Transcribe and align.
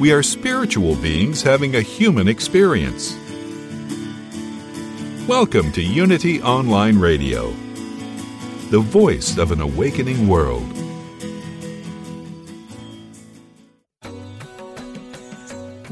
We 0.00 0.10
are 0.12 0.24
spiritual 0.24 0.96
beings 0.96 1.40
having 1.40 1.76
a 1.76 1.80
human 1.80 2.26
experience. 2.26 3.16
Welcome 5.28 5.70
to 5.70 5.82
Unity 5.82 6.42
Online 6.42 6.98
Radio, 6.98 7.50
the 8.70 8.80
voice 8.80 9.38
of 9.38 9.52
an 9.52 9.60
awakening 9.60 10.26
world. 10.26 10.66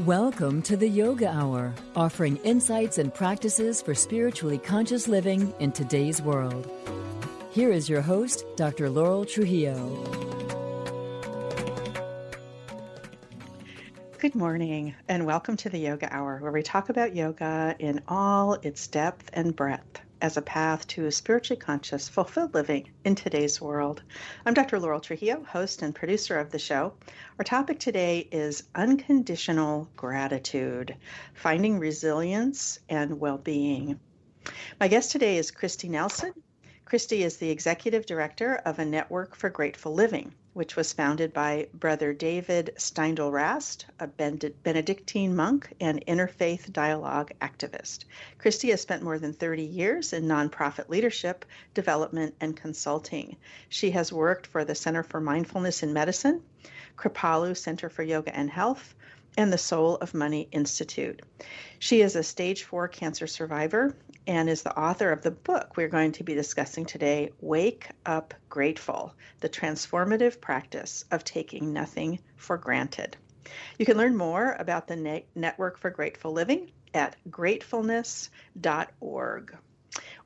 Welcome 0.05 0.61
to 0.63 0.75
the 0.75 0.89
Yoga 0.89 1.29
Hour, 1.29 1.73
offering 1.95 2.35
insights 2.43 2.97
and 2.97 3.13
practices 3.13 3.81
for 3.81 3.95
spiritually 3.95 4.57
conscious 4.57 5.07
living 5.07 5.53
in 5.59 5.71
today's 5.71 6.21
world. 6.21 6.69
Here 7.51 7.71
is 7.71 7.87
your 7.87 8.01
host, 8.01 8.45
Dr. 8.57 8.89
Laurel 8.89 9.23
Trujillo. 9.23 10.42
Good 14.23 14.35
morning, 14.35 14.95
and 15.09 15.25
welcome 15.25 15.57
to 15.57 15.69
the 15.69 15.79
Yoga 15.79 16.07
Hour, 16.09 16.37
where 16.37 16.53
we 16.53 16.63
talk 16.63 16.87
about 16.87 17.13
yoga 17.13 17.75
in 17.77 18.01
all 18.07 18.53
its 18.53 18.87
depth 18.87 19.29
and 19.33 19.53
breadth 19.53 19.99
as 20.21 20.37
a 20.37 20.41
path 20.41 20.87
to 20.87 21.07
a 21.07 21.11
spiritually 21.11 21.59
conscious, 21.59 22.07
fulfilled 22.07 22.53
living 22.53 22.87
in 23.03 23.15
today's 23.15 23.59
world. 23.59 24.01
I'm 24.45 24.53
Dr. 24.53 24.79
Laurel 24.79 25.01
Trujillo, 25.01 25.43
host 25.43 25.81
and 25.81 25.93
producer 25.93 26.39
of 26.39 26.51
the 26.51 26.57
show. 26.57 26.93
Our 27.37 27.43
topic 27.43 27.79
today 27.79 28.25
is 28.31 28.63
unconditional 28.73 29.89
gratitude, 29.97 30.95
finding 31.33 31.77
resilience 31.77 32.79
and 32.87 33.19
well 33.19 33.39
being. 33.39 33.99
My 34.79 34.87
guest 34.87 35.11
today 35.11 35.35
is 35.35 35.51
Kristi 35.51 35.89
Nelson. 35.89 36.31
Kristi 36.85 37.25
is 37.25 37.35
the 37.35 37.49
executive 37.49 38.05
director 38.05 38.55
of 38.55 38.79
a 38.79 38.85
network 38.85 39.35
for 39.35 39.49
grateful 39.49 39.93
living 39.93 40.33
which 40.53 40.75
was 40.75 40.93
founded 40.93 41.33
by 41.33 41.67
Brother 41.73 42.13
David 42.13 42.73
Steindl 42.77 43.31
Rast, 43.31 43.85
a 43.99 44.07
Benedictine 44.07 45.35
monk 45.35 45.73
and 45.79 46.05
interfaith 46.05 46.71
dialogue 46.71 47.31
activist. 47.41 48.05
Kristi 48.39 48.69
has 48.69 48.81
spent 48.81 49.03
more 49.03 49.17
than 49.17 49.33
30 49.33 49.63
years 49.63 50.13
in 50.13 50.25
nonprofit 50.25 50.89
leadership, 50.89 51.43
development, 51.73 52.35
and 52.39 52.55
consulting. 52.55 53.35
She 53.69 53.91
has 53.91 54.13
worked 54.13 54.47
for 54.47 54.63
the 54.63 54.75
Center 54.75 55.03
for 55.03 55.19
Mindfulness 55.19 55.81
in 55.81 55.91
Medicine, 55.91 56.43
Kripalu 56.97 57.57
Center 57.57 57.89
for 57.89 58.03
Yoga 58.03 58.35
and 58.35 58.49
Health, 58.49 58.93
and 59.35 59.51
the 59.51 59.57
Soul 59.57 59.95
of 59.95 60.13
Money 60.13 60.47
Institute. 60.51 61.21
She 61.79 62.01
is 62.01 62.15
a 62.15 62.23
stage 62.23 62.63
four 62.63 62.87
cancer 62.87 63.25
survivor 63.25 63.95
and 64.27 64.49
is 64.49 64.63
the 64.63 64.77
author 64.77 65.11
of 65.11 65.21
the 65.21 65.31
book 65.31 65.75
we're 65.75 65.89
going 65.89 66.11
to 66.13 66.23
be 66.23 66.33
discussing 66.33 66.85
today 66.85 67.31
Wake 67.41 67.89
Up 68.05 68.33
Grateful 68.49 69.13
The 69.41 69.49
Transformative 69.49 70.39
Practice 70.39 71.05
of 71.11 71.23
Taking 71.23 71.73
Nothing 71.73 72.19
for 72.35 72.57
Granted. 72.57 73.17
You 73.77 73.85
can 73.85 73.97
learn 73.97 74.15
more 74.15 74.55
about 74.59 74.87
the 74.87 75.23
Network 75.35 75.77
for 75.77 75.89
Grateful 75.89 76.31
Living 76.31 76.71
at 76.93 77.15
gratefulness.org. 77.29 79.57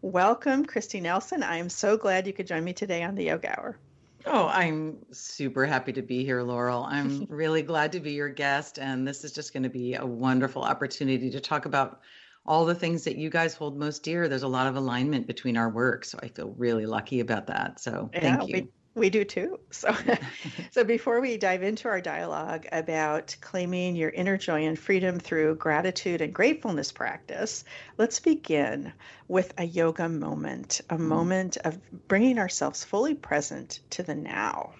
Welcome, 0.02 0.66
Kristi 0.66 1.02
Nelson. 1.02 1.44
I 1.44 1.58
am 1.58 1.70
so 1.70 1.98
glad 1.98 2.28
you 2.28 2.34
could 2.34 2.48
join 2.48 2.64
me 2.64 2.74
today 2.74 3.04
on 3.04 3.16
the 3.16 3.26
Yoga 3.26 3.60
Hour. 3.60 3.78
Oh, 4.26 4.48
I'm 4.48 4.98
super 5.12 5.66
happy 5.66 5.94
to 5.94 6.02
be 6.02 6.24
here, 6.24 6.42
Laurel. 6.42 6.84
I'm 6.84 7.26
really 7.30 7.62
glad 7.62 7.94
to 7.94 8.00
be 8.00 8.12
your 8.12 8.30
guest. 8.30 8.78
And 8.78 9.08
this 9.08 9.24
is 9.24 9.32
just 9.32 9.54
going 9.54 9.64
to 9.64 9.70
be 9.70 9.96
a 9.96 10.06
wonderful 10.06 10.64
opportunity 10.64 11.30
to 11.32 11.40
talk 11.40 11.66
about 11.66 12.02
all 12.48 12.66
the 12.66 12.76
things 12.76 13.04
that 13.04 13.18
you 13.18 13.30
guys 13.30 13.54
hold 13.54 13.78
most 13.78 14.04
dear. 14.04 14.28
There's 14.28 14.44
a 14.44 14.48
lot 14.48 14.68
of 14.68 14.76
alignment 14.76 15.28
between 15.28 15.58
our 15.58 15.70
work. 15.70 16.06
So 16.06 16.18
I 16.22 16.30
feel 16.30 16.54
really 16.58 16.86
lucky 16.86 17.20
about 17.20 17.48
that. 17.48 17.80
So 17.80 18.10
yeah, 18.14 18.20
thank 18.22 18.50
you. 18.50 18.54
We- 18.54 18.70
we 18.98 19.10
do 19.12 19.24
too. 19.24 19.60
So, 19.70 19.96
so 20.72 20.84
before 20.84 21.22
we 21.22 21.38
dive 21.38 21.64
into 21.64 21.88
our 21.88 22.02
dialogue 22.02 22.66
about 22.72 23.36
claiming 23.42 23.96
your 23.96 24.10
inner 24.10 24.38
joy 24.38 24.66
and 24.66 24.78
freedom 24.78 25.20
through 25.20 25.56
gratitude 25.56 26.22
and 26.22 26.34
gratefulness 26.34 26.92
practice, 26.92 27.64
let's 27.98 28.20
begin 28.20 28.92
with 29.28 29.54
a 29.58 29.64
yoga 29.64 30.10
moment, 30.10 30.82
a 30.90 30.96
mm-hmm. 30.96 31.08
moment 31.08 31.58
of 31.58 31.80
bringing 32.08 32.40
ourselves 32.40 32.84
fully 32.84 33.14
present 33.14 33.80
to 33.92 34.02
the 34.04 34.16
now. 34.16 34.74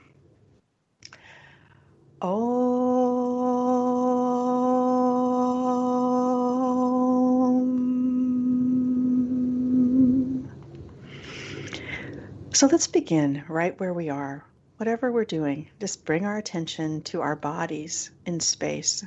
So 12.58 12.66
let's 12.66 12.88
begin 12.88 13.44
right 13.48 13.80
where 13.80 13.94
we 13.94 14.10
are. 14.10 14.44
Whatever 14.78 15.12
we're 15.12 15.26
doing, 15.26 15.70
just 15.80 16.06
bring 16.06 16.26
our 16.26 16.40
attention 16.40 17.04
to 17.04 17.22
our 17.22 17.36
bodies 17.36 18.10
in 18.26 18.40
space, 18.40 19.06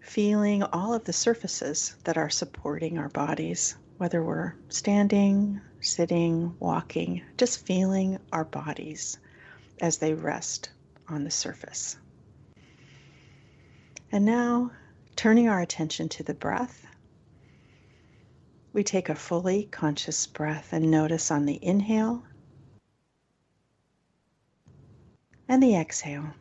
feeling 0.00 0.62
all 0.62 0.94
of 0.94 1.04
the 1.04 1.12
surfaces 1.12 1.94
that 2.04 2.16
are 2.16 2.30
supporting 2.30 2.96
our 2.96 3.10
bodies, 3.10 3.76
whether 3.98 4.22
we're 4.22 4.54
standing, 4.70 5.60
sitting, 5.80 6.56
walking, 6.60 7.20
just 7.36 7.66
feeling 7.66 8.18
our 8.32 8.46
bodies 8.46 9.18
as 9.82 9.98
they 9.98 10.14
rest 10.14 10.70
on 11.06 11.24
the 11.24 11.30
surface. 11.30 11.98
And 14.10 14.24
now, 14.24 14.70
turning 15.14 15.50
our 15.50 15.60
attention 15.60 16.08
to 16.08 16.22
the 16.22 16.32
breath, 16.32 16.86
we 18.74 18.82
take 18.82 19.08
a 19.08 19.14
fully 19.14 19.66
conscious 19.70 20.26
breath 20.26 20.72
and 20.72 20.90
notice 20.90 21.30
on 21.30 21.46
the 21.46 21.58
inhale 21.64 22.24
and 25.48 25.62
the 25.62 25.76
exhale. 25.76 26.34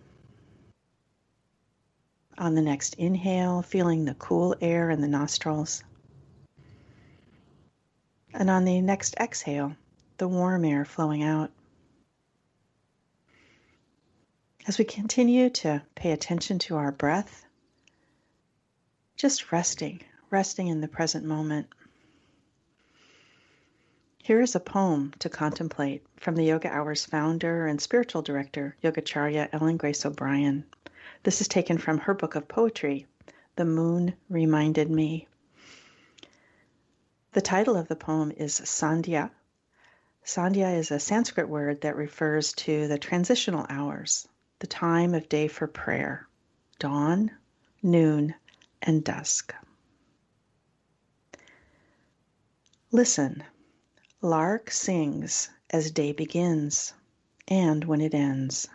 On 2.39 2.55
the 2.55 2.61
next 2.63 2.95
inhale, 2.95 3.61
feeling 3.61 4.05
the 4.05 4.15
cool 4.15 4.55
air 4.59 4.89
in 4.89 4.99
the 4.99 5.07
nostrils. 5.07 5.83
And 8.33 8.49
on 8.49 8.65
the 8.65 8.81
next 8.81 9.13
exhale, 9.19 9.75
the 10.17 10.27
warm 10.27 10.65
air 10.65 10.85
flowing 10.85 11.21
out. 11.21 11.51
As 14.67 14.79
we 14.79 14.85
continue 14.85 15.51
to 15.51 15.83
pay 15.93 16.11
attention 16.11 16.57
to 16.59 16.77
our 16.77 16.91
breath, 16.91 17.45
just 19.17 19.51
resting, 19.51 20.01
resting 20.31 20.69
in 20.69 20.81
the 20.81 20.87
present 20.87 21.25
moment. 21.25 21.67
Here 24.23 24.39
is 24.39 24.55
a 24.55 24.61
poem 24.61 25.11
to 25.19 25.27
contemplate 25.27 26.01
from 26.15 26.37
the 26.37 26.45
Yoga 26.45 26.69
Hour's 26.69 27.03
founder 27.03 27.67
and 27.67 27.81
spiritual 27.81 28.21
director, 28.21 28.77
Yogacharya 28.81 29.49
Ellen 29.51 29.75
Grace 29.75 30.05
O'Brien. 30.05 30.63
This 31.23 31.41
is 31.41 31.49
taken 31.49 31.77
from 31.77 31.97
her 31.97 32.13
book 32.13 32.35
of 32.35 32.47
poetry, 32.47 33.05
The 33.57 33.65
Moon 33.65 34.13
Reminded 34.29 34.89
Me. 34.89 35.27
The 37.33 37.41
title 37.41 37.75
of 37.75 37.89
the 37.89 37.97
poem 37.97 38.31
is 38.31 38.61
Sandhya. 38.61 39.29
Sandhya 40.23 40.77
is 40.77 40.89
a 40.89 41.01
Sanskrit 41.01 41.49
word 41.49 41.81
that 41.81 41.97
refers 41.97 42.53
to 42.53 42.87
the 42.87 42.97
transitional 42.97 43.65
hours, 43.67 44.25
the 44.59 44.67
time 44.67 45.15
of 45.15 45.27
day 45.27 45.49
for 45.49 45.67
prayer, 45.67 46.29
dawn, 46.79 47.29
noon, 47.81 48.35
and 48.81 49.03
dusk. 49.03 49.53
Listen 52.89 53.43
Lark 54.25 54.71
sings 54.71 55.49
as 55.69 55.91
day 55.91 56.13
begins 56.13 56.93
and 57.49 57.83
when 57.83 57.99
it 57.99 58.13
ends. 58.13 58.69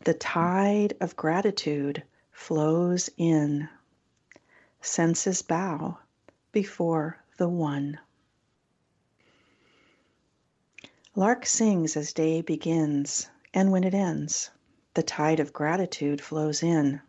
The 0.00 0.14
tide 0.14 0.94
of 1.00 1.14
gratitude 1.14 2.02
flows 2.32 3.08
in. 3.16 3.68
Senses 4.80 5.42
bow 5.42 5.98
before 6.50 7.22
the 7.36 7.48
One. 7.48 8.00
Lark 11.14 11.46
sings 11.46 11.96
as 11.96 12.12
day 12.12 12.40
begins 12.40 13.30
and 13.54 13.70
when 13.70 13.84
it 13.84 13.94
ends. 13.94 14.50
The 14.94 15.04
tide 15.04 15.38
of 15.38 15.52
gratitude 15.52 16.20
flows 16.20 16.64
in. 16.64 17.00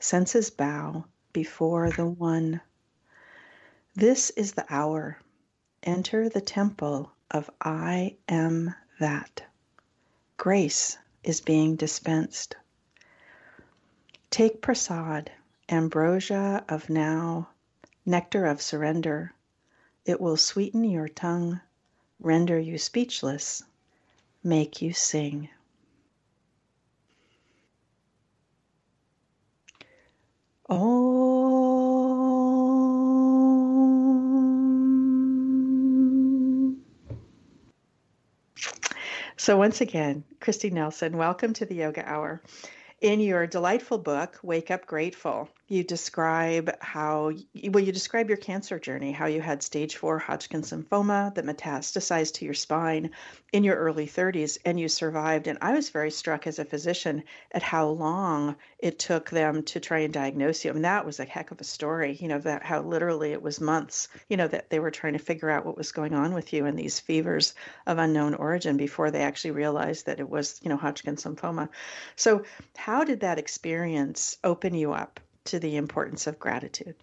Senses 0.00 0.48
bow 0.48 1.04
before 1.34 1.90
the 1.90 2.06
One. 2.06 2.62
This 3.94 4.30
is 4.30 4.52
the 4.52 4.64
hour 4.70 5.18
enter 5.86 6.28
the 6.28 6.40
temple 6.40 7.12
of 7.30 7.48
I 7.60 8.16
am 8.28 8.74
that. 8.98 9.44
Grace 10.36 10.98
is 11.22 11.40
being 11.40 11.76
dispensed. 11.76 12.56
Take 14.30 14.60
prasad, 14.60 15.30
ambrosia 15.68 16.64
of 16.68 16.90
now, 16.90 17.48
nectar 18.04 18.46
of 18.46 18.60
surrender. 18.60 19.32
It 20.04 20.20
will 20.20 20.36
sweeten 20.36 20.84
your 20.84 21.08
tongue, 21.08 21.60
render 22.20 22.58
you 22.58 22.78
speechless, 22.78 23.62
make 24.42 24.82
you 24.82 24.92
sing. 24.92 25.48
Om. 30.68 30.95
So, 39.46 39.56
once 39.56 39.80
again, 39.80 40.24
Kristi 40.40 40.72
Nelson, 40.72 41.16
welcome 41.16 41.52
to 41.52 41.64
the 41.64 41.76
Yoga 41.76 42.02
Hour. 42.04 42.42
In 43.00 43.20
your 43.20 43.46
delightful 43.46 43.96
book, 43.96 44.40
Wake 44.42 44.72
Up 44.72 44.86
Grateful, 44.86 45.48
you 45.68 45.82
describe 45.82 46.70
how 46.80 47.32
well 47.70 47.82
you 47.82 47.90
describe 47.90 48.28
your 48.28 48.36
cancer 48.36 48.78
journey 48.78 49.10
how 49.10 49.26
you 49.26 49.40
had 49.40 49.62
stage 49.62 49.96
4 49.96 50.18
hodgkin's 50.18 50.70
lymphoma 50.70 51.34
that 51.34 51.44
metastasized 51.44 52.34
to 52.34 52.44
your 52.44 52.54
spine 52.54 53.10
in 53.52 53.64
your 53.64 53.74
early 53.76 54.06
30s 54.06 54.58
and 54.64 54.78
you 54.78 54.88
survived. 54.88 55.48
And 55.48 55.58
i 55.60 55.72
was 55.72 55.90
very 55.90 56.10
struck 56.12 56.46
as 56.46 56.60
a 56.60 56.64
physician 56.64 57.24
at 57.50 57.62
how 57.62 57.88
long 57.88 58.54
it 58.78 59.00
took 59.00 59.30
them 59.30 59.64
to 59.64 59.80
try 59.80 60.00
and 60.00 60.12
diagnose 60.12 60.64
you. 60.64 60.70
I 60.70 60.72
and 60.72 60.76
mean, 60.76 60.82
that 60.82 61.04
was 61.04 61.18
a 61.18 61.24
heck 61.24 61.50
of 61.50 61.60
a 61.60 61.64
story 61.64 62.16
you 62.20 62.28
know 62.28 62.38
that 62.38 62.62
how 62.62 62.82
literally 62.82 63.32
it 63.32 63.42
was 63.42 63.60
months 63.60 64.08
you 64.28 64.36
know 64.36 64.48
that 64.48 64.70
they 64.70 64.78
were 64.78 64.92
trying 64.92 65.14
to 65.14 65.18
figure 65.18 65.50
out 65.50 65.66
what 65.66 65.76
was 65.76 65.90
going 65.90 66.14
on 66.14 66.32
with 66.32 66.52
you 66.52 66.66
and 66.66 66.78
these 66.78 67.00
fevers 67.00 67.54
of 67.88 67.98
unknown 67.98 68.34
origin 68.34 68.76
before 68.76 69.10
they 69.10 69.22
actually 69.22 69.50
realized 69.50 70.06
that 70.06 70.20
it 70.20 70.28
was 70.28 70.60
you 70.62 70.68
know 70.68 70.76
hodgkin's 70.76 71.24
lymphoma. 71.24 71.68
So 72.14 72.44
how 72.76 73.02
did 73.02 73.20
that 73.20 73.38
experience 73.38 74.38
open 74.44 74.74
you 74.74 74.92
up 74.92 75.18
to 75.46 75.58
the 75.58 75.76
importance 75.76 76.26
of 76.26 76.38
gratitude? 76.38 76.96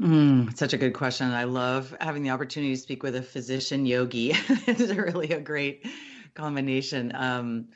Mm, 0.00 0.56
such 0.56 0.72
a 0.72 0.78
good 0.78 0.94
question. 0.94 1.30
I 1.30 1.44
love 1.44 1.94
having 2.00 2.22
the 2.22 2.30
opportunity 2.30 2.74
to 2.74 2.80
speak 2.80 3.02
with 3.02 3.14
a 3.14 3.22
physician 3.22 3.86
yogi. 3.86 4.30
it's 4.48 4.92
really 4.92 5.30
a 5.30 5.40
great 5.40 5.86
combination. 6.34 7.12
Um, 7.14 7.68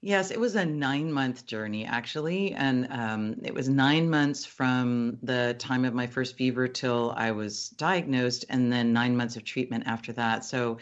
yes, 0.00 0.30
it 0.30 0.38
was 0.38 0.54
a 0.54 0.64
nine 0.64 1.12
month 1.12 1.46
journey 1.46 1.86
actually. 1.86 2.52
And 2.52 2.86
um, 2.92 3.36
it 3.42 3.52
was 3.52 3.68
nine 3.68 4.08
months 4.08 4.44
from 4.44 5.18
the 5.22 5.56
time 5.58 5.84
of 5.84 5.94
my 5.94 6.06
first 6.06 6.36
fever 6.36 6.68
till 6.68 7.12
I 7.16 7.32
was 7.32 7.70
diagnosed, 7.70 8.44
and 8.48 8.72
then 8.72 8.92
nine 8.92 9.16
months 9.16 9.36
of 9.36 9.44
treatment 9.44 9.84
after 9.86 10.12
that. 10.14 10.44
So, 10.44 10.78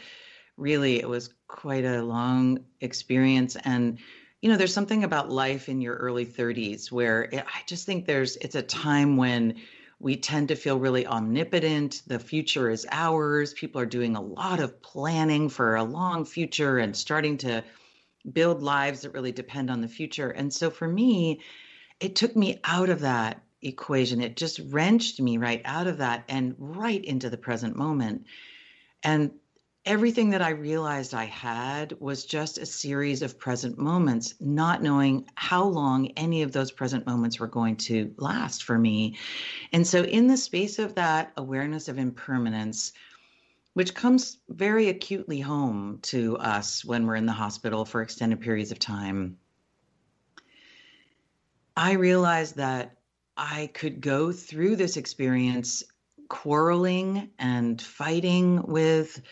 really, 0.57 0.99
it 0.99 1.09
was 1.09 1.33
quite 1.47 1.85
a 1.85 2.03
long 2.03 2.59
experience. 2.81 3.57
And 3.65 4.01
you 4.41 4.51
know 4.51 4.57
there's 4.57 4.75
something 4.75 5.05
about 5.05 5.31
life 5.31 5.69
in 5.69 5.81
your 5.81 5.95
early 5.97 6.27
30s 6.27 6.93
where 6.93 7.25
it, 7.25 7.45
i 7.47 7.63
just 7.67 7.87
think 7.87 8.07
there's 8.07 8.37
it's 8.37 8.55
a 8.55 8.63
time 8.63 9.17
when 9.17 9.55
we 10.01 10.17
tend 10.17 10.49
to 10.49 10.55
feel 10.55 10.79
really 10.79 11.07
omnipotent 11.07 12.03
the 12.07 12.19
future 12.19 12.71
is 12.71 12.87
ours 12.91 13.53
people 13.55 13.81
are 13.81 13.87
doing 13.87 14.17
a 14.17 14.21
lot 14.21 14.61
of 14.61 14.81
planning 14.81 15.49
for 15.49 15.77
a 15.77 15.83
long 15.83 16.25
future 16.25 16.79
and 16.79 16.97
starting 16.97 17.37
to 17.37 17.63
build 18.33 18.63
lives 18.63 19.03
that 19.03 19.15
really 19.15 19.33
depend 19.33 19.71
on 19.71 19.81
the 19.81 19.89
future. 19.89 20.31
And 20.31 20.53
so 20.53 20.71
for 20.71 20.87
me 20.87 21.41
it 22.01 22.15
took 22.15 22.37
me 22.37 22.61
out 22.63 22.91
of 22.91 23.01
that 23.01 23.43
equation. 23.61 24.21
It 24.21 24.37
just 24.37 24.61
wrenched 24.71 25.21
me 25.21 25.37
right 25.37 25.63
out 25.65 25.89
of 25.89 25.99
that 25.99 26.25
and 26.29 26.55
right 26.59 27.05
into 27.05 27.29
the 27.29 27.37
present 27.37 27.75
moment. 27.75 28.25
And 29.03 29.33
everything 29.89 30.29
that 30.29 30.43
I 30.43 30.51
realized 30.51 31.15
I 31.15 31.25
had 31.25 31.97
was 31.99 32.27
just 32.27 32.59
a 32.59 32.67
series 32.67 33.23
of 33.23 33.39
present 33.39 33.79
moments, 33.79 34.35
not 34.39 34.83
knowing 34.83 35.25
how 35.35 35.65
long 35.65 36.09
any 36.09 36.43
of 36.43 36.53
those 36.53 36.71
present 36.71 37.07
moments 37.07 37.41
were 37.41 37.47
going 37.47 37.75
to 37.77 38.15
last 38.19 38.65
for 38.65 38.79
me. 38.79 39.17
And 39.73 39.87
so, 39.87 40.03
in 40.03 40.27
the 40.27 40.37
space 40.37 40.79
of 40.79 40.95
that 40.97 41.33
awareness 41.39 41.89
of 41.89 41.97
impermanence, 41.97 42.93
which 43.73 43.95
comes 43.95 44.37
very 44.51 44.91
acutely 44.91 45.41
home 45.41 46.01
to 46.03 46.37
us 46.37 46.85
when 46.85 47.07
we're 47.07 47.17
in 47.17 47.27
the 47.27 47.33
hospital 47.33 47.87
for 47.87 48.03
extended 48.03 48.43
periods 48.43 48.71
of 48.71 48.79
time, 48.79 49.39
I 51.79 51.93
realized 51.93 52.57
that 52.57 52.99
I 53.39 53.71
could 53.73 54.03
go 54.03 54.33
through 54.33 54.77
this 54.77 54.99
experience 54.99 55.83
quarreling 56.29 57.31
and 57.39 57.81
fighting 57.81 58.63
with 58.67 59.23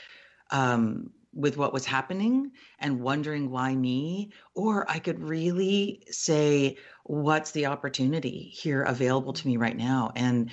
um, 0.51 1.11
with 1.33 1.57
what 1.57 1.73
was 1.73 1.85
happening 1.85 2.51
and 2.79 3.01
wondering 3.01 3.51
why 3.51 3.75
me, 3.75 4.31
or 4.55 4.91
I 4.91 4.99
could 4.99 5.21
really 5.21 6.03
say, 6.11 6.79
what's 7.05 7.51
the 7.51 7.67
opportunity 7.67 8.51
here 8.55 8.83
available 8.83 9.35
to 9.35 9.47
me 9.47 9.57
right 9.57 9.77
now? 9.77 10.13
And 10.17 10.51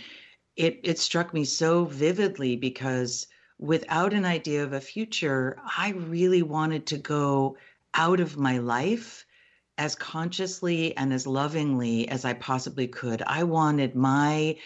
it 0.55 0.79
it 0.83 0.99
struck 0.99 1.33
me 1.33 1.45
so 1.45 1.85
vividly 1.85 2.57
because 2.57 3.27
without 3.59 4.13
an 4.13 4.25
idea 4.25 4.63
of 4.63 4.73
a 4.73 4.81
future, 4.81 5.57
I 5.77 5.91
really 5.91 6.43
wanted 6.43 6.85
to 6.87 6.97
go 6.97 7.57
out 7.93 8.19
of 8.19 8.37
my 8.37 8.57
life 8.57 9.25
as 9.77 9.95
consciously 9.95 10.95
and 10.97 11.13
as 11.13 11.25
lovingly 11.25 12.07
as 12.09 12.25
I 12.25 12.33
possibly 12.33 12.87
could. 12.87 13.23
I 13.25 13.43
wanted 13.43 13.95
my 13.95 14.57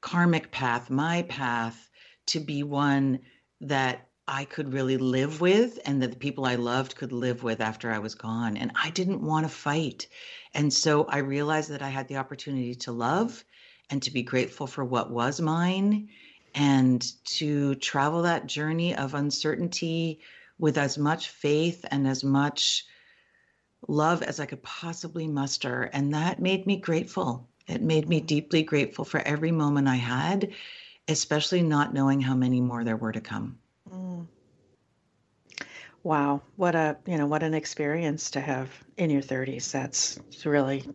karmic 0.00 0.50
path, 0.50 0.90
my 0.90 1.22
path, 1.22 1.88
to 2.26 2.40
be 2.40 2.62
one 2.62 3.20
that 3.60 4.09
I 4.32 4.44
could 4.44 4.72
really 4.72 4.96
live 4.96 5.40
with 5.40 5.80
and 5.84 6.00
that 6.00 6.12
the 6.12 6.16
people 6.16 6.44
I 6.44 6.54
loved 6.54 6.94
could 6.94 7.10
live 7.10 7.42
with 7.42 7.60
after 7.60 7.90
I 7.90 7.98
was 7.98 8.14
gone. 8.14 8.56
And 8.56 8.70
I 8.76 8.90
didn't 8.90 9.22
want 9.22 9.44
to 9.44 9.52
fight. 9.52 10.06
And 10.54 10.72
so 10.72 11.04
I 11.06 11.18
realized 11.18 11.70
that 11.70 11.82
I 11.82 11.88
had 11.88 12.06
the 12.06 12.18
opportunity 12.18 12.76
to 12.76 12.92
love 12.92 13.44
and 13.90 14.00
to 14.04 14.12
be 14.12 14.22
grateful 14.22 14.68
for 14.68 14.84
what 14.84 15.10
was 15.10 15.40
mine 15.40 16.10
and 16.54 17.04
to 17.24 17.74
travel 17.76 18.22
that 18.22 18.46
journey 18.46 18.94
of 18.94 19.14
uncertainty 19.14 20.20
with 20.60 20.78
as 20.78 20.96
much 20.96 21.30
faith 21.30 21.84
and 21.90 22.06
as 22.06 22.22
much 22.22 22.86
love 23.88 24.22
as 24.22 24.38
I 24.38 24.46
could 24.46 24.62
possibly 24.62 25.26
muster. 25.26 25.90
And 25.92 26.14
that 26.14 26.40
made 26.40 26.66
me 26.66 26.76
grateful. 26.76 27.48
It 27.66 27.82
made 27.82 28.08
me 28.08 28.20
deeply 28.20 28.62
grateful 28.62 29.04
for 29.04 29.18
every 29.18 29.50
moment 29.50 29.88
I 29.88 29.96
had, 29.96 30.52
especially 31.08 31.62
not 31.62 31.94
knowing 31.94 32.20
how 32.20 32.36
many 32.36 32.60
more 32.60 32.84
there 32.84 32.96
were 32.96 33.12
to 33.12 33.20
come. 33.20 33.59
Wow, 36.02 36.42
what 36.56 36.74
a 36.74 36.96
you 37.06 37.18
know 37.18 37.26
what 37.26 37.42
an 37.42 37.54
experience 37.54 38.30
to 38.32 38.40
have 38.40 38.70
in 38.96 39.10
your 39.10 39.22
30s. 39.22 39.70
That's 39.70 40.18
really 40.44 40.88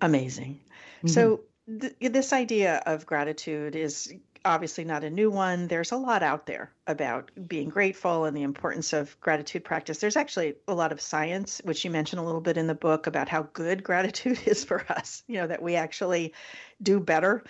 amazing. 0.00 0.60
Mm-hmm. 0.98 1.08
So 1.08 1.40
th- 1.80 1.94
this 2.00 2.32
idea 2.32 2.82
of 2.86 3.04
gratitude 3.04 3.76
is 3.76 4.12
obviously 4.44 4.84
not 4.84 5.04
a 5.04 5.10
new 5.10 5.30
one. 5.30 5.68
There's 5.68 5.92
a 5.92 5.96
lot 5.96 6.22
out 6.22 6.46
there 6.46 6.70
about 6.86 7.30
being 7.48 7.68
grateful 7.68 8.24
and 8.24 8.36
the 8.36 8.42
importance 8.42 8.92
of 8.92 9.18
gratitude 9.20 9.64
practice. 9.64 9.98
There's 9.98 10.16
actually 10.16 10.54
a 10.68 10.74
lot 10.74 10.92
of 10.92 11.00
science, 11.00 11.60
which 11.64 11.84
you 11.84 11.90
mentioned 11.90 12.20
a 12.20 12.24
little 12.24 12.42
bit 12.42 12.58
in 12.58 12.66
the 12.66 12.74
book, 12.74 13.06
about 13.06 13.28
how 13.28 13.48
good 13.52 13.82
gratitude 13.90 14.38
is 14.46 14.64
for 14.64 14.84
us. 14.90 15.22
You 15.26 15.36
know, 15.36 15.46
that 15.46 15.62
we 15.62 15.76
actually 15.76 16.34
do 16.82 17.00
better 17.00 17.44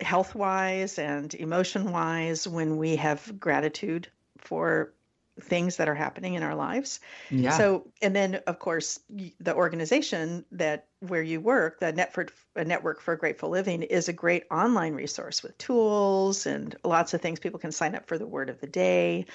health 0.00 0.34
wise 0.34 0.98
and 0.98 1.32
emotion 1.34 1.92
wise 1.92 2.48
when 2.48 2.76
we 2.78 2.96
have 2.96 3.38
gratitude 3.38 4.08
for 4.38 4.92
things 5.40 5.76
that 5.76 5.88
are 5.88 5.94
happening 5.94 6.34
in 6.34 6.42
our 6.42 6.54
lives. 6.54 7.00
Yeah. 7.30 7.56
So, 7.56 7.86
and 8.00 8.14
then 8.14 8.36
of 8.46 8.58
course, 8.58 9.00
the 9.40 9.54
organization 9.54 10.44
that 10.52 10.86
where 11.00 11.22
you 11.22 11.40
work, 11.40 11.80
the 11.80 11.92
Network 11.92 12.32
Network 12.56 13.00
for 13.00 13.16
Grateful 13.16 13.50
Living, 13.50 13.82
is 13.82 14.08
a 14.08 14.12
great 14.12 14.44
online 14.50 14.94
resource 14.94 15.42
with 15.42 15.56
tools 15.58 16.46
and 16.46 16.76
lots 16.84 17.14
of 17.14 17.20
things. 17.20 17.40
People 17.40 17.58
can 17.58 17.72
sign 17.72 17.94
up 17.94 18.06
for 18.06 18.16
the 18.16 18.26
word 18.26 18.48
of 18.48 18.60
the 18.60 18.66
day. 18.66 19.26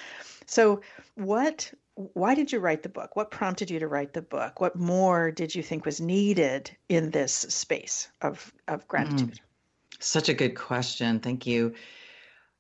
So, 0.46 0.82
what? 1.16 1.72
Why 1.96 2.34
did 2.34 2.54
you 2.54 2.60
write 2.60 2.82
the 2.82 2.90
book? 2.90 3.18
What 3.18 3.30
prompted 3.30 3.70
you 3.70 3.80
to 3.80 3.88
write 3.88 4.14
the 4.14 4.22
book? 4.22 4.62
What 4.62 4.78
more 4.78 5.32
did 5.32 5.54
you 5.54 5.62
think 5.62 5.86
was 5.86 6.00
needed 6.00 6.72
in 6.88 7.12
this 7.12 7.34
space 7.34 8.08
of 8.22 8.54
of 8.70 8.88
gratitude? 8.88 9.34
Mm. 9.34 9.40
Such 10.00 10.30
a 10.30 10.34
good 10.34 10.56
question. 10.56 11.20
Thank 11.20 11.46
you. 11.46 11.74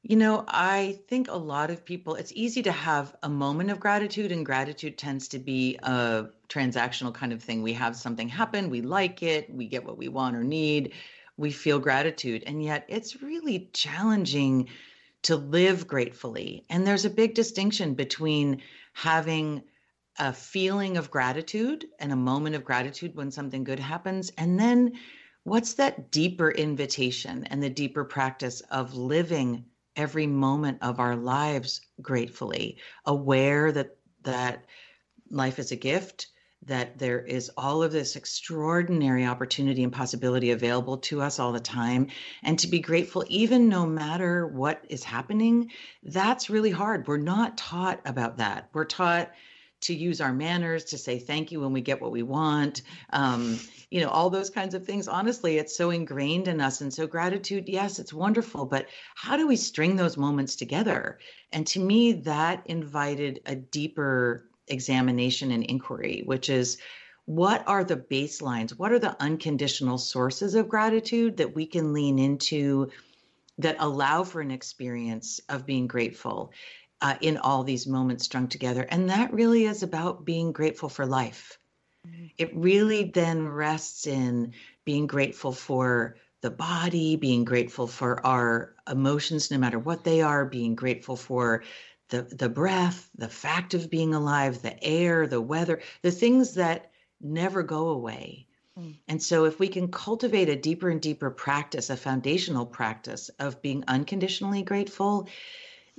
You 0.01 0.15
know, 0.15 0.45
I 0.47 0.99
think 1.09 1.27
a 1.27 1.35
lot 1.35 1.69
of 1.69 1.83
people, 1.83 2.15
it's 2.15 2.31
easy 2.33 2.61
to 2.63 2.71
have 2.71 3.15
a 3.21 3.27
moment 3.27 3.69
of 3.69 3.81
gratitude, 3.81 4.31
and 4.31 4.45
gratitude 4.45 4.97
tends 4.97 5.27
to 5.29 5.39
be 5.39 5.77
a 5.83 6.27
transactional 6.47 7.13
kind 7.13 7.33
of 7.33 7.43
thing. 7.43 7.61
We 7.63 7.73
have 7.73 7.97
something 7.97 8.29
happen, 8.29 8.69
we 8.69 8.81
like 8.81 9.21
it, 9.23 9.53
we 9.53 9.67
get 9.67 9.83
what 9.85 9.97
we 9.97 10.07
want 10.07 10.37
or 10.37 10.43
need, 10.43 10.93
we 11.35 11.51
feel 11.51 11.79
gratitude. 11.79 12.43
And 12.47 12.63
yet 12.63 12.85
it's 12.87 13.21
really 13.21 13.69
challenging 13.73 14.69
to 15.23 15.35
live 15.35 15.85
gratefully. 15.85 16.63
And 16.69 16.87
there's 16.87 17.05
a 17.05 17.09
big 17.09 17.33
distinction 17.35 17.93
between 17.93 18.61
having 18.93 19.63
a 20.17 20.31
feeling 20.31 20.95
of 20.95 21.11
gratitude 21.11 21.85
and 21.99 22.13
a 22.13 22.15
moment 22.15 22.55
of 22.55 22.63
gratitude 22.63 23.15
when 23.15 23.31
something 23.31 23.65
good 23.65 23.79
happens, 23.79 24.31
and 24.37 24.57
then 24.57 24.93
what's 25.43 25.73
that 25.73 26.09
deeper 26.09 26.49
invitation 26.49 27.43
and 27.45 27.61
the 27.61 27.69
deeper 27.69 28.05
practice 28.05 28.61
of 28.71 28.95
living 28.95 29.65
every 29.95 30.27
moment 30.27 30.79
of 30.81 30.99
our 30.99 31.15
lives 31.15 31.81
gratefully 32.01 32.77
aware 33.05 33.71
that 33.71 33.97
that 34.23 34.65
life 35.29 35.59
is 35.59 35.71
a 35.71 35.75
gift 35.75 36.27
that 36.65 36.97
there 36.99 37.19
is 37.19 37.49
all 37.55 37.81
of 37.81 37.91
this 37.91 38.15
extraordinary 38.15 39.25
opportunity 39.25 39.83
and 39.83 39.93
possibility 39.93 40.51
available 40.51 40.97
to 40.97 41.21
us 41.21 41.39
all 41.39 41.53
the 41.53 41.59
time. 41.59 42.07
And 42.43 42.59
to 42.59 42.67
be 42.67 42.79
grateful, 42.79 43.23
even 43.29 43.69
no 43.69 43.85
matter 43.85 44.45
what 44.45 44.83
is 44.89 45.03
happening, 45.03 45.71
that's 46.03 46.49
really 46.49 46.71
hard. 46.71 47.07
We're 47.07 47.17
not 47.17 47.57
taught 47.57 48.01
about 48.05 48.37
that. 48.37 48.69
We're 48.73 48.85
taught 48.85 49.31
to 49.81 49.93
use 49.93 50.21
our 50.21 50.33
manners, 50.33 50.83
to 50.85 50.97
say 50.97 51.19
thank 51.19 51.51
you 51.51 51.61
when 51.61 51.73
we 51.73 51.81
get 51.81 52.01
what 52.01 52.11
we 52.11 52.23
want, 52.23 52.81
um, 53.11 53.59
you 53.89 54.01
know, 54.01 54.09
all 54.09 54.29
those 54.29 54.49
kinds 54.49 54.75
of 54.75 54.85
things. 54.85 55.07
Honestly, 55.07 55.57
it's 55.57 55.75
so 55.75 55.89
ingrained 55.89 56.47
in 56.47 56.61
us. 56.61 56.81
And 56.81 56.93
so, 56.93 57.07
gratitude, 57.07 57.67
yes, 57.67 57.99
it's 57.99 58.13
wonderful, 58.13 58.65
but 58.65 58.87
how 59.15 59.37
do 59.37 59.47
we 59.47 59.55
string 59.55 59.95
those 59.95 60.17
moments 60.17 60.55
together? 60.55 61.19
And 61.51 61.65
to 61.67 61.79
me, 61.79 62.13
that 62.13 62.61
invited 62.65 63.41
a 63.45 63.55
deeper 63.55 64.45
examination 64.67 65.51
and 65.51 65.63
inquiry, 65.63 66.23
which 66.25 66.49
is 66.49 66.77
what 67.25 67.63
are 67.67 67.83
the 67.83 67.97
baselines? 67.97 68.71
What 68.71 68.91
are 68.91 68.99
the 68.99 69.15
unconditional 69.21 69.97
sources 69.97 70.55
of 70.55 70.67
gratitude 70.67 71.37
that 71.37 71.55
we 71.55 71.65
can 71.65 71.93
lean 71.93 72.17
into 72.17 72.89
that 73.59 73.75
allow 73.79 74.23
for 74.23 74.41
an 74.41 74.51
experience 74.51 75.39
of 75.49 75.65
being 75.65 75.85
grateful 75.85 76.51
uh, 77.01 77.15
in 77.21 77.37
all 77.37 77.63
these 77.63 77.87
moments 77.87 78.25
strung 78.25 78.47
together? 78.47 78.85
And 78.89 79.09
that 79.09 79.33
really 79.33 79.65
is 79.65 79.83
about 79.83 80.25
being 80.25 80.51
grateful 80.51 80.89
for 80.89 81.05
life. 81.05 81.57
Mm-hmm. 82.07 82.25
It 82.37 82.55
really 82.55 83.05
then 83.05 83.47
rests 83.47 84.07
in 84.07 84.53
being 84.85 85.07
grateful 85.07 85.51
for 85.51 86.15
the 86.41 86.51
body, 86.51 87.15
being 87.15 87.43
grateful 87.43 87.87
for 87.87 88.25
our 88.25 88.75
emotions, 88.89 89.51
no 89.51 89.57
matter 89.57 89.79
what 89.79 90.03
they 90.03 90.21
are, 90.21 90.45
being 90.45 90.75
grateful 90.75 91.15
for 91.15 91.63
the 92.09 92.23
the 92.23 92.49
breath, 92.49 93.09
the 93.15 93.27
fact 93.29 93.73
of 93.73 93.89
being 93.89 94.13
alive, 94.13 94.61
the 94.61 94.81
air, 94.83 95.27
the 95.27 95.41
weather, 95.41 95.81
the 96.01 96.11
things 96.11 96.55
that 96.55 96.91
never 97.21 97.63
go 97.63 97.89
away. 97.89 98.47
Mm. 98.77 98.95
And 99.07 99.21
so 99.21 99.45
if 99.45 99.59
we 99.59 99.67
can 99.67 99.89
cultivate 99.89 100.49
a 100.49 100.55
deeper 100.55 100.89
and 100.89 101.01
deeper 101.01 101.29
practice, 101.29 101.89
a 101.89 101.97
foundational 101.97 102.65
practice 102.65 103.29
of 103.39 103.61
being 103.61 103.83
unconditionally 103.87 104.63
grateful, 104.63 105.27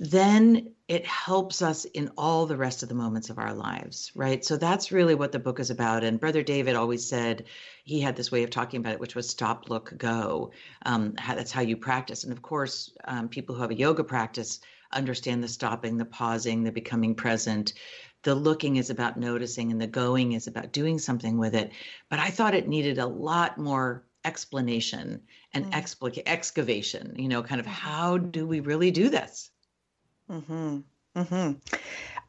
then 0.02 0.72
it 0.88 1.04
helps 1.04 1.60
us 1.60 1.84
in 1.84 2.10
all 2.16 2.46
the 2.46 2.56
rest 2.56 2.82
of 2.82 2.88
the 2.88 2.94
moments 2.94 3.28
of 3.28 3.38
our 3.38 3.52
lives, 3.52 4.10
right? 4.14 4.42
So 4.42 4.56
that's 4.56 4.90
really 4.90 5.14
what 5.14 5.30
the 5.30 5.38
book 5.38 5.60
is 5.60 5.68
about. 5.68 6.04
And 6.04 6.18
Brother 6.18 6.42
David 6.42 6.74
always 6.74 7.06
said 7.06 7.44
he 7.84 8.00
had 8.00 8.16
this 8.16 8.32
way 8.32 8.42
of 8.42 8.48
talking 8.48 8.80
about 8.80 8.94
it, 8.94 8.98
which 9.00 9.14
was 9.14 9.28
stop, 9.28 9.68
look, 9.68 9.92
go. 9.98 10.52
Um, 10.86 11.12
that's 11.28 11.52
how 11.52 11.60
you 11.60 11.76
practice. 11.76 12.24
And 12.24 12.32
of 12.32 12.40
course, 12.40 12.90
um, 13.04 13.28
people 13.28 13.54
who 13.54 13.60
have 13.60 13.72
a 13.72 13.76
yoga 13.76 14.02
practice 14.02 14.60
understand 14.90 15.44
the 15.44 15.48
stopping, 15.48 15.98
the 15.98 16.06
pausing, 16.06 16.64
the 16.64 16.72
becoming 16.72 17.14
present. 17.14 17.74
The 18.22 18.34
looking 18.34 18.76
is 18.76 18.88
about 18.88 19.18
noticing, 19.18 19.70
and 19.70 19.80
the 19.80 19.86
going 19.86 20.32
is 20.32 20.46
about 20.46 20.72
doing 20.72 20.98
something 20.98 21.36
with 21.36 21.54
it. 21.54 21.72
But 22.08 22.20
I 22.20 22.30
thought 22.30 22.54
it 22.54 22.68
needed 22.68 22.96
a 22.96 23.06
lot 23.06 23.58
more 23.58 24.06
explanation 24.24 25.20
and 25.52 25.66
mm. 25.66 25.72
explica- 25.72 26.22
excavation, 26.24 27.16
you 27.18 27.28
know, 27.28 27.42
kind 27.42 27.60
of 27.60 27.66
how 27.66 28.16
do 28.16 28.46
we 28.46 28.60
really 28.60 28.90
do 28.90 29.10
this? 29.10 29.50
Mm-hmm. 30.30 30.78
Mm-hmm. 31.16 31.52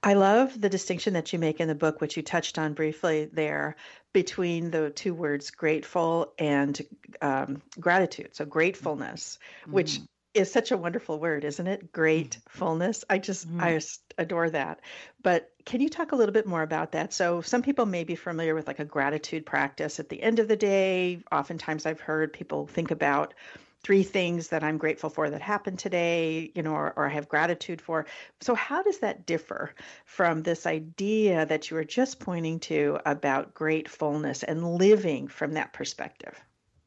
I 0.04 0.14
love 0.16 0.60
the 0.60 0.70
distinction 0.70 1.14
that 1.14 1.32
you 1.32 1.40
make 1.40 1.60
in 1.60 1.68
the 1.68 1.76
book, 1.76 2.02
which 2.02 2.18
you 2.18 2.24
touched 2.24 2.58
on 2.58 2.74
briefly 2.74 3.30
there, 3.32 3.76
between 4.14 4.72
the 4.72 4.90
two 4.90 5.14
words 5.14 5.52
grateful 5.52 6.34
and 6.40 6.82
um, 7.22 7.62
gratitude. 7.80 8.36
So, 8.36 8.46
gratefulness, 8.46 9.38
mm-hmm. 9.62 9.74
which 9.74 10.00
is 10.34 10.52
such 10.52 10.72
a 10.72 10.78
wonderful 10.78 11.20
word, 11.20 11.44
isn't 11.44 11.68
it? 11.68 11.92
Gratefulness. 11.92 13.04
I 13.10 13.20
just 13.20 13.48
mm-hmm. 13.48 13.62
I 13.62 13.74
just 13.74 14.02
adore 14.18 14.50
that. 14.50 14.80
But 15.22 15.52
can 15.66 15.82
you 15.82 15.90
talk 15.90 16.12
a 16.12 16.16
little 16.16 16.34
bit 16.34 16.48
more 16.48 16.64
about 16.64 16.94
that? 16.94 17.14
So 17.14 17.42
some 17.42 17.62
people 17.62 17.86
may 17.86 18.04
be 18.04 18.16
familiar 18.16 18.56
with 18.56 18.68
like 18.68 18.80
a 18.80 18.86
gratitude 18.86 19.46
practice 19.46 20.00
at 20.00 20.10
the 20.10 20.22
end 20.22 20.40
of 20.40 20.48
the 20.48 20.56
day. 20.56 21.20
Oftentimes 21.32 21.86
I've 21.86 22.00
heard 22.00 22.34
people 22.34 22.66
think 22.66 22.92
about 22.92 23.34
three 23.84 24.04
things 24.04 24.50
that 24.50 24.64
I'm 24.64 24.78
grateful 24.78 25.10
for 25.10 25.30
that 25.30 25.42
happened 25.42 25.80
today, 25.80 26.52
you 26.54 26.62
know, 26.62 26.74
or, 26.74 26.94
or 26.96 27.08
I 27.08 27.14
have 27.14 27.28
gratitude 27.28 27.82
for. 27.82 28.06
So 28.40 28.54
how 28.54 28.84
does 28.84 29.00
that 29.00 29.26
differ 29.26 29.74
from 30.06 30.44
this 30.44 30.66
idea 30.66 31.46
that 31.46 31.70
you 31.70 31.76
were 31.76 31.84
just 31.84 32.20
pointing 32.20 32.60
to 32.62 33.00
about 33.06 33.54
gratefulness 33.54 34.44
and 34.44 34.76
living 34.76 35.28
from 35.28 35.54
that 35.54 35.74
perspective? 35.74 36.40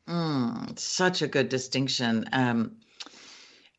Mm, 0.09 0.79
such 0.79 1.23
a 1.23 1.27
good 1.27 1.49
distinction. 1.49 2.29
Um, 2.33 2.77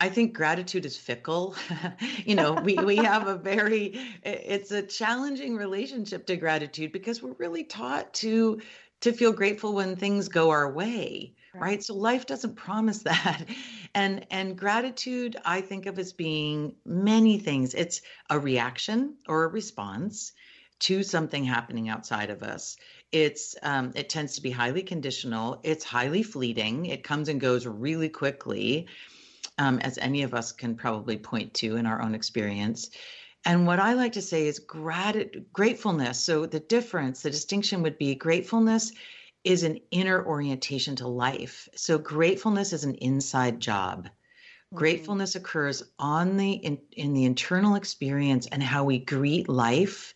I 0.01 0.09
think 0.09 0.33
gratitude 0.33 0.85
is 0.85 0.97
fickle. 0.97 1.55
you 2.25 2.35
know, 2.35 2.53
we 2.53 2.75
we 2.75 2.97
have 2.97 3.27
a 3.27 3.35
very 3.35 3.97
it's 4.23 4.71
a 4.71 4.81
challenging 4.81 5.55
relationship 5.55 6.25
to 6.27 6.35
gratitude 6.35 6.91
because 6.91 7.23
we're 7.23 7.33
really 7.33 7.63
taught 7.63 8.13
to 8.15 8.61
to 9.01 9.13
feel 9.13 9.31
grateful 9.31 9.73
when 9.73 9.95
things 9.95 10.27
go 10.27 10.49
our 10.49 10.71
way, 10.71 11.33
right? 11.55 11.61
right? 11.61 11.83
So 11.83 11.95
life 11.95 12.25
doesn't 12.25 12.55
promise 12.55 12.99
that. 13.03 13.45
And 13.93 14.25
and 14.31 14.57
gratitude 14.57 15.37
I 15.45 15.61
think 15.61 15.85
of 15.85 15.97
as 15.99 16.13
being 16.13 16.75
many 16.85 17.39
things. 17.39 17.73
It's 17.73 18.01
a 18.29 18.39
reaction 18.39 19.15
or 19.27 19.45
a 19.45 19.49
response 19.49 20.33
to 20.77 21.03
something 21.03 21.45
happening 21.45 21.87
outside 21.87 22.29
of 22.29 22.43
us. 22.43 22.77
It's 23.11 23.55
um, 23.63 23.91
it 23.95 24.09
tends 24.09 24.35
to 24.35 24.41
be 24.41 24.51
highly 24.51 24.83
conditional. 24.83 25.61
It's 25.63 25.85
highly 25.85 26.23
fleeting. 26.23 26.87
It 26.87 27.03
comes 27.03 27.29
and 27.29 27.39
goes 27.39 27.65
really 27.65 28.09
quickly 28.09 28.87
um, 29.57 29.79
as 29.79 29.97
any 29.97 30.23
of 30.23 30.33
us 30.33 30.51
can 30.51 30.75
probably 30.75 31.17
point 31.17 31.53
to 31.55 31.77
in 31.77 31.85
our 31.85 32.01
own 32.01 32.13
experience. 32.13 32.89
And 33.45 33.67
what 33.67 33.79
I 33.79 33.93
like 33.93 34.13
to 34.13 34.21
say 34.21 34.47
is 34.47 34.59
grat- 34.59 35.53
gratefulness. 35.53 36.19
So 36.19 36.45
the 36.45 36.59
difference, 36.59 37.21
the 37.21 37.29
distinction 37.29 37.83
would 37.83 37.97
be 37.97 38.15
gratefulness 38.15 38.91
is 39.45 39.63
an 39.63 39.79
inner 39.91 40.25
orientation 40.25 40.95
to 40.97 41.07
life. 41.07 41.69
So 41.75 41.97
gratefulness 41.97 42.73
is 42.73 42.83
an 42.83 42.95
inside 42.95 43.59
job. 43.59 44.05
Mm-hmm. 44.05 44.77
Gratefulness 44.77 45.35
occurs 45.35 45.83
on 45.99 46.37
the 46.37 46.51
in, 46.51 46.79
in 46.91 47.13
the 47.13 47.25
internal 47.25 47.75
experience 47.75 48.47
and 48.47 48.61
how 48.61 48.83
we 48.83 48.99
greet 48.99 49.47
life 49.47 50.13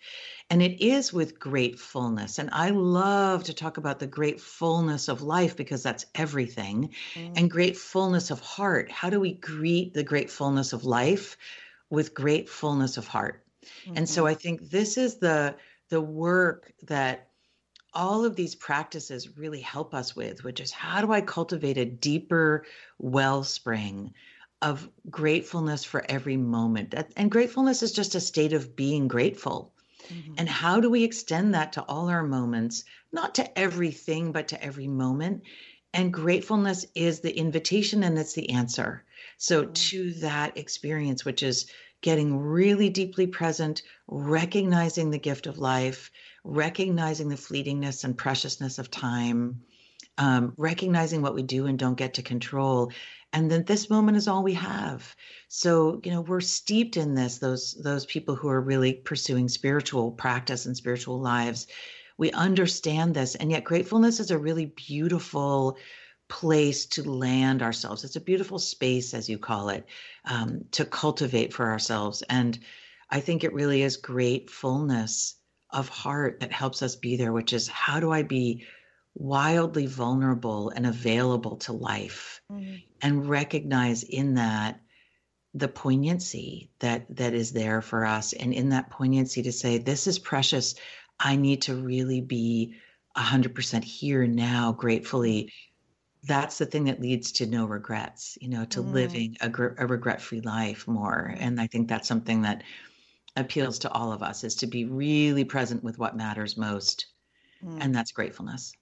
and 0.50 0.64
it 0.64 0.84
is 0.84 1.14
with 1.14 1.40
gratefulness. 1.40 2.40
And 2.40 2.50
I 2.52 2.72
love 2.72 3.44
to 3.46 3.54
talk 3.54 3.78
about 3.78 4.00
the 4.00 4.08
gratefulness 4.08 5.08
of 5.08 5.22
life 5.22 5.56
because 5.56 5.84
that's 5.84 6.08
everything. 6.16 6.90
Mm. 7.14 7.34
And 7.38 7.52
gratefulness 7.52 8.32
of 8.32 8.40
heart. 8.40 8.92
How 8.92 9.10
do 9.10 9.20
we 9.20 9.34
greet 9.34 9.94
the 9.94 10.04
gratefulness 10.04 10.74
of 10.74 10.86
life 10.86 11.38
with 11.92 12.16
gratefulness 12.16 12.98
of 12.98 13.08
heart? 13.08 13.44
Mm-hmm. 13.86 13.98
And 13.98 14.10
so 14.10 14.24
mm-hmm. 14.24 14.32
I 14.32 14.34
think 14.34 14.70
this 14.70 14.98
is 14.98 15.18
the 15.18 15.56
the 15.90 16.02
work 16.02 16.72
that 16.84 17.29
all 17.94 18.26
of 18.26 18.36
these 18.36 18.56
practices 18.56 19.38
really 19.38 19.62
help 19.62 19.94
us 19.94 20.16
with, 20.16 20.44
which 20.44 20.60
is 20.60 20.72
how 20.72 21.02
do 21.02 21.12
I 21.12 21.22
cultivate 21.22 21.78
a 21.78 21.86
deeper 21.86 22.66
wellspring 22.98 24.14
of 24.62 24.90
gratefulness 25.10 25.84
for 25.84 26.06
every 26.10 26.38
moment? 26.38 26.94
And 27.16 27.32
gratefulness 27.32 27.84
is 27.84 27.92
just 27.92 28.16
a 28.16 28.20
state 28.20 28.54
of 28.54 28.76
being 28.76 29.08
grateful. 29.08 29.74
Mm-hmm. 30.08 30.34
And 30.38 30.50
how 30.50 30.80
do 30.80 30.90
we 30.90 31.04
extend 31.04 31.54
that 31.54 31.74
to 31.74 31.84
all 31.84 32.10
our 32.10 32.24
moments, 32.24 32.84
not 33.12 33.36
to 33.36 33.60
everything, 33.60 34.32
but 34.32 34.50
to 34.50 34.64
every 34.64 34.88
moment? 34.88 35.44
And 35.94 36.14
gratefulness 36.14 36.86
is 36.94 37.20
the 37.20 37.36
invitation 37.36 38.04
and 38.04 38.18
it's 38.18 38.34
the 38.34 38.52
answer. 38.52 39.04
So, 39.38 39.64
mm-hmm. 39.64 39.74
to 39.74 40.14
that 40.16 40.58
experience, 40.58 41.26
which 41.26 41.44
is 41.44 41.68
getting 42.02 42.38
really 42.38 42.90
deeply 42.90 43.28
present, 43.28 43.82
recognizing 44.08 45.10
the 45.10 45.20
gift 45.20 45.48
of 45.48 45.58
life, 45.58 46.12
recognizing 46.44 47.30
the 47.30 47.36
fleetingness 47.36 48.04
and 48.04 48.18
preciousness 48.18 48.80
of 48.80 48.90
time, 48.90 49.62
um, 50.18 50.54
recognizing 50.58 51.22
what 51.22 51.36
we 51.36 51.44
do 51.44 51.66
and 51.66 51.80
don't 51.80 51.98
get 51.98 52.16
to 52.16 52.22
control, 52.22 52.92
and 53.32 53.50
then 53.50 53.64
this 53.64 53.90
moment 53.90 54.18
is 54.18 54.28
all 54.28 54.44
we 54.44 54.56
have. 54.56 55.16
So 55.48 56.02
you 56.04 56.12
know 56.12 56.22
we're 56.22 56.42
steeped 56.42 56.98
in 56.98 57.14
this 57.14 57.38
those 57.38 57.76
those 57.76 58.06
people 58.06 58.36
who 58.36 58.50
are 58.50 58.62
really 58.62 58.94
pursuing 58.94 59.48
spiritual 59.50 60.12
practice 60.12 60.66
and 60.66 60.76
spiritual 60.76 61.20
lives. 61.20 61.68
We 62.18 62.32
understand 62.32 63.14
this 63.14 63.36
and 63.36 63.52
yet 63.52 63.64
gratefulness 63.64 64.20
is 64.20 64.32
a 64.32 64.38
really 64.38 64.66
beautiful 64.66 65.78
place 66.30 66.86
to 66.86 67.10
land 67.10 67.62
ourselves. 67.62 68.04
It's 68.04 68.16
a 68.16 68.22
beautiful 68.22 68.60
space 68.60 69.14
as 69.14 69.28
you 69.28 69.38
call 69.38 69.70
it 69.70 69.86
um, 70.26 70.66
to 70.72 70.86
cultivate 70.86 71.54
for 71.54 71.70
ourselves. 71.70 72.24
And 72.30 72.58
i 73.10 73.20
think 73.20 73.44
it 73.44 73.54
really 73.54 73.82
is 73.82 73.98
gratefulness 73.98 75.36
of 75.72 75.90
heart 75.90 76.40
that 76.40 76.52
helps 76.52 76.82
us 76.82 76.96
be 76.96 77.18
there 77.18 77.34
which 77.34 77.54
is 77.54 77.68
how 77.68 78.00
do 78.00 78.12
i 78.12 78.24
be 78.24 78.66
wildly 79.16 79.86
vulnerable 79.86 80.70
and 80.70 80.86
available 80.86 81.58
to 81.58 81.74
life? 81.74 82.42
Mm-hmm. 82.52 82.76
and 83.02 83.30
recognize 83.30 84.04
in 84.04 84.36
that 84.36 84.80
the 85.54 85.68
poignancy 85.68 86.70
that 86.80 87.06
that 87.16 87.34
is 87.34 87.52
there 87.52 87.82
for 87.82 88.06
us 88.06 88.34
and 88.34 88.54
in 88.54 88.70
that 88.70 88.90
poignancy 88.90 89.44
to 89.44 89.52
say 89.52 89.78
this 89.78 90.08
is 90.08 90.20
precious. 90.20 90.76
I 91.20 91.36
need 91.36 91.64
to 91.64 91.76
really 91.76 92.22
be 92.22 92.76
100% 93.18 93.84
here 93.84 94.28
now 94.28 94.72
gratefully 94.72 95.52
that's 96.24 96.58
the 96.58 96.66
thing 96.66 96.86
that 96.86 97.02
leads 97.02 97.32
to 97.32 97.46
no 97.46 97.66
regrets 97.66 98.38
you 98.42 98.50
know 98.50 98.66
to 98.66 98.82
mm. 98.82 98.94
living 98.94 99.38
a, 99.42 99.50
a 99.78 99.88
regret-free 99.88 100.42
life 100.42 100.88
more 100.88 101.34
and 101.40 101.62
i 101.62 101.68
think 101.68 101.88
that's 101.88 102.08
something 102.08 102.42
that 102.42 102.64
appeals 103.36 103.80
to 103.80 103.92
all 103.92 104.12
of 104.12 104.24
us 104.24 104.44
is 104.44 104.56
to 104.56 104.68
be 104.68 104.86
really 104.86 105.44
present 105.44 105.84
with 105.84 105.98
what 105.98 106.18
matters 106.18 106.58
most 106.58 107.06
mm. 107.64 107.78
and 107.82 107.94
that's 107.94 108.12
gratefulness. 108.12 108.74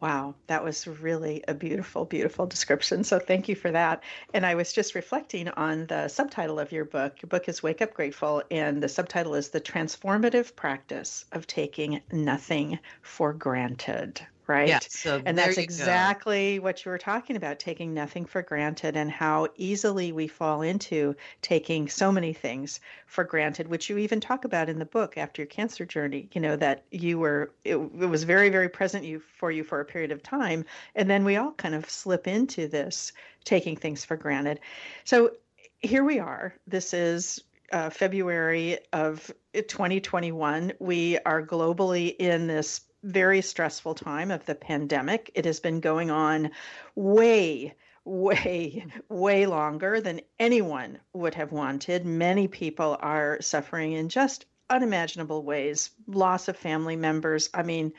Wow, 0.00 0.34
that 0.46 0.64
was 0.64 0.86
really 0.86 1.44
a 1.46 1.52
beautiful, 1.52 2.06
beautiful 2.06 2.46
description. 2.46 3.04
So 3.04 3.18
thank 3.18 3.50
you 3.50 3.54
for 3.54 3.70
that. 3.70 4.02
And 4.32 4.46
I 4.46 4.54
was 4.54 4.72
just 4.72 4.94
reflecting 4.94 5.48
on 5.48 5.86
the 5.88 6.08
subtitle 6.08 6.58
of 6.58 6.72
your 6.72 6.86
book. 6.86 7.20
Your 7.20 7.28
book 7.28 7.50
is 7.50 7.62
Wake 7.62 7.82
Up 7.82 7.92
Grateful, 7.92 8.42
and 8.50 8.82
the 8.82 8.88
subtitle 8.88 9.34
is 9.34 9.50
The 9.50 9.60
Transformative 9.60 10.56
Practice 10.56 11.26
of 11.32 11.46
Taking 11.46 12.00
Nothing 12.10 12.78
for 13.02 13.34
Granted 13.34 14.22
right? 14.50 14.68
Yeah, 14.68 14.80
so 14.80 15.22
and 15.24 15.38
that's 15.38 15.58
exactly 15.58 16.56
go. 16.56 16.64
what 16.64 16.84
you 16.84 16.90
were 16.90 16.98
talking 16.98 17.36
about 17.36 17.60
taking 17.60 17.94
nothing 17.94 18.24
for 18.24 18.42
granted 18.42 18.96
and 18.96 19.08
how 19.08 19.46
easily 19.56 20.10
we 20.10 20.26
fall 20.26 20.62
into 20.62 21.14
taking 21.40 21.88
so 21.88 22.10
many 22.10 22.32
things 22.32 22.80
for 23.06 23.22
granted, 23.22 23.68
which 23.68 23.88
you 23.88 23.96
even 23.96 24.20
talk 24.20 24.44
about 24.44 24.68
in 24.68 24.80
the 24.80 24.84
book 24.84 25.16
after 25.16 25.42
your 25.42 25.46
cancer 25.46 25.86
journey. 25.86 26.28
You 26.32 26.40
know, 26.40 26.56
that 26.56 26.84
you 26.90 27.18
were, 27.20 27.52
it, 27.64 27.76
it 27.76 28.06
was 28.06 28.24
very, 28.24 28.48
very 28.48 28.68
present 28.68 29.04
you 29.04 29.20
for 29.20 29.52
you 29.52 29.62
for 29.62 29.80
a 29.80 29.84
period 29.84 30.10
of 30.10 30.20
time. 30.20 30.64
And 30.96 31.08
then 31.08 31.24
we 31.24 31.36
all 31.36 31.52
kind 31.52 31.76
of 31.76 31.88
slip 31.88 32.26
into 32.26 32.66
this 32.66 33.12
taking 33.44 33.76
things 33.76 34.04
for 34.04 34.16
granted. 34.16 34.58
So 35.04 35.30
here 35.78 36.02
we 36.02 36.18
are. 36.18 36.54
This 36.66 36.92
is 36.92 37.40
uh, 37.72 37.88
February 37.88 38.78
of 38.92 39.30
2021. 39.54 40.72
We 40.80 41.18
are 41.18 41.46
globally 41.46 42.16
in 42.18 42.48
this 42.48 42.80
very 43.02 43.42
stressful 43.42 43.94
time 43.94 44.30
of 44.30 44.44
the 44.46 44.54
pandemic. 44.54 45.30
It 45.34 45.44
has 45.44 45.60
been 45.60 45.80
going 45.80 46.10
on 46.10 46.50
way, 46.94 47.74
way, 48.04 48.86
way 49.08 49.46
longer 49.46 50.00
than 50.00 50.20
anyone 50.38 50.98
would 51.12 51.34
have 51.34 51.52
wanted. 51.52 52.04
Many 52.04 52.48
people 52.48 52.96
are 53.00 53.40
suffering 53.40 53.92
in 53.92 54.08
just 54.08 54.46
unimaginable 54.68 55.42
ways 55.42 55.90
loss 56.06 56.48
of 56.48 56.56
family 56.56 56.96
members. 56.96 57.50
I 57.52 57.62
mean, 57.62 57.92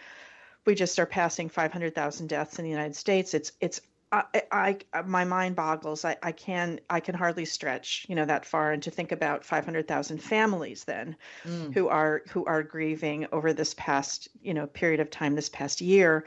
we 0.65 0.75
just 0.75 0.99
are 0.99 1.05
passing 1.05 1.49
500,000 1.49 2.27
deaths 2.27 2.59
in 2.59 2.65
the 2.65 2.71
United 2.71 2.95
States. 2.95 3.33
It's 3.33 3.51
it's 3.59 3.81
I, 4.11 4.43
I, 4.51 5.03
my 5.05 5.23
mind 5.23 5.55
boggles. 5.55 6.03
I, 6.03 6.17
I 6.21 6.33
can 6.33 6.81
I 6.89 6.99
can 6.99 7.15
hardly 7.15 7.45
stretch, 7.45 8.05
you 8.09 8.15
know, 8.15 8.25
that 8.25 8.45
far, 8.45 8.73
and 8.73 8.83
to 8.83 8.91
think 8.91 9.13
about 9.13 9.45
500,000 9.45 10.17
families 10.17 10.83
then, 10.83 11.15
mm. 11.45 11.73
who 11.73 11.87
are 11.87 12.23
who 12.29 12.43
are 12.45 12.61
grieving 12.61 13.27
over 13.31 13.53
this 13.53 13.73
past, 13.75 14.27
you 14.41 14.53
know, 14.53 14.67
period 14.67 14.99
of 14.99 15.09
time, 15.09 15.35
this 15.35 15.49
past 15.49 15.79
year. 15.79 16.25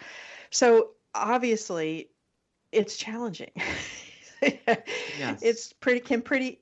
So 0.50 0.90
obviously, 1.14 2.08
it's 2.72 2.96
challenging. 2.96 3.52
yes. 4.42 5.42
It's 5.42 5.72
pretty 5.74 6.00
can 6.00 6.22
pretty 6.22 6.60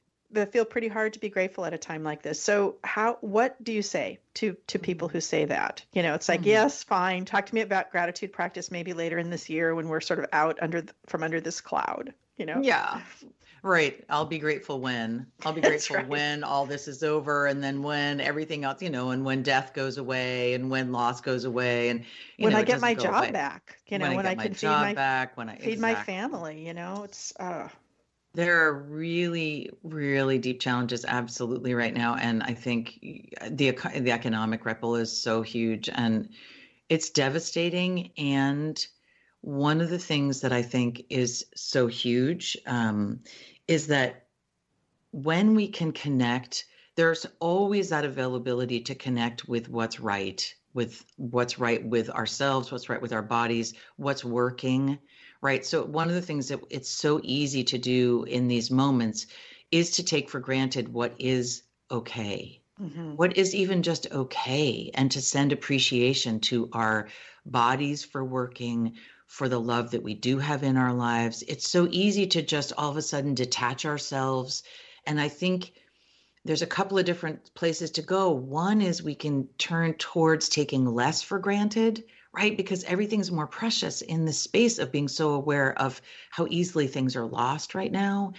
feel 0.51 0.65
pretty 0.65 0.89
hard 0.89 1.13
to 1.15 1.19
be 1.19 1.29
grateful 1.29 1.65
at 1.65 1.75
a 1.75 1.79
time 1.79 2.03
like 2.03 2.23
this. 2.23 2.43
So 2.43 2.77
how 2.83 3.19
what 3.21 3.63
do 3.63 3.73
you 3.73 3.83
say 3.83 4.19
to 4.35 4.57
to 4.69 4.79
people 4.79 5.09
who 5.09 5.21
say 5.21 5.45
that? 5.47 5.85
You 5.93 6.03
know, 6.03 6.15
it's 6.15 6.29
like, 6.29 6.41
mm-hmm. 6.41 6.49
yes, 6.49 6.83
fine. 6.83 7.25
Talk 7.25 7.47
to 7.47 7.55
me 7.55 7.61
about 7.61 7.91
gratitude 7.91 8.33
practice 8.33 8.71
maybe 8.71 8.93
later 8.93 9.19
in 9.19 9.31
this 9.31 9.51
year 9.51 9.75
when 9.75 9.89
we're 9.89 10.01
sort 10.01 10.21
of 10.21 10.27
out 10.33 10.59
under 10.63 10.85
from 11.07 11.23
under 11.23 11.41
this 11.41 11.61
cloud, 11.61 12.15
you 12.37 12.47
know? 12.47 12.61
Yeah. 12.63 13.01
Right. 13.63 14.05
I'll 14.09 14.27
be 14.27 14.41
grateful 14.41 14.81
when. 14.81 15.27
I'll 15.45 15.53
be 15.53 15.61
grateful 15.63 15.97
right. 15.97 16.09
when 16.09 16.43
all 16.43 16.67
this 16.67 16.89
is 16.89 17.05
over 17.05 17.47
and 17.47 17.63
then 17.63 17.83
when 17.83 18.21
everything 18.21 18.65
else, 18.65 18.83
you 18.83 18.91
know, 18.91 19.11
and 19.11 19.25
when 19.25 19.43
death 19.43 19.73
goes 19.73 19.99
away 19.99 20.55
and 20.55 20.69
when 20.69 20.91
loss 20.91 21.21
goes 21.21 21.45
away 21.45 21.91
and 21.91 22.05
when 22.39 22.53
know, 22.53 22.59
I 22.59 22.65
get 22.65 22.81
my 22.81 22.95
job 22.95 23.23
away. 23.23 23.31
back, 23.31 23.79
you 23.87 23.99
know, 23.99 24.09
when, 24.09 24.17
when 24.17 24.27
I, 24.27 24.31
I 24.33 24.35
can 24.35 24.55
feed 24.55 24.67
my 24.67 24.95
back, 24.95 25.37
when 25.37 25.49
I 25.49 25.57
feed 25.57 25.75
exactly. 25.75 25.81
my 25.81 25.95
family, 26.03 26.67
you 26.67 26.75
know, 26.75 27.03
it's 27.05 27.33
uh 27.39 27.69
there 28.35 28.67
are 28.67 28.73
really, 28.73 29.71
really 29.83 30.39
deep 30.39 30.61
challenges, 30.61 31.05
absolutely, 31.05 31.75
right 31.75 31.93
now, 31.93 32.15
and 32.17 32.43
I 32.43 32.55
think 32.55 32.99
the 33.51 33.73
the 34.01 34.13
economic 34.13 34.65
ripple 34.65 34.97
is 34.97 35.13
so 35.13 35.43
huge, 35.43 35.91
and 35.91 36.31
it's 36.89 37.11
devastating. 37.11 38.11
And 38.17 38.85
one 39.43 39.81
of 39.81 39.91
the 39.91 39.99
things 39.99 40.41
that 40.41 40.53
I 40.53 40.63
think 40.63 41.05
is 41.11 41.45
so 41.55 41.89
huge 41.89 42.57
um, 42.67 43.21
is 43.69 43.89
that 43.89 44.27
when 45.11 45.55
we 45.55 45.69
can 45.69 45.93
connect, 45.93 46.65
there's 46.95 47.27
always 47.39 47.91
that 47.91 48.05
availability 48.05 48.81
to 48.81 48.95
connect 48.95 49.47
with 49.47 49.69
what's 49.69 50.01
right, 50.01 50.55
with 50.75 51.05
what's 51.17 51.59
right 51.59 51.85
with 51.85 52.11
ourselves, 52.11 52.73
what's 52.73 52.89
right 52.89 53.03
with 53.03 53.13
our 53.13 53.23
bodies, 53.23 53.75
what's 53.97 54.25
working 54.25 54.99
right? 55.43 55.67
So, 55.67 55.85
one 55.85 56.09
of 56.09 56.15
the 56.15 56.23
things 56.23 56.49
that 56.49 56.61
it's 56.71 56.89
so 56.89 57.21
easy 57.23 57.65
to 57.65 57.79
do 57.79 58.25
in 58.25 58.49
these 58.49 58.71
moments 58.71 59.27
is 59.71 59.91
to 59.93 60.05
take 60.05 60.31
for 60.31 60.41
granted 60.41 60.89
what 60.93 61.15
is 61.19 61.65
okay. 61.91 62.61
Mm-hmm. 62.81 63.17
What 63.17 63.37
is 63.37 63.55
even 63.55 63.83
just 63.83 64.11
okay, 64.11 64.91
and 64.95 65.11
to 65.11 65.21
send 65.21 65.53
appreciation 65.53 66.41
to 66.41 66.71
our 66.73 67.09
bodies 67.45 68.05
for 68.05 68.25
working, 68.25 68.95
for 69.27 69.49
the 69.49 69.61
love 69.61 69.91
that 69.91 70.03
we 70.03 70.15
do 70.15 70.39
have 70.39 70.63
in 70.63 70.77
our 70.77 70.95
lives. 70.95 71.43
It's 71.47 71.69
so 71.69 71.87
easy 71.91 72.27
to 72.29 72.43
just 72.43 72.73
all 72.79 72.91
of 72.91 72.97
a 72.97 73.03
sudden 73.03 73.35
detach 73.35 73.85
ourselves. 73.85 74.63
And 75.07 75.21
I 75.21 75.29
think 75.29 75.73
there's 76.45 76.63
a 76.63 76.67
couple 76.67 76.99
of 76.99 77.05
different 77.05 77.55
places 77.55 77.91
to 77.93 78.03
go. 78.03 78.31
One 78.31 78.81
is 78.81 79.03
we 79.03 79.15
can 79.15 79.47
turn 79.59 79.95
towards 79.95 80.49
taking 80.49 80.87
less 80.87 81.23
for 81.23 81.39
granted, 81.39 82.05
right? 82.33 82.57
Because 82.57 82.85
everything's 82.85 83.31
more 83.31 83.47
precious 83.47 84.03
in 84.03 84.25
the 84.25 84.33
space 84.33 84.79
of 84.79 84.91
being 84.91 85.09
so 85.09 85.35
aware 85.35 85.79
of 85.79 86.01
how 86.31 86.47
easily 86.51 86.87
things 86.87 87.15
are 87.15 87.27
lost 87.27 87.75
right 87.75 87.93
now. 87.93 88.33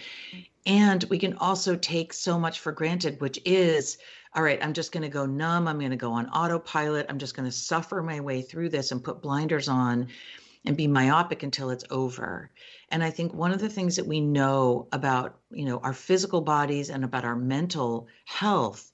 And 0.66 1.04
we 1.04 1.18
can 1.18 1.34
also 1.38 1.76
take 1.76 2.12
so 2.12 2.38
much 2.38 2.60
for 2.60 2.72
granted, 2.72 3.20
which 3.20 3.38
is, 3.44 3.98
all 4.34 4.42
right, 4.42 4.62
I'm 4.62 4.72
just 4.72 4.92
going 4.92 5.02
to 5.02 5.08
go 5.08 5.26
numb. 5.26 5.68
I'm 5.68 5.78
going 5.78 5.90
to 5.90 5.96
go 5.96 6.12
on 6.12 6.28
autopilot. 6.28 7.06
I'm 7.08 7.18
just 7.18 7.36
going 7.36 7.48
to 7.48 7.56
suffer 7.56 8.02
my 8.02 8.20
way 8.20 8.42
through 8.42 8.70
this 8.70 8.90
and 8.90 9.04
put 9.04 9.22
blinders 9.22 9.68
on 9.68 10.08
and 10.66 10.76
be 10.76 10.86
myopic 10.86 11.42
until 11.42 11.70
it's 11.70 11.84
over. 11.90 12.50
And 12.94 13.02
I 13.02 13.10
think 13.10 13.34
one 13.34 13.50
of 13.50 13.58
the 13.58 13.68
things 13.68 13.96
that 13.96 14.06
we 14.06 14.20
know 14.20 14.86
about, 14.92 15.40
you 15.50 15.64
know, 15.64 15.78
our 15.78 15.92
physical 15.92 16.40
bodies 16.40 16.90
and 16.90 17.02
about 17.02 17.24
our 17.24 17.34
mental 17.34 18.06
health 18.24 18.92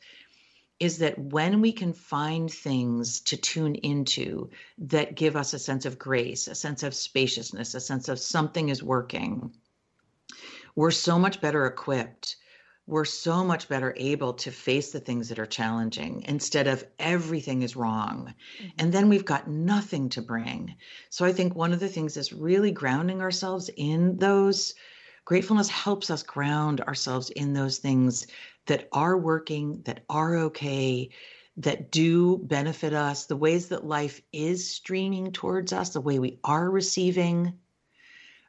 is 0.78 0.96
that 1.00 1.18
when 1.18 1.60
we 1.60 1.70
can 1.70 1.92
find 1.92 2.50
things 2.50 3.20
to 3.20 3.36
tune 3.36 3.74
into 3.74 4.48
that 4.78 5.16
give 5.16 5.36
us 5.36 5.52
a 5.52 5.58
sense 5.58 5.84
of 5.84 5.98
grace, 5.98 6.48
a 6.48 6.54
sense 6.54 6.82
of 6.82 6.94
spaciousness, 6.94 7.74
a 7.74 7.80
sense 7.80 8.08
of 8.08 8.18
something 8.18 8.70
is 8.70 8.82
working, 8.82 9.54
we're 10.74 10.90
so 10.90 11.18
much 11.18 11.42
better 11.42 11.66
equipped. 11.66 12.36
We're 12.90 13.05
so 13.05 13.44
much 13.44 13.68
better 13.68 13.94
able 13.96 14.33
to 14.33 14.50
face 14.50 14.90
the 14.90 14.98
things 14.98 15.29
that 15.29 15.38
are 15.38 15.46
challenging 15.46 16.24
instead 16.26 16.66
of 16.66 16.85
everything 16.98 17.62
is 17.62 17.76
wrong. 17.76 18.35
Mm-hmm. 18.59 18.68
And 18.81 18.92
then 18.92 19.09
we've 19.09 19.24
got 19.24 19.48
nothing 19.48 20.09
to 20.09 20.22
bring. 20.22 20.74
So 21.09 21.24
I 21.24 21.33
think 21.33 21.55
one 21.55 21.72
of 21.72 21.79
the 21.79 21.88
things 21.88 22.16
is 22.16 22.33
really 22.33 22.72
grounding 22.72 23.20
ourselves 23.20 23.70
in 23.76 24.16
those. 24.16 24.74
Gratefulness 25.24 25.68
helps 25.68 26.11
us 26.11 26.24
ground 26.24 26.81
ourselves 26.81 27.31
in 27.31 27.53
those 27.53 27.79
things 27.79 28.26
that 28.66 28.88
are 28.92 29.16
working, 29.16 29.83
that 29.85 30.03
are 30.11 30.37
okay, 30.37 31.11
that 31.59 31.92
do 31.92 32.38
benefit 32.38 32.92
us, 32.92 33.26
the 33.26 33.37
ways 33.37 33.68
that 33.68 33.87
life 33.87 34.20
is 34.33 34.68
streaming 34.68 35.31
towards 35.31 35.72
us, 35.72 35.90
the 35.90 36.00
way 36.00 36.18
we 36.18 36.40
are 36.42 36.68
receiving, 36.68 37.53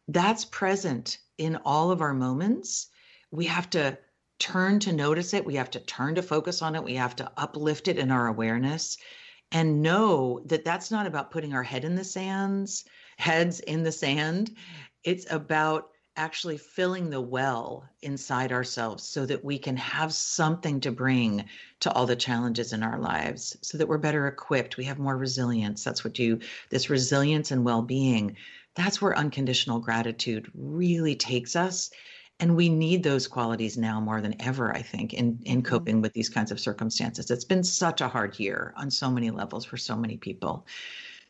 that's 0.07 0.45
present 0.45 1.19
in 1.37 1.57
all 1.57 1.91
of 1.91 2.01
our 2.01 2.15
moments. 2.15 2.87
We 3.29 3.45
have 3.45 3.69
to 3.71 3.99
turn 4.41 4.79
to 4.79 4.91
notice 4.91 5.35
it. 5.35 5.45
We 5.45 5.55
have 5.55 5.69
to 5.71 5.79
turn 5.79 6.15
to 6.15 6.23
focus 6.23 6.63
on 6.63 6.75
it. 6.75 6.83
We 6.83 6.95
have 6.95 7.15
to 7.17 7.31
uplift 7.37 7.87
it 7.87 7.99
in 7.99 8.09
our 8.11 8.27
awareness 8.27 8.97
and 9.51 9.83
know 9.83 10.41
that 10.45 10.65
that's 10.65 10.89
not 10.89 11.05
about 11.05 11.29
putting 11.29 11.53
our 11.53 11.63
head 11.63 11.85
in 11.85 11.95
the 11.95 12.03
sands, 12.03 12.85
heads 13.17 13.59
in 13.59 13.83
the 13.83 13.91
sand. 13.91 14.55
It's 15.03 15.31
about 15.31 15.89
actually 16.17 16.57
filling 16.57 17.09
the 17.09 17.21
well 17.21 17.87
inside 18.01 18.51
ourselves 18.51 19.03
so 19.03 19.25
that 19.25 19.45
we 19.45 19.57
can 19.57 19.77
have 19.77 20.11
something 20.11 20.81
to 20.81 20.91
bring 20.91 21.45
to 21.79 21.91
all 21.91 22.05
the 22.05 22.15
challenges 22.15 22.73
in 22.73 22.83
our 22.83 22.99
lives 22.99 23.55
so 23.61 23.77
that 23.77 23.87
we're 23.87 23.97
better 23.97 24.27
equipped 24.27 24.75
we 24.75 24.83
have 24.83 24.99
more 24.99 25.15
resilience 25.15 25.85
that's 25.85 26.03
what 26.03 26.19
you 26.19 26.37
this 26.69 26.89
resilience 26.89 27.49
and 27.51 27.63
well-being 27.63 28.35
that's 28.75 29.01
where 29.01 29.17
unconditional 29.17 29.79
gratitude 29.79 30.51
really 30.53 31.15
takes 31.15 31.55
us 31.55 31.89
and 32.41 32.55
we 32.55 32.67
need 32.67 33.03
those 33.03 33.27
qualities 33.27 33.77
now 33.77 34.01
more 34.01 34.19
than 34.19 34.35
ever 34.41 34.75
i 34.75 34.81
think 34.81 35.13
in 35.13 35.39
in 35.45 35.59
mm-hmm. 35.59 35.69
coping 35.69 36.01
with 36.01 36.13
these 36.13 36.29
kinds 36.29 36.51
of 36.51 36.59
circumstances 36.59 37.31
it's 37.31 37.45
been 37.45 37.63
such 37.63 38.01
a 38.01 38.07
hard 38.07 38.37
year 38.39 38.73
on 38.75 38.91
so 38.91 39.09
many 39.09 39.29
levels 39.29 39.63
for 39.63 39.77
so 39.77 39.95
many 39.95 40.17
people 40.17 40.65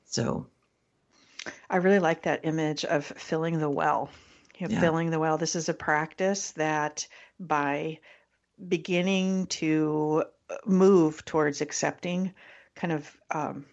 so 0.06 0.48
i 1.70 1.78
really 1.78 2.00
like 2.00 2.24
that 2.24 2.46
image 2.46 2.84
of 2.86 3.06
filling 3.06 3.60
the 3.60 3.70
well 3.70 4.10
you 4.62 4.68
know, 4.68 4.76
yeah. 4.76 4.80
filling 4.80 5.10
the 5.10 5.20
well. 5.20 5.40
This 5.40 5.56
is 5.56 5.70
a 5.70 5.74
practice 5.74 6.52
that 6.52 7.08
by 7.40 7.98
beginning 8.68 9.48
to 9.48 10.24
uh, 10.52 10.56
move 10.68 11.26
towards 11.26 11.62
accepting 11.62 12.34
kind 12.76 12.94
of 12.94 13.18
um, 13.32 13.66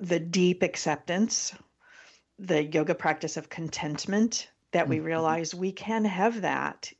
the 0.00 0.18
deep 0.18 0.64
acceptance, 0.64 1.54
the 2.40 2.64
yoga 2.64 2.94
practice 2.94 3.36
of 3.36 3.48
contentment, 3.48 4.48
that 4.72 4.88
we 4.88 4.96
mm-hmm. 4.96 5.06
realize 5.06 5.54
we 5.54 5.72
can 5.72 6.04
have 6.04 6.42
that 6.42 6.92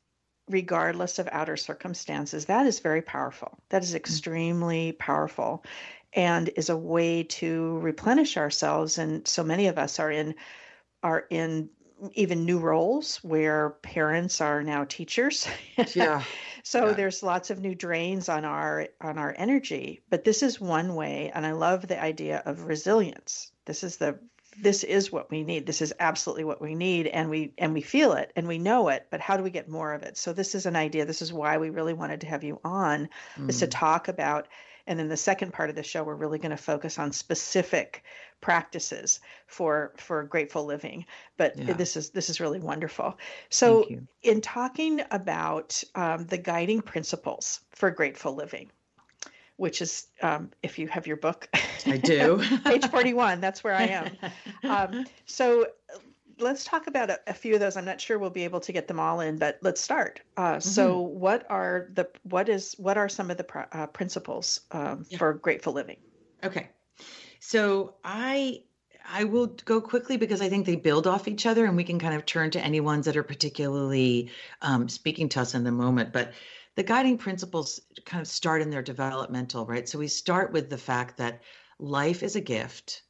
regardless 0.49 1.19
of 1.19 1.29
outer 1.31 1.57
circumstances, 1.57 2.47
that 2.47 2.67
is 2.67 2.81
very 2.81 3.03
powerful. 3.03 3.59
That 3.71 3.83
is 3.83 3.95
extremely 3.95 4.93
powerful 4.93 5.65
and 6.13 6.51
is 6.57 6.69
a 6.69 6.77
way 6.77 7.23
to 7.23 7.79
replenish 7.79 8.37
ourselves. 8.37 8.99
And 8.99 9.27
so 9.27 9.45
many 9.45 9.69
of 9.69 9.79
us 9.79 9.99
are 10.01 10.11
in 10.11 10.35
are 11.03 11.25
in 11.31 11.71
even 12.15 12.47
new 12.47 12.59
roles 12.59 13.17
where 13.19 13.71
parents 13.83 14.41
are 14.41 14.63
now 14.63 14.85
teachers. 14.85 15.47
Yeah. 15.95 16.23
so 16.63 16.89
yeah. 16.89 16.93
there's 16.93 17.23
lots 17.23 17.51
of 17.51 17.61
new 17.61 17.75
drains 17.75 18.29
on 18.29 18.45
our 18.45 18.89
on 19.01 19.19
our 19.19 19.35
energy. 19.39 20.03
But 20.11 20.25
this 20.25 20.43
is 20.43 20.61
one 20.61 20.95
way, 20.95 21.31
and 21.35 21.47
I 21.47 21.53
love 21.53 21.87
the 21.87 22.03
idea 22.03 22.43
of 22.45 22.65
resilience. 22.65 23.53
This 23.67 23.85
is 23.85 23.97
the 23.97 24.19
this 24.59 24.85
is 24.85 25.13
what 25.13 25.31
we 25.31 25.43
need 25.43 25.67
this 25.67 25.81
is 25.81 25.93
absolutely 26.01 26.45
what 26.45 26.61
we 26.61 26.75
need 26.75 27.07
and 27.07 27.31
we 27.31 27.53
and 27.59 27.73
we 27.73 27.81
feel 27.81 28.13
it 28.13 28.33
and 28.37 28.49
we 28.49 28.59
know 28.59 28.89
it 28.89 29.07
but 29.11 29.21
how 29.21 29.37
do 29.37 29.43
we 29.43 29.51
get 29.51 29.69
more 29.69 29.93
of 29.93 30.03
it 30.03 30.17
so 30.17 30.33
this 30.33 30.55
is 30.55 30.67
an 30.67 30.77
idea 30.77 31.05
this 31.05 31.23
is 31.23 31.33
why 31.33 31.59
we 31.59 31.71
really 31.71 31.93
wanted 31.93 32.21
to 32.21 32.27
have 32.27 32.43
you 32.43 32.59
on 32.65 33.09
mm. 33.37 33.49
is 33.49 33.61
to 33.61 33.67
mm. 33.67 33.71
talk 33.73 34.09
about 34.09 34.49
and 34.87 34.99
then 34.99 35.09
the 35.09 35.17
second 35.17 35.53
part 35.53 35.71
of 35.71 35.77
the 35.77 35.83
show 35.83 36.03
we're 36.03 36.15
really 36.15 36.39
going 36.39 36.51
to 36.51 36.57
focus 36.57 36.99
on 36.99 37.13
specific 37.13 38.03
practices 38.41 39.21
for 39.47 39.93
for 39.97 40.25
grateful 40.25 40.65
living 40.65 41.05
but 41.37 41.57
yeah. 41.57 41.73
this 41.75 41.97
is 41.97 42.11
this 42.11 42.29
is 42.29 42.41
really 42.41 42.61
wonderful 42.61 43.17
so 43.51 43.87
in 44.23 44.41
talking 44.41 45.01
about 45.11 45.83
um, 45.95 46.27
the 46.27 46.39
guiding 46.39 46.81
principles 46.81 47.61
for 47.71 47.91
grateful 47.91 48.35
living 48.35 48.71
which 49.61 49.83
is 49.83 50.07
um, 50.23 50.51
if 50.63 50.79
you 50.79 50.89
have 50.89 51.07
your 51.07 51.17
book 51.17 51.49
i 51.87 51.97
do 51.97 52.43
page 52.65 52.87
41 52.87 53.41
that's 53.41 53.63
where 53.63 53.75
i 53.75 53.85
am 53.85 54.17
um, 54.65 55.05
so 55.27 55.67
let's 56.39 56.65
talk 56.65 56.87
about 56.87 57.11
a, 57.11 57.21
a, 57.27 57.35
few 57.35 57.55
of 57.55 57.61
those 57.61 57.77
i'm 57.77 57.85
not 57.85 58.01
sure 58.01 58.19
we'll 58.19 58.31
be 58.31 58.45
able 58.45 58.61
to 58.61 58.73
get 58.73 58.89
them 58.89 58.99
all 58.99 59.21
in 59.21 59.37
but 59.37 59.59
let's 59.63 59.81
start 59.81 60.21
uh, 60.37 60.53
mm-hmm. 60.53 60.61
so 60.61 61.01
what 61.01 61.47
are 61.51 61.91
the 61.95 62.09
what 62.23 62.49
is 62.49 62.75
what 62.79 62.97
are 62.97 63.09
some 63.09 63.31
of 63.31 63.37
the 63.37 63.45
pr- 63.45 63.71
uh, 63.73 63.87
principles 63.87 64.61
um, 64.73 65.05
yeah. 65.11 65.19
for 65.19 65.35
grateful 65.35 65.73
living 65.73 65.99
okay 66.43 66.69
so 67.41 67.95
I 68.05 68.63
I 69.13 69.25
will 69.25 69.47
go 69.65 69.81
quickly 69.81 70.17
because 70.17 70.41
I 70.41 70.49
think 70.49 70.67
they 70.67 70.77
build 70.77 71.07
off 71.07 71.27
each 71.27 71.47
other, 71.47 71.65
and 71.65 71.77
we 71.77 71.85
can 71.85 71.99
kind 71.99 72.15
of 72.15 72.27
turn 72.27 72.51
to 72.53 72.61
any 72.61 72.81
ones 72.81 73.07
that 73.07 73.17
are 73.17 73.23
particularly 73.23 74.31
um, 74.63 74.89
speaking 74.89 75.29
to 75.31 75.41
us 75.41 75.55
in 75.55 75.65
the 75.65 75.73
moment. 75.73 76.13
But 76.13 76.33
the 76.81 76.85
guiding 76.85 77.19
principles 77.19 77.79
kind 78.07 78.23
of 78.23 78.27
start 78.27 78.63
in 78.63 78.71
their 78.71 78.81
developmental, 78.81 79.67
right? 79.67 79.87
So 79.87 79.99
we 79.99 80.09
start 80.09 80.51
with 80.51 80.71
the 80.71 80.79
fact 80.79 81.19
that 81.19 81.43
life 81.79 82.23
is 82.23 82.37
a 82.37 82.41
gift. 82.41 83.03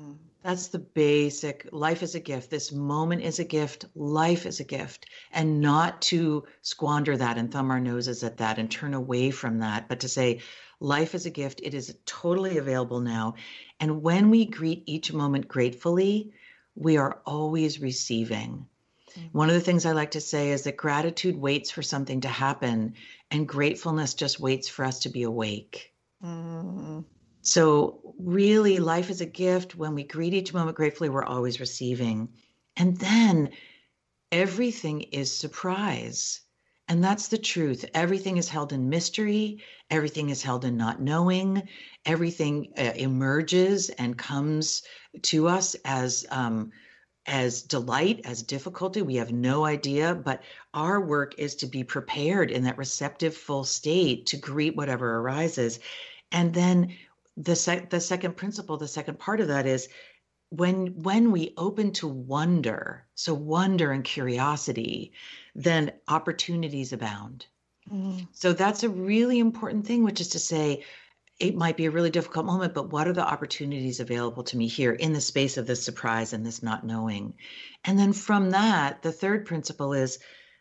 Mm. 0.00 0.16
That's 0.42 0.68
the 0.68 0.78
basic 0.78 1.68
life 1.70 2.02
is 2.02 2.14
a 2.14 2.20
gift. 2.20 2.48
This 2.48 2.72
moment 2.72 3.20
is 3.20 3.38
a 3.38 3.44
gift. 3.44 3.84
Life 3.94 4.46
is 4.46 4.58
a 4.58 4.64
gift. 4.64 5.04
And 5.32 5.60
not 5.60 6.00
to 6.08 6.44
squander 6.62 7.14
that 7.18 7.36
and 7.36 7.52
thumb 7.52 7.70
our 7.70 7.78
noses 7.78 8.24
at 8.24 8.38
that 8.38 8.58
and 8.58 8.70
turn 8.70 8.94
away 8.94 9.30
from 9.30 9.58
that, 9.58 9.86
but 9.86 10.00
to 10.00 10.08
say, 10.08 10.40
life 10.80 11.14
is 11.14 11.26
a 11.26 11.30
gift. 11.30 11.60
It 11.62 11.74
is 11.74 11.98
totally 12.06 12.56
available 12.56 13.00
now. 13.00 13.34
And 13.80 14.02
when 14.02 14.30
we 14.30 14.46
greet 14.46 14.82
each 14.86 15.12
moment 15.12 15.46
gratefully, 15.46 16.32
we 16.74 16.96
are 16.96 17.20
always 17.26 17.82
receiving. 17.82 18.64
One 19.32 19.48
of 19.48 19.54
the 19.54 19.60
things 19.60 19.86
I 19.86 19.92
like 19.92 20.12
to 20.12 20.20
say 20.20 20.50
is 20.50 20.62
that 20.64 20.76
gratitude 20.76 21.36
waits 21.36 21.70
for 21.70 21.82
something 21.82 22.20
to 22.22 22.28
happen, 22.28 22.94
and 23.30 23.48
gratefulness 23.48 24.14
just 24.14 24.40
waits 24.40 24.68
for 24.68 24.84
us 24.84 25.00
to 25.00 25.08
be 25.08 25.22
awake. 25.22 25.92
Mm-hmm. 26.24 27.00
So, 27.42 28.14
really, 28.18 28.78
life 28.78 29.08
is 29.10 29.20
a 29.20 29.26
gift. 29.26 29.74
When 29.74 29.94
we 29.94 30.04
greet 30.04 30.34
each 30.34 30.52
moment 30.52 30.76
gratefully, 30.76 31.08
we're 31.08 31.24
always 31.24 31.60
receiving. 31.60 32.28
And 32.76 32.96
then 32.98 33.50
everything 34.30 35.02
is 35.02 35.34
surprise. 35.34 36.40
And 36.88 37.04
that's 37.04 37.28
the 37.28 37.38
truth. 37.38 37.84
Everything 37.94 38.36
is 38.36 38.48
held 38.48 38.72
in 38.72 38.88
mystery, 38.88 39.62
everything 39.90 40.30
is 40.30 40.42
held 40.42 40.64
in 40.64 40.76
not 40.76 41.00
knowing, 41.00 41.62
everything 42.04 42.72
uh, 42.76 42.92
emerges 42.96 43.90
and 43.90 44.18
comes 44.18 44.82
to 45.22 45.46
us 45.46 45.76
as 45.84 46.26
um, 46.30 46.72
as 47.26 47.62
delight, 47.62 48.20
as 48.24 48.42
difficulty. 48.42 49.02
We 49.02 49.16
have 49.16 49.32
no 49.32 49.64
idea, 49.64 50.14
but 50.14 50.42
our 50.74 51.00
work 51.00 51.34
is 51.38 51.54
to 51.56 51.66
be 51.66 51.84
prepared 51.84 52.50
in 52.50 52.64
that 52.64 52.78
receptive, 52.78 53.36
full 53.36 53.64
state 53.64 54.26
to 54.26 54.36
greet 54.36 54.76
whatever 54.76 55.18
arises. 55.18 55.80
And 56.32 56.52
then 56.54 56.96
the 57.36 57.56
sec- 57.56 57.90
the 57.90 58.00
second 58.00 58.36
principle, 58.36 58.76
the 58.76 58.88
second 58.88 59.18
part 59.18 59.40
of 59.40 59.48
that 59.48 59.66
is 59.66 59.88
when 60.50 60.88
when 61.02 61.30
we 61.30 61.54
open 61.56 61.92
to 61.92 62.08
wonder, 62.08 63.06
so 63.14 63.34
wonder 63.34 63.92
and 63.92 64.04
curiosity, 64.04 65.12
then 65.54 65.92
opportunities 66.08 66.92
abound. 66.92 67.46
Mm. 67.90 68.26
So 68.32 68.52
that's 68.52 68.82
a 68.82 68.88
really 68.88 69.38
important 69.38 69.86
thing, 69.86 70.04
which 70.04 70.20
is 70.20 70.28
to 70.28 70.38
say, 70.38 70.84
it 71.40 71.56
might 71.56 71.78
be 71.78 71.86
a 71.86 71.90
really 71.90 72.10
difficult 72.10 72.44
moment, 72.44 72.74
but 72.74 72.90
what 72.90 73.08
are 73.08 73.14
the 73.14 73.26
opportunities 73.26 73.98
available 73.98 74.44
to 74.44 74.58
me 74.58 74.68
here 74.68 74.92
in 74.92 75.14
the 75.14 75.20
space 75.22 75.56
of 75.56 75.66
this 75.66 75.82
surprise 75.82 76.34
and 76.34 76.44
this 76.44 76.62
not 76.62 76.84
knowing? 76.84 77.34
And 77.82 77.98
then 77.98 78.12
from 78.12 78.50
that, 78.50 79.00
the 79.02 79.10
third 79.10 79.46
principle 79.46 79.94
is 79.94 80.18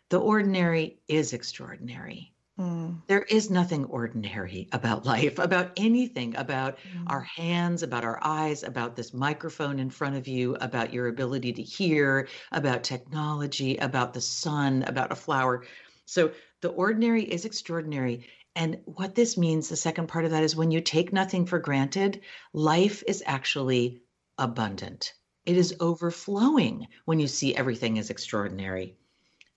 the 0.08 0.20
ordinary 0.20 1.02
is 1.10 1.34
extraordinary. 1.34 2.34
Mm. 2.58 3.02
There 3.08 3.24
is 3.24 3.50
nothing 3.50 3.86
ordinary 3.86 4.70
about 4.72 5.06
life, 5.06 5.38
about 5.38 5.72
anything, 5.76 6.36
about 6.38 6.78
mm. 6.78 7.04
our 7.08 7.22
hands, 7.22 7.84
about 7.84 8.06
our 8.06 8.20
eyes, 8.22 8.64
about 8.64 8.96
this 8.96 9.14
microphone 9.14 9.80
in 9.80 9.90
front 9.90 10.16
of 10.16 10.28
you, 10.28 10.56
about 10.56 10.94
your 10.94 11.08
ability 11.08 11.54
to 11.54 11.62
hear, 11.62 12.28
about 12.52 12.84
technology, 12.84 13.78
about 13.78 14.14
the 14.14 14.22
sun, 14.22 14.84
about 14.84 15.12
a 15.12 15.16
flower. 15.16 15.66
So 16.06 16.32
the 16.62 16.70
ordinary 16.70 17.24
is 17.24 17.46
extraordinary. 17.46 18.28
And 18.56 18.82
what 18.86 19.16
this 19.16 19.38
means, 19.38 19.70
the 19.70 19.76
second 19.76 20.08
part 20.08 20.26
of 20.26 20.32
that 20.32 20.44
is 20.44 20.56
when 20.56 20.72
you 20.72 20.82
take 20.82 21.14
nothing 21.14 21.46
for 21.46 21.60
granted, 21.60 22.22
life 22.52 23.04
is 23.08 23.24
actually 23.26 24.02
abundant. 24.38 25.14
It 25.46 25.56
is 25.58 25.76
overflowing 25.80 26.88
when 27.06 27.20
you 27.20 27.28
see 27.28 27.56
everything 27.56 27.98
as 27.98 28.10
extraordinary. 28.10 28.96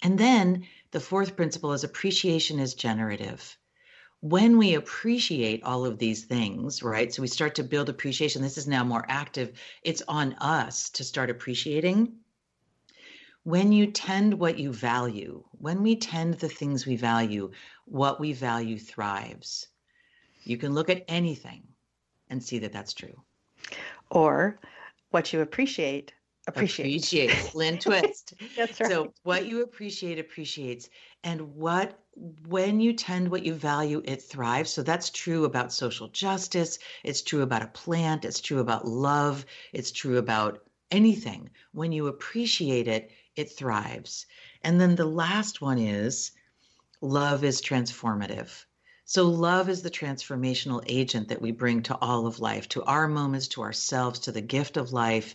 And 0.03 0.19
then 0.19 0.67
the 0.91 1.01
fourth 1.01 1.37
principle 1.37 1.73
is 1.73 1.85
appreciation 1.85 2.59
is 2.59 2.75
generative. 2.75 3.57
When 4.21 4.57
we 4.57 4.75
appreciate 4.75 5.65
all 5.65 5.85
of 5.85 5.99
these 5.99 6.25
things, 6.25 6.83
right? 6.83 7.13
So 7.13 7.23
we 7.23 7.29
start 7.29 7.57
to 7.57 7.65
build 7.65 7.89
appreciation. 7.89 8.41
This 8.41 8.59
is 8.59 8.69
now 8.69 8.85
more 8.85 9.05
active. 9.09 9.59
It's 9.83 10.03
on 10.07 10.35
us 10.35 10.91
to 10.91 11.05
start 11.05 11.31
appreciating. 11.31 12.22
When 13.45 13.73
you 13.73 13.89
tend 13.89 14.35
what 14.35 14.59
you 14.59 14.73
value, 14.73 15.43
when 15.53 15.83
we 15.83 15.97
tend 15.97 16.35
the 16.35 16.49
things 16.49 16.87
we 16.87 16.97
value, 16.97 17.51
what 17.87 18.21
we 18.21 18.33
value 18.33 18.79
thrives. 18.79 19.67
You 20.45 20.57
can 20.57 20.75
look 20.75 20.91
at 20.91 21.05
anything 21.09 21.65
and 22.29 22.43
see 22.43 22.59
that 22.61 22.73
that's 22.73 22.95
true. 22.95 23.21
Or 24.11 24.59
what 25.11 25.33
you 25.33 25.41
appreciate 25.41 26.13
appreciates. 26.47 27.13
Appreciate. 27.13 27.55
Lynn 27.55 27.79
Twist. 27.81 28.35
That's 28.57 28.81
right. 28.81 28.91
So 28.91 29.13
what 29.23 29.47
you 29.47 29.63
appreciate 29.63 30.19
appreciates. 30.19 30.89
And 31.25 31.55
what 31.55 31.99
when 32.47 32.81
you 32.81 32.93
tend 32.93 33.31
what 33.31 33.45
you 33.45 33.55
value, 33.55 34.03
it 34.05 34.23
thrives. 34.23 34.71
So 34.71 34.83
that's 34.83 35.11
true 35.11 35.45
about 35.45 35.73
social 35.73 36.09
justice. 36.09 36.79
It's 37.05 37.23
true 37.23 37.43
about 37.43 37.63
a 37.63 37.69
plant. 37.69 38.25
It's 38.25 38.41
true 38.41 38.61
about 38.61 38.87
love. 38.87 39.47
It's 39.73 39.93
true 39.93 40.19
about 40.19 40.63
anything. 40.91 41.51
When 41.73 41.93
you 41.93 42.09
appreciate 42.09 42.89
it, 42.89 43.11
it 43.37 43.51
thrives. 43.51 44.27
And 44.63 44.81
then 44.81 44.97
the 44.97 45.07
last 45.07 45.61
one 45.61 45.79
is 45.79 46.33
love 47.01 47.45
is 47.45 47.61
transformative. 47.61 48.65
So, 49.05 49.29
love 49.29 49.69
is 49.69 49.83
the 49.83 49.91
transformational 49.91 50.83
agent 50.87 51.29
that 51.29 51.43
we 51.43 51.51
bring 51.51 51.83
to 51.85 51.97
all 51.97 52.27
of 52.27 52.41
life, 52.41 52.69
to 52.71 52.83
our 52.85 53.09
moments, 53.09 53.49
to 53.49 53.63
ourselves, 53.63 54.21
to 54.21 54.33
the 54.33 54.41
gift 54.41 54.77
of 54.77 54.93
life 54.93 55.35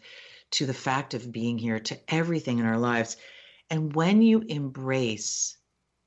to 0.52 0.66
the 0.66 0.74
fact 0.74 1.14
of 1.14 1.32
being 1.32 1.58
here, 1.58 1.80
to 1.80 2.00
everything 2.08 2.60
in 2.60 2.66
our 2.66 2.78
lives. 2.78 3.18
And 3.70 3.94
when 3.94 4.22
you 4.22 4.40
embrace 4.48 5.58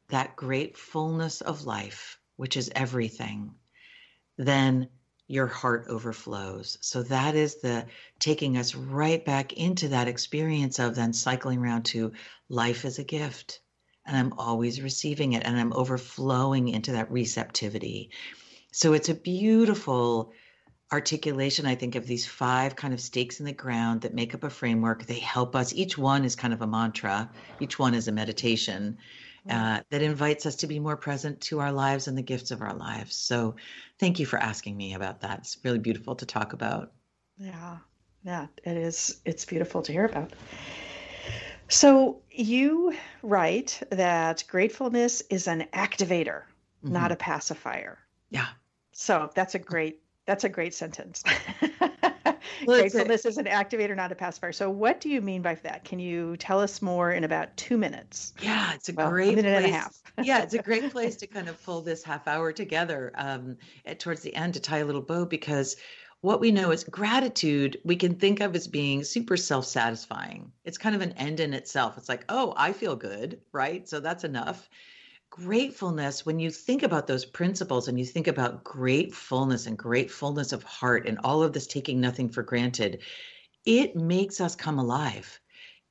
that 0.09 0.37
great 0.37 0.77
fullness 0.77 1.41
of 1.41 1.67
life, 1.67 2.19
which 2.37 2.57
is 2.57 2.71
everything, 2.75 3.55
then 4.39 4.89
your 5.31 5.47
heart 5.47 5.87
overflows. 5.89 6.77
So 6.81 7.05
that 7.05 7.37
is 7.37 7.61
the 7.61 7.87
taking 8.19 8.57
us 8.57 8.75
right 8.75 9.25
back 9.25 9.53
into 9.53 9.87
that 9.91 10.09
experience 10.09 10.81
of 10.81 10.97
then 10.97 11.13
cycling 11.13 11.61
around 11.61 11.85
to 11.85 12.11
life 12.49 12.85
is 12.85 12.99
a 12.99 13.05
gift. 13.05 13.61
And 14.05 14.17
I'm 14.17 14.33
always 14.33 14.83
receiving 14.83 15.35
it 15.35 15.45
and 15.45 15.57
I'm 15.57 15.73
overflowing 15.73 16.67
into 16.67 16.93
that 16.93 17.13
receptivity. 17.13 18.11
So 18.73 18.93
it's 18.93 19.09
a 19.09 19.15
beautiful 19.15 20.33
articulation, 20.91 21.65
I 21.65 21.77
think, 21.77 21.95
of 21.95 22.09
these 22.09 22.27
five 22.27 22.75
kind 22.75 22.93
of 22.93 23.01
stakes 23.01 23.39
in 23.39 23.47
the 23.47 23.53
ground 23.53 24.01
that 24.01 24.13
make 24.13 24.35
up 24.35 24.43
a 24.43 24.51
framework. 24.51 25.07
They 25.07 25.21
help 25.21 25.55
us. 25.55 25.73
Each 25.73 25.97
one 25.97 26.25
is 26.25 26.35
kind 26.35 26.53
of 26.53 26.61
a 26.61 26.67
mantra, 26.67 27.31
each 27.61 27.79
one 27.79 27.95
is 27.95 28.09
a 28.09 28.13
meditation 28.13 28.99
uh, 29.49 29.81
that 29.91 30.03
invites 30.03 30.47
us 30.47 30.57
to 30.57 30.67
be 30.67 30.79
more 30.79 30.97
present 30.97 31.41
to 31.43 31.61
our 31.61 31.73
lives 31.73 32.09
and 32.09 32.19
the 32.19 32.23
gifts 32.23 32.51
of 32.51 32.61
our 32.63 32.75
lives. 32.75 33.17
So, 33.17 33.57
thank 33.99 34.19
you 34.19 34.27
for 34.27 34.39
asking 34.39 34.77
me 34.77 34.95
about 34.95 35.21
that. 35.21 35.39
It's 35.41 35.57
really 35.63 35.79
beautiful 35.79 36.17
to 36.17 36.27
talk 36.27 36.53
about. 36.53 36.93
Yeah, 37.39 37.79
yeah, 38.23 38.47
it 38.65 38.77
is. 38.77 39.21
It's 39.25 39.45
beautiful 39.45 39.83
to 39.83 39.93
hear 39.93 40.05
about. 40.05 40.33
So 41.71 42.21
you 42.33 42.97
write 43.23 43.81
that 43.91 44.43
gratefulness 44.49 45.23
is 45.31 45.47
an 45.47 45.69
activator, 45.73 46.43
mm-hmm. 46.83 46.93
not 46.93 47.13
a 47.13 47.17
pacifier. 47.17 47.97
Yeah. 48.29 48.49
So 48.91 49.31
that's 49.35 49.55
a 49.55 49.61
great 49.61 50.03
that's 50.27 50.43
a 50.43 50.49
great 50.49 50.75
sentence. 50.75 51.23
Gratefulness 52.67 53.25
is 53.25 53.39
an 53.39 53.47
activator, 53.47 53.97
not 53.97 54.13
a 54.13 54.15
pacifier. 54.15 54.53
So, 54.53 54.71
what 54.71 55.01
do 55.01 55.09
you 55.09 55.21
mean 55.21 55.43
by 55.43 55.55
that? 55.57 55.85
Can 55.85 55.99
you 55.99 56.37
tell 56.37 56.61
us 56.61 56.83
more 56.83 57.13
in 57.13 57.25
about 57.25 57.57
two 57.57 57.77
minutes? 57.77 58.35
Yeah, 58.43 58.75
it's 58.75 58.89
a 58.89 58.93
well, 58.93 59.11
great 59.11 59.35
a 59.35 59.37
minute 59.37 59.53
place. 59.53 59.65
and 59.65 59.75
a 59.75 59.79
half. 59.79 60.03
yeah, 60.23 60.43
it's 60.43 60.55
a 60.55 60.63
great 60.63 60.91
place 60.91 61.17
to 61.17 61.27
kind 61.27 61.49
of 61.49 61.63
pull 61.65 61.81
this 61.81 62.03
half 62.03 62.27
hour 62.27 62.53
together 62.53 63.13
um, 63.17 63.57
at, 63.87 64.01
towards 64.01 64.23
the 64.23 64.35
end 64.35 64.55
to 64.55 64.61
tie 64.61 64.79
a 64.79 64.85
little 64.85 65.03
bow 65.03 65.25
because 65.25 65.77
what 66.23 66.41
we 66.41 66.51
know 66.51 66.71
is 66.71 66.85
gratitude 66.85 67.79
we 67.85 67.97
can 67.97 68.15
think 68.15 68.41
of 68.41 68.55
as 68.55 68.69
being 68.69 69.03
super 69.03 69.39
self-satisfying 69.39 70.53
it's 70.65 70.77
kind 70.77 70.95
of 70.95 71.01
an 71.01 71.13
end 71.13 71.41
in 71.41 71.55
itself 71.55 71.97
it's 71.97 72.11
like 72.11 72.27
oh 72.29 72.53
i 72.59 72.75
feel 72.75 72.95
good 72.95 73.41
right 73.53 73.89
so 73.89 74.01
that's 74.01 74.23
enough 74.23 74.69
gratefulness, 75.31 76.27
when 76.27 76.41
you 76.41 76.51
think 76.51 76.83
about 76.83 77.07
those 77.07 77.25
principles 77.25 77.89
and 77.89 77.99
you 77.99 78.05
think 78.05 78.27
about 78.27 78.65
gratefulness 78.65 79.67
and 79.67 79.79
gratefulness 79.79 80.53
of 80.53 80.63
heart 80.65 81.07
and 81.07 81.19
all 81.23 81.43
of 81.43 81.53
this 81.53 81.67
taking 81.67 82.01
nothing 82.01 82.29
for 82.29 82.43
granted, 82.43 83.03
it 83.65 83.95
makes 83.95 84.41
us 84.41 84.57
come 84.57 84.79
alive. 84.79 85.41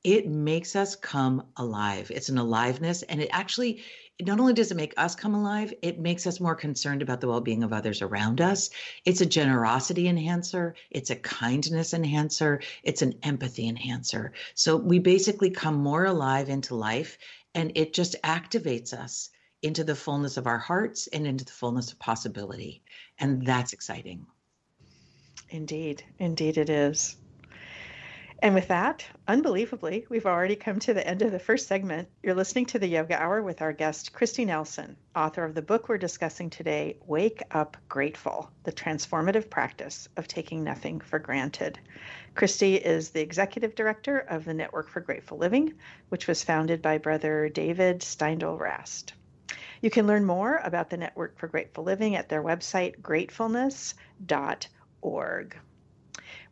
It 0.04 0.28
makes 0.28 0.76
us 0.76 0.96
come 0.96 1.46
alive. 1.56 2.10
It's 2.14 2.28
an 2.28 2.38
aliveness. 2.38 3.02
And 3.02 3.20
it 3.20 3.28
actually, 3.32 3.82
not 4.20 4.40
only 4.40 4.54
does 4.54 4.70
it 4.70 4.76
make 4.76 4.94
us 4.96 5.14
come 5.14 5.34
alive, 5.34 5.74
it 5.82 5.98
makes 5.98 6.26
us 6.26 6.40
more 6.40 6.54
concerned 6.54 7.02
about 7.02 7.20
the 7.20 7.28
well 7.28 7.40
being 7.40 7.62
of 7.62 7.72
others 7.72 8.00
around 8.00 8.40
us. 8.40 8.70
It's 9.04 9.20
a 9.20 9.26
generosity 9.26 10.08
enhancer, 10.08 10.74
it's 10.90 11.10
a 11.10 11.16
kindness 11.16 11.92
enhancer, 11.92 12.60
it's 12.82 13.02
an 13.02 13.18
empathy 13.22 13.68
enhancer. 13.68 14.32
So 14.54 14.76
we 14.76 14.98
basically 14.98 15.50
come 15.50 15.76
more 15.76 16.06
alive 16.06 16.48
into 16.48 16.74
life 16.74 17.18
and 17.54 17.72
it 17.74 17.92
just 17.92 18.16
activates 18.22 18.92
us 18.92 19.30
into 19.62 19.84
the 19.84 19.94
fullness 19.94 20.36
of 20.36 20.46
our 20.46 20.58
hearts 20.58 21.06
and 21.08 21.26
into 21.26 21.44
the 21.44 21.52
fullness 21.52 21.92
of 21.92 21.98
possibility. 21.98 22.82
And 23.18 23.44
that's 23.44 23.72
exciting. 23.72 24.26
Indeed. 25.50 26.02
Indeed, 26.18 26.58
it 26.58 26.70
is. 26.70 27.16
And 28.42 28.54
with 28.54 28.68
that, 28.68 29.04
unbelievably, 29.28 30.06
we've 30.08 30.24
already 30.24 30.56
come 30.56 30.78
to 30.80 30.94
the 30.94 31.06
end 31.06 31.20
of 31.20 31.30
the 31.30 31.38
first 31.38 31.68
segment. 31.68 32.08
You're 32.22 32.34
listening 32.34 32.64
to 32.66 32.78
the 32.78 32.88
Yoga 32.88 33.20
Hour 33.20 33.42
with 33.42 33.60
our 33.60 33.74
guest, 33.74 34.14
Kristi 34.14 34.46
Nelson, 34.46 34.96
author 35.14 35.44
of 35.44 35.54
the 35.54 35.60
book 35.60 35.90
we're 35.90 35.98
discussing 35.98 36.48
today, 36.48 36.96
Wake 37.04 37.42
Up 37.50 37.76
Grateful 37.90 38.50
The 38.64 38.72
Transformative 38.72 39.50
Practice 39.50 40.08
of 40.16 40.26
Taking 40.26 40.64
Nothing 40.64 41.00
for 41.00 41.18
Granted. 41.18 41.78
Kristi 42.34 42.80
is 42.80 43.10
the 43.10 43.20
executive 43.20 43.74
director 43.74 44.20
of 44.20 44.46
the 44.46 44.54
Network 44.54 44.88
for 44.88 45.00
Grateful 45.00 45.36
Living, 45.36 45.74
which 46.08 46.26
was 46.26 46.42
founded 46.42 46.80
by 46.80 46.96
brother 46.96 47.50
David 47.50 48.00
Steindl 48.00 48.58
Rast. 48.58 49.12
You 49.82 49.90
can 49.90 50.06
learn 50.06 50.24
more 50.24 50.62
about 50.64 50.88
the 50.88 50.96
Network 50.96 51.38
for 51.38 51.46
Grateful 51.46 51.84
Living 51.84 52.16
at 52.16 52.30
their 52.30 52.42
website, 52.42 53.02
gratefulness.org. 53.02 55.56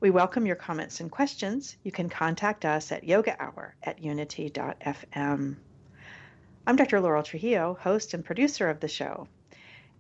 We 0.01 0.11
welcome 0.11 0.47
your 0.47 0.55
comments 0.55 1.01
and 1.01 1.11
questions. 1.11 1.77
You 1.83 1.91
can 1.91 2.09
contact 2.09 2.65
us 2.65 2.93
at 2.93 3.03
yoga 3.03 3.35
hour 3.43 3.75
at 3.83 4.01
unity.fm. 4.01 5.57
I'm 6.69 6.77
Dr. 6.77 7.01
Laurel 7.01 7.25
Trujillo, 7.25 7.77
host 7.81 8.15
and 8.15 8.25
producer 8.25 8.71
of 8.71 8.79
the 8.79 8.87
show. 8.87 9.27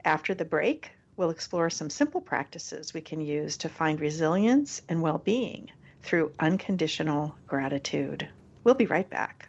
After 0.04 0.34
the 0.34 0.44
break, 0.44 0.92
we'll 1.16 1.30
explore 1.30 1.68
some 1.68 1.90
simple 1.90 2.20
practices 2.20 2.94
we 2.94 3.00
can 3.00 3.20
use 3.20 3.56
to 3.56 3.68
find 3.68 3.98
resilience 3.98 4.82
and 4.88 5.02
well 5.02 5.18
being 5.18 5.68
through 6.04 6.30
unconditional 6.38 7.34
gratitude. 7.48 8.28
We'll 8.62 8.74
be 8.74 8.86
right 8.86 9.10
back. 9.10 9.48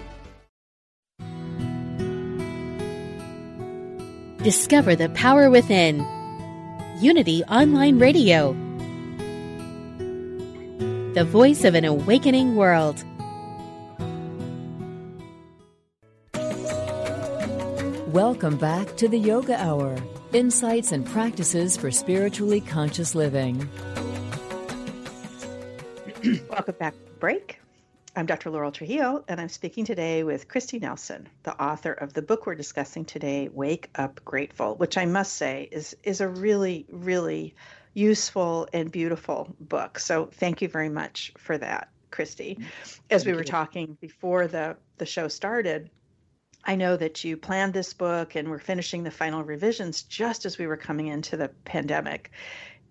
Discover 4.43 4.95
the 4.95 5.09
power 5.09 5.51
within. 5.51 6.03
Unity 6.99 7.43
Online 7.43 7.99
Radio. 7.99 8.53
The 11.13 11.23
voice 11.23 11.63
of 11.63 11.75
an 11.75 11.85
awakening 11.85 12.55
world. 12.55 13.05
Welcome 18.07 18.57
back 18.57 18.97
to 18.97 19.07
the 19.07 19.19
Yoga 19.19 19.61
Hour 19.61 19.95
insights 20.33 20.91
and 20.91 21.05
practices 21.05 21.77
for 21.77 21.91
spiritually 21.91 22.61
conscious 22.61 23.13
living. 23.13 23.69
Welcome 26.49 26.75
back. 26.79 26.95
Break. 27.19 27.60
I'm 28.13 28.25
Dr. 28.25 28.49
Laurel 28.49 28.73
Trujillo, 28.73 29.23
and 29.29 29.39
I'm 29.39 29.47
speaking 29.47 29.85
today 29.85 30.23
with 30.23 30.49
Kristi 30.49 30.81
Nelson, 30.81 31.29
the 31.43 31.59
author 31.63 31.93
of 31.93 32.11
the 32.11 32.21
book 32.21 32.45
we're 32.45 32.55
discussing 32.55 33.05
today, 33.05 33.47
Wake 33.53 33.89
Up 33.95 34.19
Grateful, 34.25 34.75
which 34.75 34.97
I 34.97 35.05
must 35.05 35.35
say 35.35 35.69
is 35.71 35.95
is 36.03 36.19
a 36.19 36.27
really, 36.27 36.85
really 36.89 37.55
useful 37.93 38.67
and 38.73 38.91
beautiful 38.91 39.55
book. 39.61 39.97
So 39.97 40.29
thank 40.33 40.61
you 40.61 40.67
very 40.67 40.89
much 40.89 41.31
for 41.37 41.57
that, 41.59 41.89
Kristi. 42.11 42.57
Mm-hmm. 42.57 42.63
As 43.09 43.23
thank 43.23 43.25
we 43.27 43.31
were 43.33 43.39
you. 43.39 43.45
talking 43.45 43.97
before 44.01 44.47
the, 44.47 44.75
the 44.97 45.05
show 45.05 45.29
started, 45.29 45.89
I 46.65 46.75
know 46.75 46.97
that 46.97 47.23
you 47.23 47.37
planned 47.37 47.73
this 47.73 47.93
book 47.93 48.35
and 48.35 48.49
we're 48.49 48.59
finishing 48.59 49.03
the 49.03 49.11
final 49.11 49.41
revisions 49.41 50.03
just 50.03 50.45
as 50.45 50.57
we 50.57 50.67
were 50.67 50.77
coming 50.77 51.07
into 51.07 51.37
the 51.37 51.47
pandemic. 51.63 52.31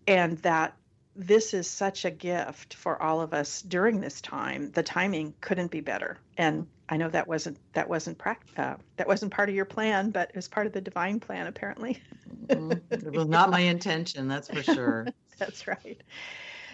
And 0.06 0.38
that 0.38 0.74
this 1.16 1.54
is 1.54 1.68
such 1.68 2.04
a 2.04 2.10
gift 2.10 2.74
for 2.74 3.00
all 3.02 3.20
of 3.20 3.34
us 3.34 3.62
during 3.62 4.00
this 4.00 4.20
time. 4.20 4.70
The 4.72 4.82
timing 4.82 5.34
couldn't 5.40 5.70
be 5.70 5.80
better, 5.80 6.18
and 6.36 6.66
I 6.88 6.96
know 6.96 7.08
that 7.08 7.26
wasn't 7.26 7.58
that 7.72 7.88
wasn't 7.88 8.18
pract- 8.18 8.58
uh, 8.58 8.76
that 8.96 9.06
wasn't 9.06 9.32
part 9.32 9.48
of 9.48 9.54
your 9.54 9.64
plan, 9.64 10.10
but 10.10 10.30
it 10.30 10.36
was 10.36 10.48
part 10.48 10.66
of 10.66 10.72
the 10.72 10.80
divine 10.80 11.20
plan, 11.20 11.46
apparently. 11.46 12.02
mm-hmm. 12.46 12.72
It 12.90 13.12
was 13.12 13.26
not 13.26 13.50
my 13.50 13.60
intention, 13.60 14.28
that's 14.28 14.48
for 14.48 14.62
sure. 14.62 15.06
that's 15.38 15.66
right. 15.66 16.00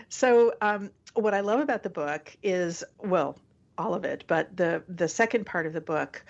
So, 0.09 0.55
um, 0.61 0.91
what 1.15 1.35
I 1.35 1.41
love 1.41 1.61
about 1.61 1.83
the 1.83 1.91
book 1.91 2.37
is, 2.43 2.85
well, 2.99 3.39
all 3.79 3.95
of 3.95 4.05
it, 4.05 4.25
but 4.27 4.57
the 4.57 4.83
the 4.89 5.09
second 5.09 5.47
part 5.47 5.67
of 5.67 5.73
the 5.73 5.81
book 5.81 6.25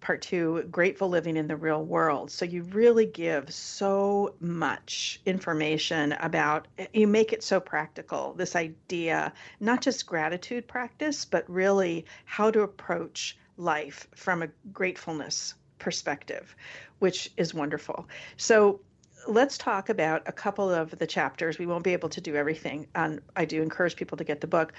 part 0.00 0.22
two 0.22 0.62
grateful 0.70 1.08
living 1.08 1.36
in 1.36 1.46
the 1.46 1.56
real 1.56 1.84
world. 1.84 2.30
So 2.30 2.44
you 2.44 2.62
really 2.62 3.06
give 3.06 3.52
so 3.52 4.34
much 4.40 5.20
information 5.26 6.12
about 6.12 6.68
you 6.92 7.06
make 7.06 7.32
it 7.32 7.42
so 7.42 7.60
practical 7.60 8.34
this 8.34 8.56
idea 8.56 9.32
not 9.60 9.80
just 9.82 10.06
gratitude 10.06 10.66
practice 10.66 11.24
but 11.24 11.48
really 11.48 12.04
how 12.24 12.50
to 12.50 12.62
approach 12.62 13.36
life 13.56 14.08
from 14.14 14.42
a 14.42 14.48
gratefulness 14.72 15.54
perspective 15.78 16.54
which 16.98 17.30
is 17.36 17.52
wonderful. 17.54 18.06
So 18.36 18.80
let's 19.26 19.58
talk 19.58 19.88
about 19.88 20.22
a 20.26 20.32
couple 20.32 20.70
of 20.70 20.98
the 20.98 21.06
chapters. 21.06 21.58
We 21.58 21.66
won't 21.66 21.84
be 21.84 21.92
able 21.92 22.08
to 22.10 22.20
do 22.20 22.36
everything, 22.36 22.86
and 22.94 23.20
I 23.36 23.44
do 23.44 23.62
encourage 23.62 23.96
people 23.96 24.18
to 24.18 24.24
get 24.24 24.40
the 24.40 24.46
book. 24.46 24.72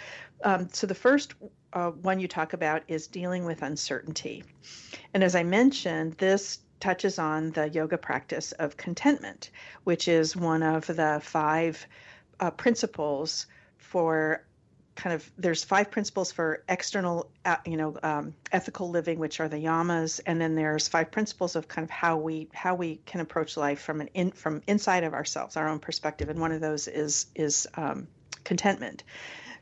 Um, 0.43 0.69
so, 0.71 0.88
the 0.88 0.95
first 0.95 1.34
uh, 1.73 1.91
one 1.91 2.19
you 2.19 2.27
talk 2.27 2.54
about 2.54 2.84
is 2.88 3.08
dealing 3.08 3.45
with 3.45 3.62
uncertainty. 3.62 4.43
And 5.13 5.23
as 5.23 5.36
I 5.36 5.43
mentioned, 5.43 6.13
this 6.13 6.60
touches 6.80 7.19
on 7.19 7.51
the 7.51 7.69
yoga 7.69 7.97
practice 7.97 8.51
of 8.54 8.75
contentment, 8.77 9.51
which 9.84 10.08
is 10.08 10.36
one 10.36 10.63
of 10.63 10.88
the 10.88 11.21
five 11.23 11.86
uh, 12.39 12.51
principles 12.51 13.45
for 13.77 14.43
kind 15.02 15.16
of 15.16 15.32
there's 15.36 15.64
five 15.64 15.90
principles 15.90 16.32
for 16.32 16.64
external, 16.70 17.28
uh, 17.44 17.56
you 17.66 17.76
know, 17.76 17.98
um, 18.04 18.36
ethical 18.52 18.92
living, 18.92 19.18
which 19.18 19.40
are 19.40 19.50
the 19.50 19.58
yamas, 19.58 20.20
and 20.28 20.40
then 20.40 20.54
there's 20.54 20.88
five 20.88 21.10
principles 21.10 21.56
of 21.56 21.68
kind 21.68 21.84
of 21.84 21.90
how 21.90 22.18
we 22.18 22.48
how 22.54 22.76
we 22.76 22.98
can 23.08 23.20
approach 23.20 23.58
life 23.58 23.82
from 23.82 24.00
an 24.00 24.10
in 24.14 24.30
from 24.30 24.62
inside 24.68 25.04
of 25.04 25.16
ourselves, 25.16 25.58
our 25.58 25.68
own 25.68 25.80
perspective, 25.80 26.30
and 26.30 26.40
one 26.40 26.52
of 26.52 26.62
those 26.62 26.88
is 26.88 27.26
is 27.34 27.68
um, 27.74 28.08
contentment. 28.44 29.04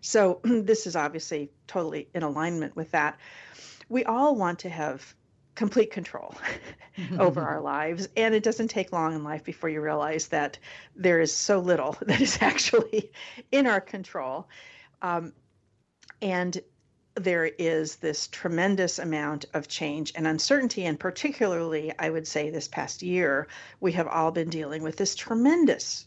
So 0.02 0.42
this 0.44 0.86
is 0.86 0.98
obviously 0.98 1.52
totally 1.68 2.10
in 2.14 2.24
alignment 2.24 2.76
with 2.76 2.92
that. 2.92 3.18
We 3.88 4.04
all 4.04 4.36
want 4.36 4.60
to 4.60 4.70
have 4.70 5.16
complete 5.56 5.92
control 5.92 6.36
over 7.18 7.42
our 7.42 7.62
lives. 7.62 8.10
And 8.18 8.36
it 8.36 8.44
doesn't 8.44 8.70
take 8.70 8.92
long 8.92 9.16
in 9.16 9.24
life 9.24 9.46
before 9.46 9.70
you 9.70 9.80
realize 9.82 10.28
that 10.28 10.60
there 10.98 11.22
is 11.22 11.34
so 11.34 11.60
little 11.60 11.98
that 12.06 12.20
is 12.20 12.38
actually 12.42 13.12
in 13.54 13.68
our 13.68 13.82
control. 13.82 14.50
Um, 15.02 15.34
and 16.22 16.60
there 17.16 17.46
is 17.46 17.98
this 17.98 18.28
tremendous 18.28 19.00
amount 19.00 19.46
of 19.54 19.68
change 19.68 20.14
and 20.16 20.26
uncertainty. 20.28 20.86
And 20.86 21.00
particularly, 21.00 21.92
I 22.00 22.10
would 22.10 22.28
say 22.28 22.50
this 22.50 22.68
past 22.68 23.02
year, 23.02 23.48
we 23.80 23.92
have 23.94 24.08
all 24.08 24.32
been 24.32 24.50
dealing 24.50 24.84
with 24.84 24.96
this 24.96 25.16
tremendous 25.16 26.06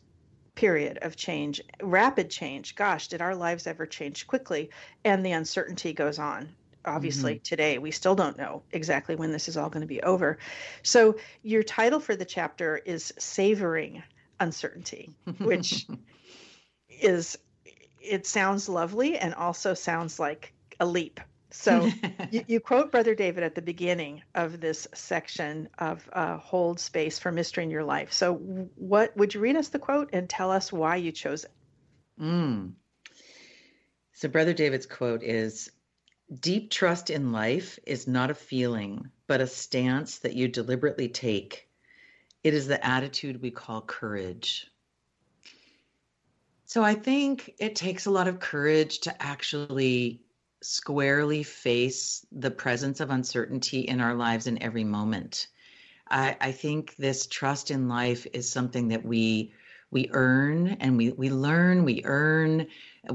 period 0.55 0.98
of 1.02 1.16
change, 1.16 1.61
rapid 1.83 2.31
change. 2.31 2.74
Gosh, 2.74 3.09
did 3.09 3.22
our 3.22 3.35
lives 3.35 3.66
ever 3.66 3.87
change 3.87 4.26
quickly? 4.26 4.70
And 5.05 5.24
the 5.24 5.33
uncertainty 5.33 5.92
goes 5.92 6.18
on 6.18 6.55
obviously 6.85 7.35
mm-hmm. 7.35 7.42
today 7.42 7.78
we 7.78 7.90
still 7.90 8.14
don't 8.14 8.37
know 8.37 8.62
exactly 8.72 9.14
when 9.14 9.31
this 9.31 9.48
is 9.48 9.57
all 9.57 9.70
going 9.70 9.83
to 9.83 9.87
be 9.87 10.02
over 10.02 10.38
so 10.83 11.16
your 11.42 11.62
title 11.62 12.00
for 12.00 12.16
the 12.16 12.24
chapter 12.24 12.76
is 12.78 13.12
savoring 13.18 14.02
uncertainty 14.40 15.11
which 15.38 15.87
is 16.88 17.38
it 18.02 18.26
sounds 18.26 18.68
lovely 18.68 19.18
and 19.18 19.34
also 19.34 19.74
sounds 19.74 20.18
like 20.18 20.52
a 20.80 20.86
leap 20.86 21.20
so 21.50 21.90
you, 22.30 22.44
you, 22.46 22.60
quote 22.60 22.90
brother 22.90 23.14
david 23.14 23.42
at 23.42 23.54
the 23.54 23.62
beginning 23.62 24.22
of 24.34 24.60
this 24.60 24.88
section 24.94 25.68
of 25.78 26.08
uh, 26.12 26.36
hold 26.38 26.80
space 26.80 27.18
for 27.18 27.30
mystery 27.30 27.64
in 27.64 27.70
your 27.70 27.84
life 27.84 28.12
so 28.12 28.34
what 28.34 29.16
would 29.16 29.34
you 29.34 29.40
read 29.40 29.56
us 29.56 29.68
the 29.68 29.78
quote 29.78 30.10
and 30.12 30.28
tell 30.28 30.50
us 30.50 30.72
why 30.72 30.96
you 30.96 31.12
chose 31.12 31.44
it 31.44 31.50
mm. 32.20 32.72
so 34.12 34.28
brother 34.28 34.52
david's 34.52 34.86
quote 34.86 35.22
is 35.22 35.70
Deep 36.40 36.70
trust 36.70 37.10
in 37.10 37.30
life 37.30 37.78
is 37.86 38.08
not 38.08 38.30
a 38.30 38.34
feeling, 38.34 39.10
but 39.26 39.42
a 39.42 39.46
stance 39.46 40.20
that 40.20 40.34
you 40.34 40.48
deliberately 40.48 41.08
take. 41.08 41.68
It 42.42 42.54
is 42.54 42.66
the 42.66 42.84
attitude 42.84 43.42
we 43.42 43.50
call 43.50 43.82
courage. 43.82 44.66
So 46.72 46.82
I 46.82 46.94
think 46.94 47.52
it 47.58 47.76
takes 47.76 48.06
a 48.06 48.11
lot 48.11 48.28
of 48.28 48.40
courage 48.40 49.00
to 49.00 49.22
actually 49.22 50.22
squarely 50.62 51.42
face 51.42 52.24
the 52.32 52.50
presence 52.50 53.00
of 53.00 53.11
uncertainty 53.11 53.80
in 53.80 54.00
our 54.00 54.14
lives 54.14 54.46
in 54.46 54.62
every 54.62 54.82
moment. 54.82 55.48
I, 56.08 56.35
I 56.40 56.52
think 56.52 56.96
this 56.96 57.26
trust 57.26 57.70
in 57.70 57.88
life 57.88 58.26
is 58.32 58.50
something 58.50 58.88
that 58.88 59.04
we 59.04 59.52
we 59.90 60.08
earn 60.12 60.78
and 60.80 60.96
we 60.96 61.11
we 61.11 61.28
learn, 61.28 61.85
we 61.85 62.00
earn 62.06 62.68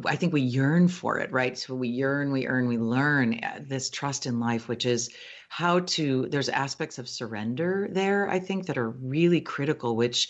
I 0.06 0.18
think 0.18 0.34
we 0.34 0.42
yearn 0.42 0.88
for 0.88 1.18
it, 1.18 1.32
right? 1.32 1.58
So 1.58 1.74
we 1.74 1.88
yearn, 1.88 2.32
we 2.32 2.46
earn, 2.46 2.68
we 2.68 2.78
learn 2.78 3.40
uh, 3.44 3.62
this 3.68 3.90
trust 3.90 4.28
in 4.28 4.40
life, 4.40 4.68
which 4.68 4.86
is 4.86 5.10
how 5.50 5.80
to, 5.80 6.28
there's 6.30 6.50
aspects 6.50 7.00
of 7.00 7.10
surrender 7.10 7.88
there, 7.92 8.30
I 8.30 8.38
think, 8.38 8.68
that 8.68 8.78
are 8.78 8.92
really 8.92 9.42
critical, 9.42 9.96
which 9.96 10.30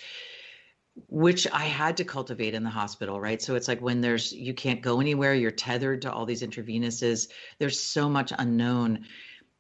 which 1.07 1.47
I 1.51 1.65
had 1.65 1.97
to 1.97 2.03
cultivate 2.03 2.53
in 2.53 2.63
the 2.63 2.69
hospital, 2.69 3.19
right? 3.19 3.41
So 3.41 3.55
it's 3.55 3.67
like 3.67 3.81
when 3.81 4.01
there's 4.01 4.33
you 4.33 4.53
can't 4.53 4.81
go 4.81 4.99
anywhere, 4.99 5.33
you're 5.33 5.51
tethered 5.51 6.01
to 6.03 6.12
all 6.12 6.25
these 6.25 6.41
intravenous's. 6.41 7.29
There's 7.60 7.79
so 7.79 8.10
much 8.10 8.33
unknown. 8.38 9.05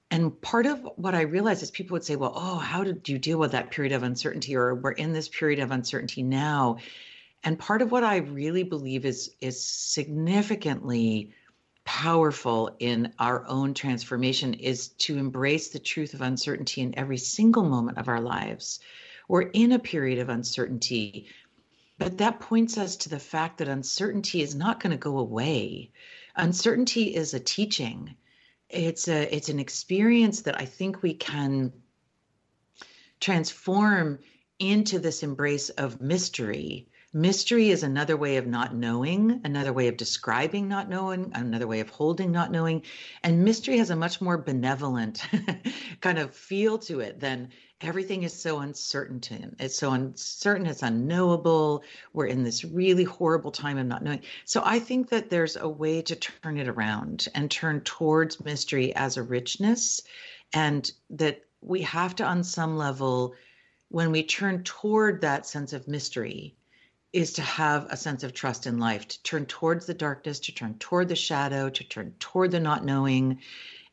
And 0.09 0.39
part 0.41 0.65
of 0.65 0.87
what 0.95 1.15
I 1.15 1.21
realized 1.21 1.63
is 1.63 1.71
people 1.71 1.95
would 1.95 2.03
say, 2.03 2.15
well, 2.15 2.33
oh, 2.35 2.57
how 2.57 2.83
did 2.83 3.09
you 3.09 3.17
deal 3.19 3.37
with 3.37 3.51
that 3.51 3.71
period 3.71 3.93
of 3.93 4.03
uncertainty? 4.03 4.55
Or 4.55 4.73
we're 4.73 4.91
in 4.91 5.13
this 5.13 5.27
period 5.27 5.59
of 5.59 5.71
uncertainty 5.71 6.23
now. 6.23 6.77
And 7.43 7.59
part 7.59 7.81
of 7.81 7.91
what 7.91 8.03
I 8.03 8.17
really 8.17 8.63
believe 8.63 9.05
is 9.05 9.31
is 9.41 9.63
significantly 9.63 11.33
powerful 11.83 12.75
in 12.79 13.13
our 13.17 13.47
own 13.47 13.73
transformation 13.73 14.53
is 14.55 14.89
to 14.89 15.17
embrace 15.17 15.69
the 15.69 15.79
truth 15.79 16.13
of 16.13 16.21
uncertainty 16.21 16.81
in 16.81 16.97
every 16.99 17.17
single 17.17 17.63
moment 17.63 17.97
of 17.97 18.09
our 18.09 18.19
lives. 18.19 18.81
We're 19.27 19.41
in 19.41 19.71
a 19.71 19.79
period 19.79 20.19
of 20.19 20.29
uncertainty, 20.29 21.27
but 21.97 22.17
that 22.19 22.39
points 22.39 22.77
us 22.77 22.95
to 22.97 23.09
the 23.09 23.19
fact 23.19 23.57
that 23.57 23.67
uncertainty 23.67 24.41
is 24.41 24.55
not 24.55 24.79
going 24.79 24.91
to 24.91 24.97
go 24.97 25.17
away. 25.17 25.91
Uncertainty 26.35 27.15
is 27.15 27.33
a 27.33 27.39
teaching. 27.39 28.15
It's 28.69 29.07
a 29.07 29.33
it's 29.35 29.49
an 29.49 29.59
experience 29.59 30.41
that 30.41 30.59
I 30.59 30.65
think 30.65 31.01
we 31.01 31.13
can 31.13 31.73
transform 33.19 34.19
into 34.59 34.99
this 34.99 35.23
embrace 35.23 35.69
of 35.69 36.01
mystery 36.01 36.87
Mystery 37.13 37.69
is 37.69 37.83
another 37.83 38.17
way 38.17 38.35
of 38.35 38.45
not 38.47 38.75
knowing, 38.75 39.39
another 39.45 39.71
way 39.71 39.87
of 39.87 39.95
describing 39.95 40.67
not 40.67 40.89
knowing, 40.89 41.31
another 41.33 41.65
way 41.65 41.79
of 41.79 41.89
holding 41.89 42.33
not 42.33 42.51
knowing. 42.51 42.83
And 43.23 43.45
mystery 43.45 43.77
has 43.77 43.89
a 43.89 43.95
much 43.95 44.19
more 44.19 44.37
benevolent 44.37 45.23
kind 46.01 46.19
of 46.19 46.35
feel 46.35 46.77
to 46.79 46.99
it 46.99 47.21
than 47.21 47.47
everything 47.79 48.23
is 48.23 48.33
so 48.33 48.59
uncertain. 48.59 49.55
It's 49.57 49.77
so 49.77 49.93
uncertain, 49.93 50.65
it's 50.65 50.83
unknowable. 50.83 51.85
We're 52.11 52.25
in 52.25 52.43
this 52.43 52.65
really 52.65 53.05
horrible 53.05 53.51
time 53.51 53.77
of 53.77 53.87
not 53.87 54.03
knowing. 54.03 54.23
So 54.43 54.61
I 54.65 54.77
think 54.77 55.07
that 55.09 55.29
there's 55.29 55.55
a 55.55 55.69
way 55.69 56.01
to 56.01 56.15
turn 56.15 56.57
it 56.57 56.67
around 56.67 57.29
and 57.33 57.49
turn 57.49 57.79
towards 57.81 58.43
mystery 58.43 58.93
as 58.95 59.15
a 59.15 59.23
richness, 59.23 60.01
and 60.51 60.91
that 61.11 61.45
we 61.61 61.83
have 61.83 62.17
to, 62.17 62.25
on 62.25 62.43
some 62.43 62.75
level, 62.75 63.33
when 63.87 64.11
we 64.11 64.23
turn 64.23 64.63
toward 64.63 65.21
that 65.21 65.45
sense 65.45 65.71
of 65.71 65.87
mystery, 65.87 66.53
is 67.13 67.33
to 67.33 67.41
have 67.41 67.87
a 67.89 67.97
sense 67.97 68.23
of 68.23 68.33
trust 68.33 68.67
in 68.67 68.79
life, 68.79 69.07
to 69.07 69.23
turn 69.23 69.45
towards 69.45 69.85
the 69.85 69.93
darkness, 69.93 70.39
to 70.41 70.51
turn 70.51 70.75
toward 70.77 71.07
the 71.07 71.15
shadow, 71.15 71.69
to 71.69 71.83
turn 71.83 72.13
toward 72.19 72.51
the 72.51 72.59
not 72.59 72.83
knowing 72.83 73.39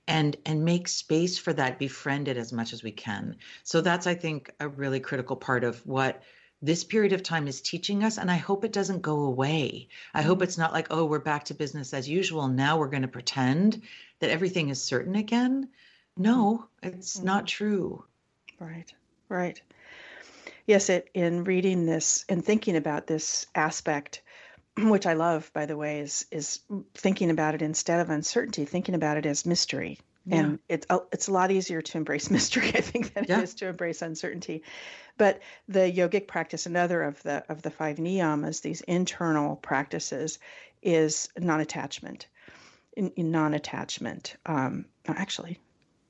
and 0.07 0.37
and 0.45 0.65
make 0.65 0.87
space 0.89 1.39
for 1.39 1.53
that 1.53 1.79
befriend 1.79 2.29
it 2.29 2.37
as 2.37 2.53
much 2.53 2.73
as 2.73 2.83
we 2.83 2.91
can. 2.91 3.37
So 3.63 3.81
that's 3.81 4.07
I 4.07 4.15
think 4.15 4.51
a 4.61 4.69
really 4.69 5.01
critical 5.01 5.37
part 5.37 5.65
of 5.65 5.85
what 5.87 6.23
this 6.61 6.85
period 6.85 7.13
of 7.13 7.23
time 7.23 7.47
is 7.47 7.61
teaching 7.61 8.05
us 8.05 8.19
and 8.19 8.31
I 8.31 8.37
hope 8.37 8.65
it 8.65 8.73
doesn't 8.73 9.03
go 9.03 9.21
away. 9.21 9.89
I 10.13 10.23
hope 10.23 10.43
it's 10.43 10.59
not 10.59 10.73
like 10.73 10.89
oh 10.91 11.05
we're 11.05 11.21
back 11.21 11.45
to 11.45 11.55
business 11.55 11.95
as 11.95 12.09
usual 12.09 12.49
now 12.49 12.79
we're 12.79 12.89
going 12.89 13.03
to 13.03 13.09
pretend 13.09 13.83
that 14.19 14.31
everything 14.31 14.69
is 14.69 14.83
certain 14.83 15.15
again. 15.15 15.69
No, 16.17 16.67
it's 16.83 17.17
mm-hmm. 17.17 17.27
not 17.27 17.47
true. 17.47 18.05
Right. 18.59 18.93
Right 19.29 19.61
yes, 20.67 20.89
it 20.89 21.09
in 21.15 21.45
reading 21.45 21.87
this 21.87 22.25
and 22.29 22.45
thinking 22.45 22.77
about 22.77 23.07
this 23.07 23.47
aspect, 23.55 24.23
which 24.79 25.07
I 25.07 25.15
love, 25.15 25.51
by 25.53 25.67
the 25.67 25.77
way, 25.77 26.01
is 26.01 26.27
is 26.31 26.61
thinking 26.95 27.31
about 27.31 27.55
it 27.55 27.63
instead 27.63 28.01
of 28.01 28.11
uncertainty, 28.11 28.65
thinking 28.65 28.95
about 28.95 29.17
it 29.17 29.27
as 29.27 29.47
mystery. 29.47 29.99
Yeah. 30.27 30.37
And 30.37 30.59
it's 30.71 30.87
a, 30.89 31.01
it's 31.13 31.29
a 31.29 31.33
lot 31.33 31.51
easier 31.51 31.83
to 31.83 31.99
embrace 31.99 32.31
mystery, 32.39 32.69
I 32.69 32.81
think, 32.81 33.15
than 33.15 33.27
yeah. 33.29 33.41
it 33.41 33.45
is 33.45 33.55
to 33.57 33.69
embrace 33.69 34.03
uncertainty. 34.03 34.63
But 35.19 35.41
the 35.69 35.81
yogic 35.81 36.27
practice, 36.27 36.67
another 36.67 37.03
of 37.03 37.23
the 37.23 37.45
of 37.49 37.63
the 37.63 37.71
five 37.71 37.99
niyamas, 37.99 38.63
these 38.63 38.81
internal 38.83 39.57
practices, 39.57 40.39
is 40.83 41.29
non-attachment. 41.39 42.27
In, 42.97 43.11
in 43.17 43.33
non-attachment, 43.33 44.37
um, 44.47 44.85
actually, 45.09 45.59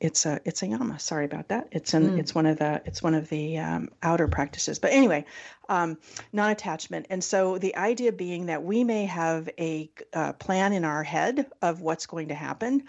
it's 0.05 0.27
a 0.27 0.39
it's 0.45 0.63
a 0.63 0.67
yama. 0.67 0.99
Sorry 0.99 1.25
about 1.25 1.49
that. 1.49 1.69
It's 1.73 1.95
an 1.95 2.11
mm. 2.11 2.19
it's 2.19 2.35
one 2.35 2.45
of 2.45 2.59
the 2.59 2.83
it's 2.85 3.03
one 3.03 3.15
of 3.15 3.31
the 3.31 3.59
um, 3.59 3.89
outer 4.03 4.29
practices. 4.29 4.79
But 4.79 4.93
anyway, 4.93 5.25
um, 5.67 5.97
non-attachment. 6.31 7.07
And 7.09 7.25
so 7.25 7.57
the 7.57 7.77
idea 7.77 8.13
being 8.13 8.47
that 8.47 8.63
we 8.63 8.85
may 8.85 9.07
have 9.07 9.49
a 9.59 9.91
uh, 10.13 10.35
plan 10.35 10.75
in 10.75 10.85
our 10.85 11.03
head 11.03 11.47
of 11.63 11.81
what's 11.81 12.05
going 12.05 12.29
to 12.29 12.35
happen, 12.35 12.85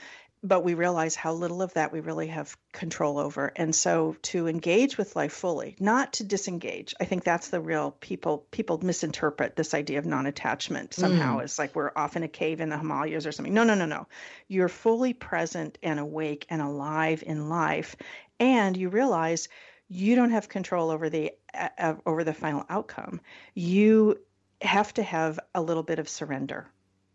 but 0.46 0.64
we 0.64 0.76
realize 0.76 1.16
how 1.16 1.34
little 1.34 1.64
of 1.64 1.74
that 1.74 1.92
we 1.92 2.00
really 2.00 2.28
have 2.28 2.56
control 2.72 3.18
over. 3.18 3.52
And 3.56 3.74
so 3.74 4.16
to 4.24 4.48
engage 4.48 4.96
with 4.96 5.16
life 5.16 5.34
fully, 5.34 5.76
not 5.80 6.14
to 6.14 6.24
disengage. 6.24 6.94
I 7.00 7.06
think 7.06 7.24
that's 7.24 7.50
the 7.50 7.60
real 7.60 7.92
people 8.00 8.46
people 8.52 8.80
misinterpret 8.84 9.56
this 9.56 9.74
idea 9.74 9.98
of 9.98 10.06
non-attachment 10.06 10.94
somehow 10.94 11.40
mm. 11.40 11.44
as 11.44 11.58
like 11.58 11.76
we're 11.76 11.92
off 11.96 12.16
in 12.16 12.24
a 12.24 12.28
cave 12.28 12.62
in 12.62 12.70
the 12.70 12.78
Himalayas 12.78 13.26
or 13.26 13.32
something. 13.32 13.54
No, 13.54 13.64
no, 13.64 13.74
no, 13.74 13.86
no. 13.86 14.08
You're 14.48 14.70
fully 14.70 15.14
present 15.14 15.80
and 15.82 16.00
awake 16.00 16.46
and 16.50 16.62
alive 16.62 17.24
in 17.26 17.50
life 17.50 17.96
and 18.40 18.78
you 18.78 18.90
realize 18.90 19.50
you 19.88 20.16
don't 20.16 20.32
have 20.32 20.48
control 20.48 20.92
over 20.92 21.10
the 21.10 21.32
uh, 21.54 21.96
over 22.06 22.24
the 22.24 22.34
final 22.34 22.66
outcome. 22.70 23.22
You 23.54 24.20
have 24.62 24.94
to 24.96 25.04
have 25.04 25.40
a 25.56 25.62
little 25.62 25.84
bit 25.84 26.00
of 26.00 26.08
surrender. 26.08 26.68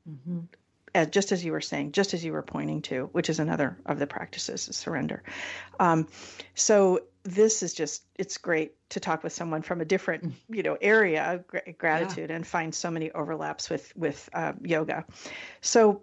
Mm-hmm 0.09 0.41
just 1.11 1.32
as 1.32 1.45
you 1.45 1.53
were 1.53 1.61
saying, 1.61 1.93
just 1.93 2.14
as 2.14 2.24
you 2.24 2.32
were 2.32 2.43
pointing 2.43 2.82
to, 2.82 3.09
which 3.12 3.30
is 3.30 3.38
another 3.38 3.78
of 3.86 3.99
the 3.99 4.07
practices, 4.07 4.68
is 4.68 4.76
surrender. 4.76 5.22
Um, 5.78 6.09
so 6.55 7.01
this 7.22 7.62
is 7.62 7.74
just 7.74 8.03
it's 8.16 8.38
great 8.38 8.74
to 8.91 9.01
talk 9.01 9.22
with 9.22 9.32
someone 9.32 9.62
from 9.62 9.80
a 9.80 9.84
different 9.84 10.34
you 10.49 10.62
know 10.62 10.76
area 10.80 11.34
of 11.34 11.76
gratitude 11.76 12.30
yeah. 12.30 12.36
and 12.36 12.47
find 12.47 12.74
so 12.74 12.91
many 12.91 13.11
overlaps 13.12 13.68
with 13.68 13.95
with 13.95 14.30
uh, 14.32 14.55
yoga 14.62 15.05
so 15.61 16.01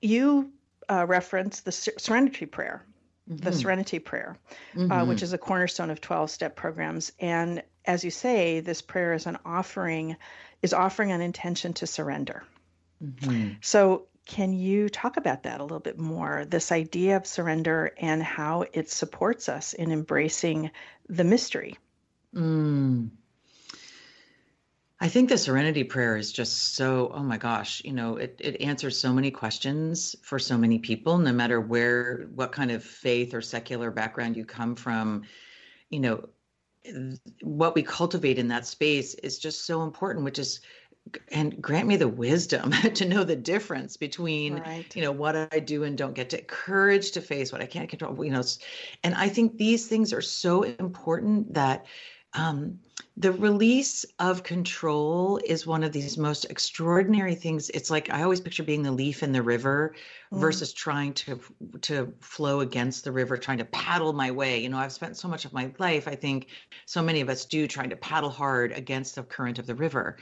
you 0.00 0.52
uh, 0.88 1.04
reference 1.06 1.60
the 1.60 1.72
Serenity 1.72 2.46
Prayer, 2.46 2.84
mm-hmm. 3.28 3.44
the 3.44 3.52
Serenity 3.52 3.98
Prayer, 3.98 4.36
mm-hmm. 4.74 4.90
uh, 4.90 5.04
which 5.04 5.22
is 5.22 5.32
a 5.32 5.38
cornerstone 5.38 5.90
of 5.90 6.00
12 6.00 6.30
step 6.30 6.56
programs. 6.56 7.12
And 7.18 7.62
as 7.84 8.04
you 8.04 8.10
say, 8.10 8.60
this 8.60 8.82
prayer 8.82 9.14
is 9.14 9.26
an 9.26 9.38
offering, 9.44 10.16
is 10.62 10.72
offering 10.72 11.12
an 11.12 11.20
intention 11.20 11.72
to 11.74 11.86
surrender. 11.86 12.44
Mm-hmm. 13.02 13.54
So, 13.60 14.06
can 14.26 14.52
you 14.52 14.90
talk 14.90 15.16
about 15.16 15.44
that 15.44 15.60
a 15.60 15.62
little 15.62 15.80
bit 15.80 15.98
more? 15.98 16.44
This 16.44 16.70
idea 16.70 17.16
of 17.16 17.26
surrender 17.26 17.92
and 17.98 18.22
how 18.22 18.66
it 18.74 18.90
supports 18.90 19.48
us 19.48 19.72
in 19.72 19.90
embracing 19.90 20.70
the 21.08 21.24
mystery. 21.24 21.78
Mm. 22.34 23.08
I 25.00 25.08
think 25.08 25.28
the 25.28 25.38
serenity 25.38 25.84
prayer 25.84 26.16
is 26.16 26.32
just 26.32 26.74
so, 26.74 27.10
oh 27.14 27.22
my 27.22 27.38
gosh, 27.38 27.82
you 27.84 27.92
know, 27.92 28.16
it, 28.16 28.36
it 28.40 28.60
answers 28.60 28.98
so 29.00 29.12
many 29.12 29.30
questions 29.30 30.16
for 30.22 30.38
so 30.40 30.58
many 30.58 30.80
people, 30.80 31.18
no 31.18 31.32
matter 31.32 31.60
where, 31.60 32.28
what 32.34 32.50
kind 32.50 32.70
of 32.72 32.82
faith 32.82 33.32
or 33.32 33.40
secular 33.40 33.90
background 33.92 34.36
you 34.36 34.44
come 34.44 34.74
from. 34.74 35.22
You 35.88 36.00
know, 36.00 36.28
what 37.42 37.76
we 37.76 37.82
cultivate 37.82 38.38
in 38.38 38.48
that 38.48 38.66
space 38.66 39.14
is 39.14 39.38
just 39.38 39.64
so 39.64 39.82
important, 39.82 40.24
which 40.24 40.38
is, 40.38 40.60
and 41.32 41.60
grant 41.60 41.88
me 41.88 41.96
the 41.96 42.08
wisdom 42.08 42.70
to 42.94 43.04
know 43.06 43.24
the 43.24 43.36
difference 43.36 43.96
between, 43.96 44.60
right. 44.60 44.94
you 44.94 45.02
know, 45.02 45.12
what 45.12 45.36
I 45.52 45.58
do 45.58 45.84
and 45.84 45.96
don't 45.96 46.14
get 46.14 46.30
to, 46.30 46.42
courage 46.42 47.12
to 47.12 47.20
face 47.20 47.52
what 47.52 47.62
I 47.62 47.66
can't 47.66 47.88
control, 47.88 48.24
you 48.24 48.30
know. 48.30 48.42
And 49.04 49.14
I 49.14 49.28
think 49.28 49.56
these 49.56 49.86
things 49.86 50.12
are 50.12 50.22
so 50.22 50.62
important 50.62 51.54
that 51.54 51.86
um, 52.34 52.78
the 53.16 53.32
release 53.32 54.04
of 54.18 54.42
control 54.42 55.40
is 55.44 55.66
one 55.66 55.82
of 55.82 55.92
these 55.92 56.18
most 56.18 56.44
extraordinary 56.44 57.34
things. 57.34 57.70
It's 57.70 57.90
like 57.90 58.10
I 58.10 58.22
always 58.22 58.40
picture 58.40 58.62
being 58.62 58.82
the 58.82 58.92
leaf 58.92 59.22
in 59.22 59.32
the 59.32 59.42
river 59.42 59.94
mm. 60.32 60.38
versus 60.38 60.72
trying 60.72 61.14
to 61.14 61.40
to 61.82 62.12
flow 62.20 62.60
against 62.60 63.04
the 63.04 63.12
river, 63.12 63.36
trying 63.36 63.58
to 63.58 63.64
paddle 63.64 64.12
my 64.12 64.30
way. 64.30 64.62
You 64.62 64.68
know, 64.68 64.78
I've 64.78 64.92
spent 64.92 65.16
so 65.16 65.26
much 65.26 65.46
of 65.46 65.52
my 65.52 65.72
life, 65.78 66.06
I 66.06 66.14
think 66.14 66.48
so 66.86 67.02
many 67.02 67.20
of 67.20 67.28
us 67.28 67.44
do, 67.44 67.66
trying 67.66 67.90
to 67.90 67.96
paddle 67.96 68.30
hard 68.30 68.72
against 68.72 69.14
the 69.14 69.22
current 69.22 69.58
of 69.58 69.66
the 69.66 69.74
river. 69.74 70.18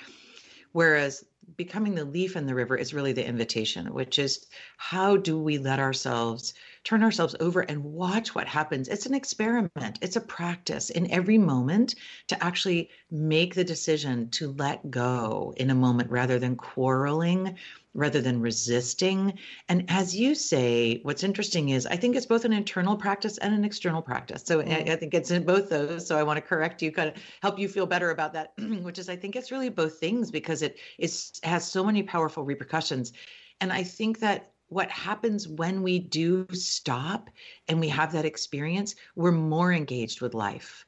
Whereas 0.77 1.25
becoming 1.57 1.95
the 1.95 2.05
leaf 2.05 2.37
in 2.37 2.45
the 2.45 2.55
river 2.55 2.77
is 2.77 2.93
really 2.93 3.15
the 3.15 3.27
invitation, 3.27 3.95
which 3.95 4.19
is 4.19 4.45
how 4.77 5.17
do 5.17 5.39
we 5.39 5.57
let 5.57 5.79
ourselves 5.79 6.53
turn 6.87 7.03
ourselves 7.03 7.35
over 7.41 7.63
and 7.63 7.83
watch 7.83 8.33
what 8.33 8.47
happens? 8.47 8.87
It's 8.87 9.07
an 9.07 9.15
experiment, 9.15 9.99
it's 10.01 10.15
a 10.15 10.21
practice 10.21 10.89
in 10.89 11.11
every 11.11 11.37
moment 11.37 11.97
to 12.29 12.43
actually 12.43 12.91
make 13.11 13.57
the 13.57 13.65
decision 13.65 14.31
to 14.31 14.53
let 14.53 14.89
go 14.89 15.53
in 15.57 15.71
a 15.71 15.75
moment 15.75 16.13
rather 16.13 16.39
than 16.39 16.55
quarreling 16.55 17.57
rather 17.93 18.21
than 18.21 18.41
resisting. 18.41 19.39
And 19.69 19.87
as 19.89 20.15
you 20.15 20.35
say, 20.37 21.01
what's 21.03 21.25
interesting 21.25 21.71
is 21.71 21.87
I 21.87 21.97
think 21.97 22.15
it's 22.15 22.27
both 22.27 22.45
an 22.45 22.53
internal 22.53 22.95
practice 22.95 23.39
and 23.39 23.53
an 23.53 23.65
external 23.65 24.03
practice. 24.03 24.43
So 24.45 24.59
mm-hmm. 24.59 24.71
I, 24.71 24.93
I, 24.93 24.97
think 24.97 25.15
it's 25.15 25.31
in 25.31 25.45
both 25.45 25.71
those. 25.71 26.07
So 26.07 26.17
I 26.17 26.23
want 26.23 26.37
to 26.37 26.43
correct 26.43 26.83
you, 26.83 26.93
kind 26.93 27.09
of 27.09 27.15
help 27.43 27.59
you 27.59 27.69
feel 27.69 27.87
better 27.87 28.11
about 28.11 28.35
that, 28.35 28.53
which 28.83 28.99
is 28.99 29.09
I 29.09 29.17
think 29.17 29.35
it's 29.35 29.51
really 29.51 29.71
both 29.71 29.99
things 29.99 30.31
because 30.31 30.63
it 30.63 30.79
is 30.99 31.33
has 31.43 31.67
so 31.67 31.83
many 31.83 32.03
powerful 32.03 32.45
repercussions. 32.45 33.13
And 33.63 33.73
I 33.73 33.83
think 33.83 34.21
that 34.21 34.53
what 34.69 34.91
happens 34.91 35.47
when 35.47 35.83
we 35.83 35.99
do 35.99 36.47
stop 36.53 37.31
and 37.69 37.81
we 37.81 37.89
have 37.89 38.13
that 38.13 38.25
experience, 38.25 38.95
we're 39.15 39.33
more 39.33 39.73
engaged 39.73 40.21
with 40.21 40.35
life 40.35 40.87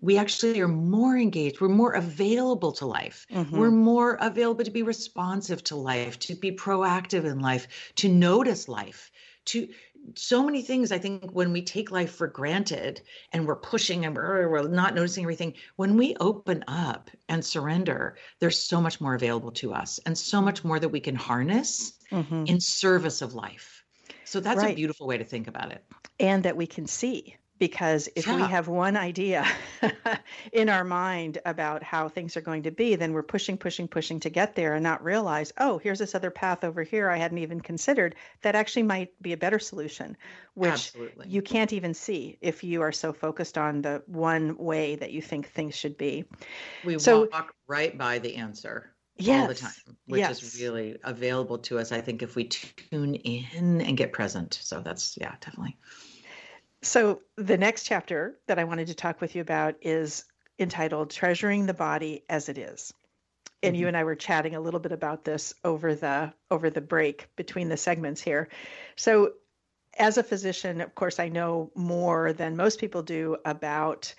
we 0.00 0.16
actually 0.16 0.60
are 0.60 0.68
more 0.68 1.16
engaged 1.16 1.60
we're 1.60 1.68
more 1.68 1.92
available 1.92 2.72
to 2.72 2.86
life 2.86 3.26
mm-hmm. 3.32 3.58
we're 3.58 3.70
more 3.70 4.16
available 4.20 4.64
to 4.64 4.70
be 4.70 4.82
responsive 4.82 5.62
to 5.64 5.76
life 5.76 6.18
to 6.18 6.34
be 6.34 6.52
proactive 6.52 7.24
in 7.24 7.40
life 7.40 7.92
to 7.96 8.08
notice 8.08 8.68
life 8.68 9.10
to 9.44 9.68
so 10.14 10.42
many 10.42 10.62
things 10.62 10.92
i 10.92 10.98
think 10.98 11.30
when 11.32 11.52
we 11.52 11.62
take 11.62 11.90
life 11.90 12.14
for 12.14 12.26
granted 12.26 13.00
and 13.32 13.46
we're 13.46 13.56
pushing 13.56 14.04
and 14.04 14.14
we're, 14.14 14.48
we're 14.48 14.68
not 14.68 14.94
noticing 14.94 15.24
everything 15.24 15.54
when 15.76 15.96
we 15.96 16.14
open 16.20 16.64
up 16.68 17.10
and 17.28 17.44
surrender 17.44 18.16
there's 18.40 18.58
so 18.58 18.80
much 18.80 19.00
more 19.00 19.14
available 19.14 19.50
to 19.50 19.72
us 19.72 19.98
and 20.06 20.16
so 20.16 20.40
much 20.40 20.64
more 20.64 20.78
that 20.78 20.88
we 20.88 21.00
can 21.00 21.14
harness 21.14 21.94
mm-hmm. 22.10 22.44
in 22.46 22.60
service 22.60 23.22
of 23.22 23.34
life 23.34 23.84
so 24.24 24.40
that's 24.40 24.58
right. 24.58 24.72
a 24.72 24.76
beautiful 24.76 25.06
way 25.06 25.18
to 25.18 25.24
think 25.24 25.48
about 25.48 25.72
it 25.72 25.84
and 26.20 26.42
that 26.44 26.56
we 26.56 26.66
can 26.66 26.86
see 26.86 27.36
because 27.58 28.08
if 28.14 28.26
yeah. 28.26 28.36
we 28.36 28.42
have 28.42 28.68
one 28.68 28.96
idea 28.96 29.46
in 30.52 30.68
our 30.68 30.84
mind 30.84 31.38
about 31.44 31.82
how 31.82 32.08
things 32.08 32.36
are 32.36 32.40
going 32.40 32.62
to 32.62 32.70
be 32.70 32.94
then 32.96 33.12
we're 33.12 33.22
pushing 33.22 33.56
pushing 33.56 33.88
pushing 33.88 34.20
to 34.20 34.30
get 34.30 34.54
there 34.54 34.74
and 34.74 34.82
not 34.82 35.02
realize 35.02 35.52
oh 35.58 35.78
here's 35.78 35.98
this 35.98 36.14
other 36.14 36.30
path 36.30 36.64
over 36.64 36.82
here 36.82 37.10
i 37.10 37.16
hadn't 37.16 37.38
even 37.38 37.60
considered 37.60 38.14
that 38.42 38.54
actually 38.54 38.82
might 38.82 39.10
be 39.22 39.32
a 39.32 39.36
better 39.36 39.58
solution 39.58 40.16
which 40.54 40.70
Absolutely. 40.70 41.28
you 41.28 41.42
can't 41.42 41.72
even 41.72 41.94
see 41.94 42.38
if 42.40 42.64
you 42.64 42.82
are 42.82 42.92
so 42.92 43.12
focused 43.12 43.58
on 43.58 43.82
the 43.82 44.02
one 44.06 44.56
way 44.56 44.96
that 44.96 45.12
you 45.12 45.22
think 45.22 45.48
things 45.48 45.74
should 45.74 45.96
be 45.96 46.24
we 46.84 46.98
so, 46.98 47.28
walk 47.32 47.54
right 47.66 47.96
by 47.96 48.18
the 48.18 48.36
answer 48.36 48.92
yes, 49.18 49.42
all 49.42 49.48
the 49.48 49.54
time, 49.54 49.96
which 50.06 50.20
yes. 50.20 50.42
is 50.42 50.60
really 50.60 50.96
available 51.04 51.58
to 51.58 51.78
us, 51.78 51.92
I 51.92 52.00
think, 52.00 52.22
if 52.22 52.36
we 52.36 52.44
tune 52.44 53.14
in 53.16 53.80
and 53.80 53.96
get 53.96 54.12
present. 54.12 54.58
So 54.62 54.80
that's, 54.80 55.16
yeah, 55.20 55.34
definitely. 55.40 55.76
So, 56.82 57.22
the 57.36 57.58
next 57.58 57.84
chapter 57.84 58.38
that 58.46 58.58
I 58.58 58.64
wanted 58.64 58.86
to 58.88 58.94
talk 58.94 59.20
with 59.20 59.34
you 59.34 59.42
about 59.42 59.74
is 59.82 60.24
entitled 60.58 61.10
Treasuring 61.10 61.66
the 61.66 61.74
Body 61.74 62.24
as 62.28 62.48
It 62.48 62.58
Is. 62.58 62.92
And 63.62 63.74
mm-hmm. 63.74 63.80
you 63.80 63.88
and 63.88 63.96
I 63.96 64.04
were 64.04 64.14
chatting 64.14 64.54
a 64.54 64.60
little 64.60 64.80
bit 64.80 64.92
about 64.92 65.24
this 65.24 65.54
over 65.64 65.94
the 65.94 66.32
over 66.50 66.70
the 66.70 66.80
break 66.80 67.28
between 67.36 67.68
the 67.68 67.76
segments 67.76 68.20
here. 68.20 68.48
So, 68.96 69.32
as 69.98 70.18
a 70.18 70.22
physician, 70.22 70.80
of 70.80 70.94
course, 70.94 71.18
I 71.18 71.28
know 71.28 71.72
more 71.74 72.32
than 72.32 72.56
most 72.56 72.78
people 72.78 73.02
do 73.02 73.36
about 73.44 74.14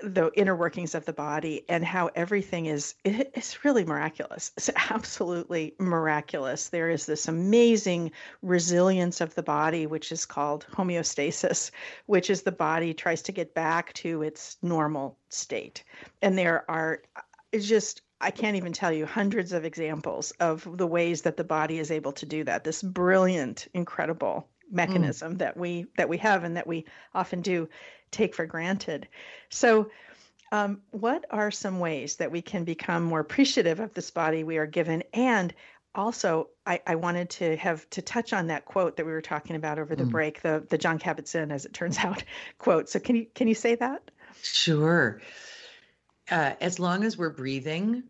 the 0.00 0.30
inner 0.34 0.54
workings 0.54 0.94
of 0.94 1.04
the 1.04 1.12
body 1.12 1.64
and 1.68 1.84
how 1.84 2.08
everything 2.14 2.66
is 2.66 2.94
it's 3.04 3.64
really 3.64 3.84
miraculous 3.84 4.52
it's 4.56 4.70
absolutely 4.90 5.74
miraculous 5.78 6.68
there 6.68 6.88
is 6.88 7.06
this 7.06 7.26
amazing 7.26 8.10
resilience 8.42 9.20
of 9.20 9.34
the 9.34 9.42
body 9.42 9.86
which 9.86 10.12
is 10.12 10.24
called 10.24 10.66
homeostasis 10.72 11.70
which 12.06 12.30
is 12.30 12.42
the 12.42 12.52
body 12.52 12.94
tries 12.94 13.22
to 13.22 13.32
get 13.32 13.54
back 13.54 13.92
to 13.92 14.22
its 14.22 14.56
normal 14.62 15.18
state 15.30 15.82
and 16.22 16.38
there 16.38 16.64
are 16.70 17.02
it's 17.50 17.66
just 17.66 18.02
I 18.20 18.32
can't 18.32 18.56
even 18.56 18.72
tell 18.72 18.92
you 18.92 19.06
hundreds 19.06 19.52
of 19.52 19.64
examples 19.64 20.32
of 20.40 20.68
the 20.76 20.86
ways 20.86 21.22
that 21.22 21.36
the 21.36 21.44
body 21.44 21.78
is 21.78 21.92
able 21.92 22.10
to 22.12 22.26
do 22.26 22.42
that. 22.44 22.64
This 22.64 22.82
brilliant, 22.82 23.68
incredible 23.74 24.48
mechanism 24.70 25.34
mm. 25.34 25.38
that 25.38 25.56
we 25.56 25.86
that 25.96 26.08
we 26.08 26.18
have 26.18 26.44
and 26.44 26.56
that 26.56 26.66
we 26.66 26.84
often 27.14 27.40
do 27.40 27.68
take 28.10 28.34
for 28.34 28.46
granted. 28.46 29.08
So, 29.50 29.90
um, 30.50 30.80
what 30.92 31.26
are 31.30 31.50
some 31.50 31.78
ways 31.78 32.16
that 32.16 32.32
we 32.32 32.40
can 32.40 32.64
become 32.64 33.04
more 33.04 33.20
appreciative 33.20 33.80
of 33.80 33.92
this 33.92 34.10
body 34.10 34.44
we 34.44 34.56
are 34.56 34.66
given? 34.66 35.04
And 35.12 35.54
also, 35.94 36.48
I, 36.66 36.80
I 36.86 36.94
wanted 36.94 37.28
to 37.30 37.56
have 37.56 37.88
to 37.90 38.02
touch 38.02 38.32
on 38.32 38.46
that 38.46 38.64
quote 38.64 38.96
that 38.96 39.04
we 39.04 39.12
were 39.12 39.20
talking 39.20 39.56
about 39.56 39.78
over 39.78 39.94
the 39.94 40.04
mm. 40.04 40.10
break, 40.10 40.42
the 40.42 40.64
the 40.68 40.78
Jon 40.78 40.98
Kabat-Zinn, 40.98 41.52
as 41.52 41.64
it 41.64 41.74
turns 41.74 41.98
out, 42.04 42.24
quote. 42.58 42.88
So, 42.88 42.98
can 42.98 43.16
you 43.16 43.26
can 43.34 43.48
you 43.48 43.54
say 43.54 43.74
that? 43.74 44.10
Sure. 44.42 45.20
Uh, 46.30 46.52
as 46.60 46.78
long 46.78 47.04
as 47.04 47.16
we're 47.16 47.30
breathing, 47.30 48.02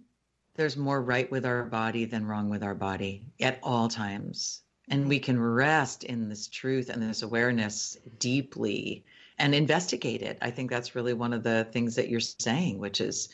there's 0.58 0.76
more 0.76 1.00
right 1.00 1.30
with 1.30 1.46
our 1.46 1.64
body 1.64 2.04
than 2.04 2.26
wrong 2.26 2.50
with 2.50 2.64
our 2.64 2.74
body 2.74 3.22
at 3.40 3.60
all 3.62 3.88
times. 3.88 4.62
And 4.88 5.08
we 5.08 5.20
can 5.20 5.40
rest 5.40 6.02
in 6.02 6.28
this 6.28 6.48
truth 6.48 6.88
and 6.88 7.00
this 7.00 7.22
awareness 7.22 7.96
deeply 8.18 9.04
and 9.38 9.54
investigate 9.54 10.22
it. 10.22 10.38
I 10.42 10.50
think 10.50 10.70
that's 10.70 10.94
really 10.94 11.14
one 11.14 11.32
of 11.32 11.42
the 11.42 11.66
things 11.72 11.94
that 11.96 12.08
you're 12.08 12.20
saying, 12.20 12.78
which 12.78 13.00
is 13.00 13.28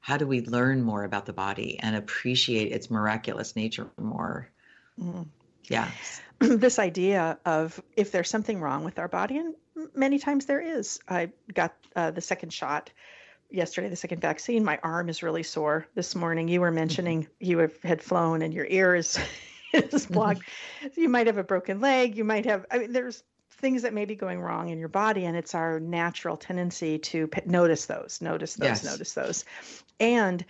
how 0.00 0.16
do 0.16 0.26
we 0.26 0.42
learn 0.42 0.82
more 0.82 1.04
about 1.04 1.26
the 1.26 1.32
body 1.32 1.78
and 1.80 1.96
appreciate 1.96 2.72
its 2.72 2.90
miraculous 2.90 3.56
nature 3.56 3.88
more? 3.98 4.48
Mm. 5.00 5.26
Yeah. 5.64 5.90
this 6.38 6.78
idea 6.78 7.38
of 7.44 7.80
if 7.96 8.12
there's 8.12 8.30
something 8.30 8.60
wrong 8.60 8.84
with 8.84 8.98
our 8.98 9.08
body, 9.08 9.38
and 9.38 9.54
many 9.94 10.18
times 10.18 10.46
there 10.46 10.60
is. 10.60 11.00
I 11.08 11.30
got 11.52 11.74
uh, 11.96 12.10
the 12.10 12.20
second 12.20 12.52
shot 12.52 12.90
yesterday, 13.50 13.88
the 13.88 13.96
second 13.96 14.20
vaccine. 14.20 14.64
My 14.64 14.78
arm 14.82 15.08
is 15.08 15.22
really 15.22 15.42
sore 15.42 15.86
this 15.94 16.14
morning. 16.14 16.48
You 16.48 16.60
were 16.60 16.70
mentioning 16.70 17.24
mm-hmm. 17.24 17.44
you 17.44 17.58
have, 17.58 17.82
had 17.82 18.02
flown 18.02 18.42
and 18.42 18.54
your 18.54 18.66
ear 18.66 18.94
is 18.94 19.18
is 19.72 20.06
blocked. 20.06 20.42
Mm-hmm. 20.82 21.00
You 21.00 21.08
might 21.08 21.26
have 21.26 21.38
a 21.38 21.44
broken 21.44 21.80
leg. 21.80 22.16
You 22.16 22.24
might 22.24 22.46
have. 22.46 22.66
I 22.70 22.78
mean, 22.78 22.92
there's 22.92 23.22
things 23.58 23.82
that 23.82 23.92
may 23.92 24.04
be 24.04 24.14
going 24.14 24.40
wrong 24.40 24.68
in 24.68 24.78
your 24.78 24.88
body 24.88 25.24
and 25.24 25.36
it's 25.36 25.54
our 25.54 25.80
natural 25.80 26.36
tendency 26.36 26.98
to 26.98 27.26
p- 27.26 27.42
notice 27.44 27.86
those 27.86 28.20
notice 28.20 28.54
those 28.54 28.68
yes. 28.68 28.84
notice 28.84 29.14
those 29.14 29.44
and 29.98 30.44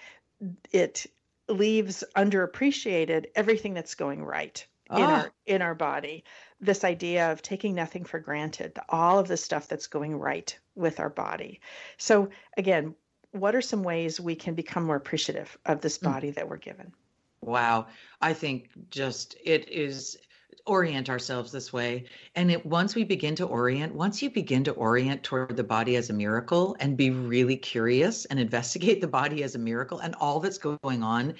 it 0.72 1.06
leaves 1.48 2.04
underappreciated 2.16 3.26
everything 3.34 3.74
that's 3.74 3.94
going 3.94 4.22
right 4.22 4.66
in 4.90 5.02
our 5.02 5.26
ah. 5.26 5.30
in 5.46 5.62
our 5.62 5.74
body 5.74 6.24
this 6.60 6.84
idea 6.84 7.32
of 7.32 7.40
taking 7.40 7.74
nothing 7.74 8.04
for 8.04 8.18
granted 8.18 8.78
all 8.88 9.18
of 9.18 9.28
the 9.28 9.36
stuff 9.36 9.68
that's 9.68 9.86
going 9.86 10.16
right 10.16 10.58
with 10.74 11.00
our 11.00 11.10
body 11.10 11.60
so 11.96 12.28
again 12.56 12.94
what 13.32 13.54
are 13.54 13.62
some 13.62 13.82
ways 13.82 14.20
we 14.20 14.34
can 14.34 14.54
become 14.54 14.84
more 14.84 14.96
appreciative 14.96 15.56
of 15.66 15.80
this 15.80 15.98
mm. 15.98 16.04
body 16.04 16.30
mm. 16.30 16.34
that 16.34 16.48
we're 16.48 16.56
given 16.56 16.92
wow 17.40 17.86
i 18.20 18.34
think 18.34 18.68
just 18.90 19.36
it 19.44 19.68
is 19.70 20.18
orient 20.66 21.08
ourselves 21.10 21.52
this 21.52 21.72
way. 21.72 22.04
And 22.34 22.50
it 22.50 22.64
once 22.64 22.94
we 22.94 23.04
begin 23.04 23.34
to 23.36 23.46
orient 23.46 23.94
once 23.94 24.22
you 24.22 24.30
begin 24.30 24.64
to 24.64 24.72
orient 24.72 25.22
toward 25.22 25.56
the 25.56 25.64
body 25.64 25.96
as 25.96 26.10
a 26.10 26.12
miracle 26.12 26.76
and 26.80 26.96
be 26.96 27.10
really 27.10 27.56
curious 27.56 28.24
and 28.26 28.38
investigate 28.38 29.00
the 29.00 29.08
body 29.08 29.42
as 29.42 29.54
a 29.54 29.58
miracle 29.58 29.98
and 29.98 30.14
all 30.16 30.40
that's 30.40 30.58
going 30.58 31.02
on 31.02 31.34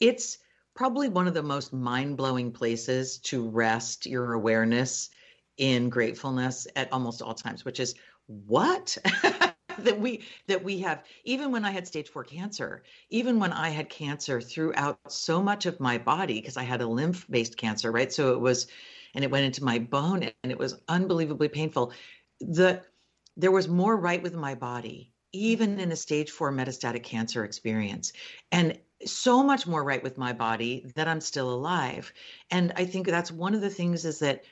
it's 0.00 0.38
probably 0.74 1.08
one 1.08 1.28
of 1.28 1.34
the 1.34 1.42
most 1.42 1.72
mind-blowing 1.72 2.50
places 2.50 3.18
to 3.18 3.48
rest 3.48 4.06
your 4.06 4.32
awareness 4.32 5.10
in 5.58 5.90
gratefulness 5.90 6.66
at 6.76 6.92
almost 6.92 7.22
all 7.22 7.34
times 7.34 7.64
which 7.64 7.78
is 7.78 7.94
what 8.26 8.96
that 9.84 9.98
we 9.98 10.22
that 10.46 10.62
we 10.62 10.78
have. 10.80 11.04
Even 11.24 11.50
when 11.52 11.64
i 11.64 11.70
had 11.70 11.86
stage 11.86 12.08
4 12.08 12.24
cancer 12.24 12.82
even 13.10 13.38
when 13.38 13.52
i 13.52 13.68
had 13.68 13.88
cancer 13.88 14.40
throughout 14.40 14.98
so 15.08 15.42
much 15.42 15.66
of 15.66 15.80
my 15.80 15.98
body 15.98 16.40
because 16.40 16.56
i 16.56 16.62
had 16.62 16.80
a 16.80 16.86
lymph 16.86 17.26
based 17.30 17.56
cancer 17.56 17.90
right? 17.92 18.12
So 18.12 18.32
it 18.32 18.40
was 18.40 18.66
and 19.14 19.24
it 19.24 19.30
went 19.30 19.44
into 19.44 19.64
my 19.64 19.78
bone 19.78 20.22
and 20.42 20.52
it 20.52 20.58
was 20.58 20.80
unbelievably 20.88 21.48
painful. 21.48 21.92
The 22.40 22.82
there 23.36 23.50
was 23.50 23.68
more 23.68 23.96
right 23.96 24.22
with 24.22 24.34
my 24.34 24.54
body 24.54 25.12
even 25.32 25.80
in 25.80 25.92
a 25.92 25.96
stage 25.96 26.30
4 26.30 26.52
metastatic 26.52 27.02
cancer 27.02 27.44
experience 27.44 28.12
and 28.50 28.78
so 29.04 29.42
much 29.42 29.66
more 29.66 29.82
right 29.82 30.02
with 30.02 30.18
my 30.18 30.32
body 30.32 30.86
that 30.94 31.08
i'm 31.08 31.20
still 31.20 31.52
alive. 31.52 32.12
And 32.50 32.72
i 32.76 32.84
think 32.84 33.06
that's 33.06 33.32
one 33.32 33.54
of 33.54 33.60
the 33.60 33.70
things 33.70 34.04
is 34.04 34.18
that 34.20 34.44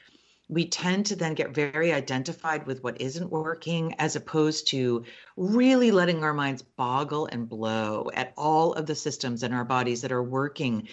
we 0.50 0.66
tend 0.66 1.06
to 1.06 1.16
then 1.16 1.34
get 1.34 1.54
very 1.54 1.92
identified 1.92 2.66
with 2.66 2.82
what 2.82 3.00
isn't 3.00 3.30
working 3.30 3.94
as 4.00 4.16
opposed 4.16 4.66
to 4.68 5.04
really 5.36 5.92
letting 5.92 6.24
our 6.24 6.34
minds 6.34 6.62
boggle 6.62 7.26
and 7.26 7.48
blow 7.48 8.10
at 8.12 8.32
all 8.36 8.72
of 8.72 8.86
the 8.86 8.94
systems 8.96 9.44
in 9.44 9.52
our 9.52 9.64
bodies 9.64 10.02
that 10.02 10.10
are 10.10 10.22
working 10.22 10.88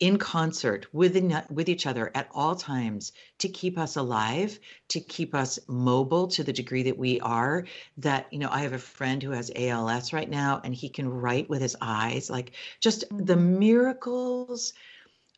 in 0.00 0.18
concert 0.18 0.86
with, 0.92 1.14
with 1.50 1.68
each 1.68 1.86
other 1.86 2.10
at 2.14 2.28
all 2.32 2.56
times 2.56 3.12
to 3.38 3.48
keep 3.48 3.78
us 3.78 3.96
alive 3.96 4.58
to 4.88 4.98
keep 4.98 5.34
us 5.34 5.58
mobile 5.68 6.26
to 6.26 6.42
the 6.42 6.52
degree 6.52 6.82
that 6.82 6.98
we 6.98 7.20
are 7.20 7.66
that 7.98 8.26
you 8.32 8.38
know 8.38 8.48
i 8.50 8.60
have 8.60 8.72
a 8.72 8.78
friend 8.78 9.22
who 9.22 9.30
has 9.30 9.52
als 9.54 10.12
right 10.12 10.30
now 10.30 10.60
and 10.64 10.74
he 10.74 10.88
can 10.88 11.08
write 11.08 11.50
with 11.50 11.60
his 11.60 11.76
eyes 11.82 12.30
like 12.30 12.52
just 12.80 13.04
the 13.10 13.36
miracles 13.36 14.72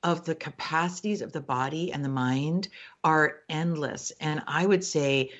of 0.02 0.24
the 0.24 0.34
capacities 0.34 1.22
of 1.22 1.32
the 1.32 1.40
body 1.40 1.92
and 1.92 2.04
the 2.04 2.08
mind 2.08 2.68
are 3.04 3.40
endless. 3.48 4.12
And 4.20 4.42
I 4.46 4.66
would 4.66 4.84
say 4.84 5.30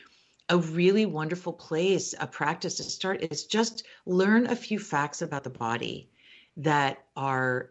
a 0.49 0.59
really 0.59 1.07
wonderful 1.07 1.53
place, 1.53 2.15
a 2.19 2.27
practice 2.27 2.77
to 2.77 2.83
start 2.83 3.23
is 3.23 3.45
just 3.45 3.85
learn 4.07 4.47
a 4.47 4.57
few 4.57 4.79
facts 4.79 5.23
about 5.23 5.45
the 5.45 5.51
body 5.51 6.11
that 6.57 7.05
are 7.17 7.71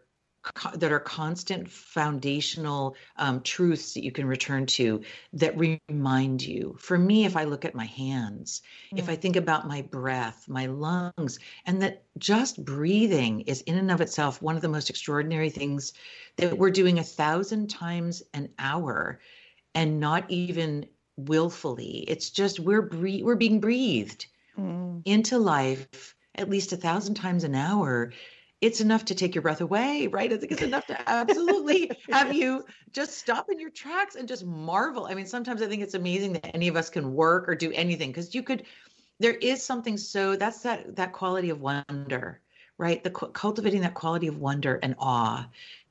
that 0.74 0.90
are 0.90 1.00
constant 1.00 1.70
foundational 1.70 2.96
um, 3.16 3.40
truths 3.42 3.94
that 3.94 4.04
you 4.04 4.10
can 4.10 4.26
return 4.26 4.66
to 4.66 5.02
that 5.32 5.56
remind 5.56 6.42
you. 6.42 6.76
For 6.80 6.98
me, 6.98 7.24
if 7.24 7.36
I 7.36 7.44
look 7.44 7.64
at 7.64 7.74
my 7.74 7.84
hands, 7.84 8.62
mm. 8.92 8.98
if 8.98 9.08
I 9.08 9.14
think 9.14 9.36
about 9.36 9.68
my 9.68 9.82
breath, 9.82 10.48
my 10.48 10.66
lungs, 10.66 11.38
and 11.64 11.82
that 11.82 12.04
just 12.18 12.64
breathing 12.64 13.42
is 13.42 13.60
in 13.62 13.78
and 13.78 13.90
of 13.90 14.00
itself 14.00 14.42
one 14.42 14.56
of 14.56 14.62
the 14.62 14.68
most 14.68 14.90
extraordinary 14.90 15.50
things 15.50 15.92
that 16.36 16.58
we're 16.58 16.70
doing 16.70 16.98
a 16.98 17.04
thousand 17.04 17.70
times 17.70 18.22
an 18.34 18.48
hour 18.58 19.20
and 19.74 20.00
not 20.00 20.28
even 20.28 20.86
willfully. 21.16 22.04
It's 22.08 22.30
just 22.30 22.58
we're 22.58 22.82
bre- 22.82 23.22
we're 23.22 23.36
being 23.36 23.60
breathed 23.60 24.26
mm. 24.58 25.02
into 25.04 25.38
life 25.38 26.14
at 26.34 26.50
least 26.50 26.72
a 26.72 26.76
thousand 26.76 27.14
times 27.14 27.44
an 27.44 27.54
hour 27.54 28.12
it's 28.62 28.80
enough 28.80 29.04
to 29.06 29.14
take 29.14 29.34
your 29.34 29.42
breath 29.42 29.60
away, 29.60 30.06
right? 30.06 30.32
I 30.32 30.36
think 30.36 30.52
it's 30.52 30.62
enough 30.62 30.86
to 30.86 31.10
absolutely 31.10 31.90
have 32.10 32.32
you 32.32 32.64
just 32.92 33.18
stop 33.18 33.50
in 33.50 33.58
your 33.58 33.70
tracks 33.70 34.14
and 34.14 34.28
just 34.28 34.46
marvel. 34.46 35.06
I 35.06 35.14
mean, 35.14 35.26
sometimes 35.26 35.62
I 35.62 35.66
think 35.66 35.82
it's 35.82 35.94
amazing 35.94 36.34
that 36.34 36.54
any 36.54 36.68
of 36.68 36.76
us 36.76 36.88
can 36.88 37.12
work 37.12 37.48
or 37.48 37.56
do 37.56 37.72
anything 37.72 38.10
because 38.10 38.34
you 38.34 38.42
could. 38.42 38.64
There 39.18 39.34
is 39.34 39.62
something 39.64 39.96
so 39.98 40.36
that's 40.36 40.60
that 40.60 40.94
that 40.96 41.12
quality 41.12 41.50
of 41.50 41.60
wonder, 41.60 42.40
right? 42.78 43.02
The 43.02 43.10
cultivating 43.10 43.82
that 43.82 43.94
quality 43.94 44.28
of 44.28 44.38
wonder 44.38 44.78
and 44.82 44.94
awe. 44.98 45.48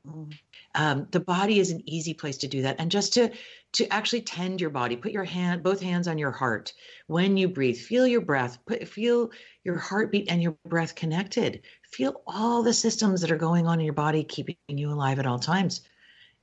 Mm. 0.07 0.33
Um, 0.73 1.07
the 1.11 1.19
body 1.19 1.59
is 1.59 1.71
an 1.71 1.83
easy 1.85 2.13
place 2.13 2.37
to 2.37 2.47
do 2.47 2.61
that, 2.61 2.77
and 2.79 2.89
just 2.89 3.13
to 3.13 3.31
to 3.73 3.87
actually 3.87 4.21
tend 4.21 4.59
your 4.59 4.69
body 4.69 4.95
put 4.95 5.11
your 5.11 5.23
hand 5.23 5.63
both 5.63 5.81
hands 5.81 6.07
on 6.07 6.17
your 6.17 6.31
heart 6.31 6.73
when 7.07 7.37
you 7.37 7.47
breathe 7.47 7.77
feel 7.77 8.05
your 8.05 8.21
breath 8.21 8.57
put 8.65 8.85
feel 8.87 9.31
your 9.63 9.77
heartbeat 9.77 10.29
and 10.29 10.41
your 10.43 10.57
breath 10.65 10.95
connected 10.95 11.61
feel 11.91 12.21
all 12.25 12.63
the 12.63 12.73
systems 12.73 13.21
that 13.21 13.31
are 13.31 13.37
going 13.37 13.67
on 13.67 13.79
in 13.79 13.85
your 13.85 13.93
body 13.93 14.23
keeping 14.23 14.55
you 14.67 14.91
alive 14.91 15.19
at 15.19 15.25
all 15.25 15.39
times 15.39 15.81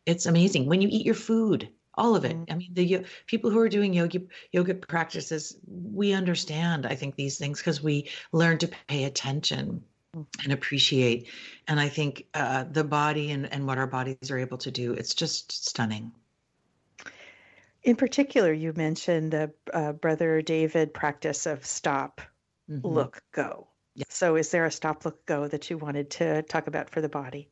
it's 0.07 0.26
amazing 0.26 0.66
when 0.66 0.80
you 0.80 0.88
eat 0.90 1.07
your 1.07 1.14
food 1.14 1.68
all 1.94 2.14
of 2.14 2.24
it 2.24 2.36
mm-hmm. 2.36 2.53
i 2.53 2.55
mean 2.55 2.70
the 2.74 3.05
people 3.26 3.51
who 3.51 3.59
are 3.59 3.68
doing 3.68 3.92
yoga 3.92 4.20
yoga 4.53 4.74
practices 4.74 5.57
we 5.66 6.12
understand 6.12 6.86
i 6.86 6.94
think 6.94 7.16
these 7.16 7.38
things 7.38 7.59
because 7.59 7.82
we 7.82 8.09
learn 8.32 8.59
to 8.59 8.68
pay 8.86 9.05
attention 9.05 9.82
mm. 10.16 10.26
and 10.44 10.53
appreciate 10.53 11.28
and 11.66 11.80
i 11.80 11.88
think 11.88 12.26
uh, 12.34 12.64
the 12.70 12.84
body 12.84 13.30
and, 13.30 13.53
and 13.53 13.66
what 13.66 13.78
our 13.78 13.86
bodies 13.86 14.30
are 14.30 14.38
able 14.38 14.59
to 14.59 14.70
do 14.70 14.92
it's 14.92 15.14
just 15.14 15.66
stunning 15.66 16.12
in 17.82 17.96
particular, 17.96 18.53
you 18.53 18.72
mentioned 18.76 19.32
the 19.32 19.53
uh, 19.72 19.92
Brother 19.92 20.42
David 20.42 20.92
practice 20.92 21.46
of 21.46 21.64
stop, 21.64 22.20
mm-hmm. 22.70 22.86
look, 22.86 23.22
go. 23.32 23.68
So, 24.09 24.36
is 24.36 24.51
there 24.51 24.64
a 24.64 24.70
stop, 24.70 25.05
look, 25.05 25.26
go 25.26 25.49
that 25.49 25.70
you 25.70 25.78
wanted 25.78 26.11
to 26.12 26.42
talk 26.42 26.66
about 26.66 26.90
for 26.90 27.01
the 27.01 27.09
body? 27.09 27.49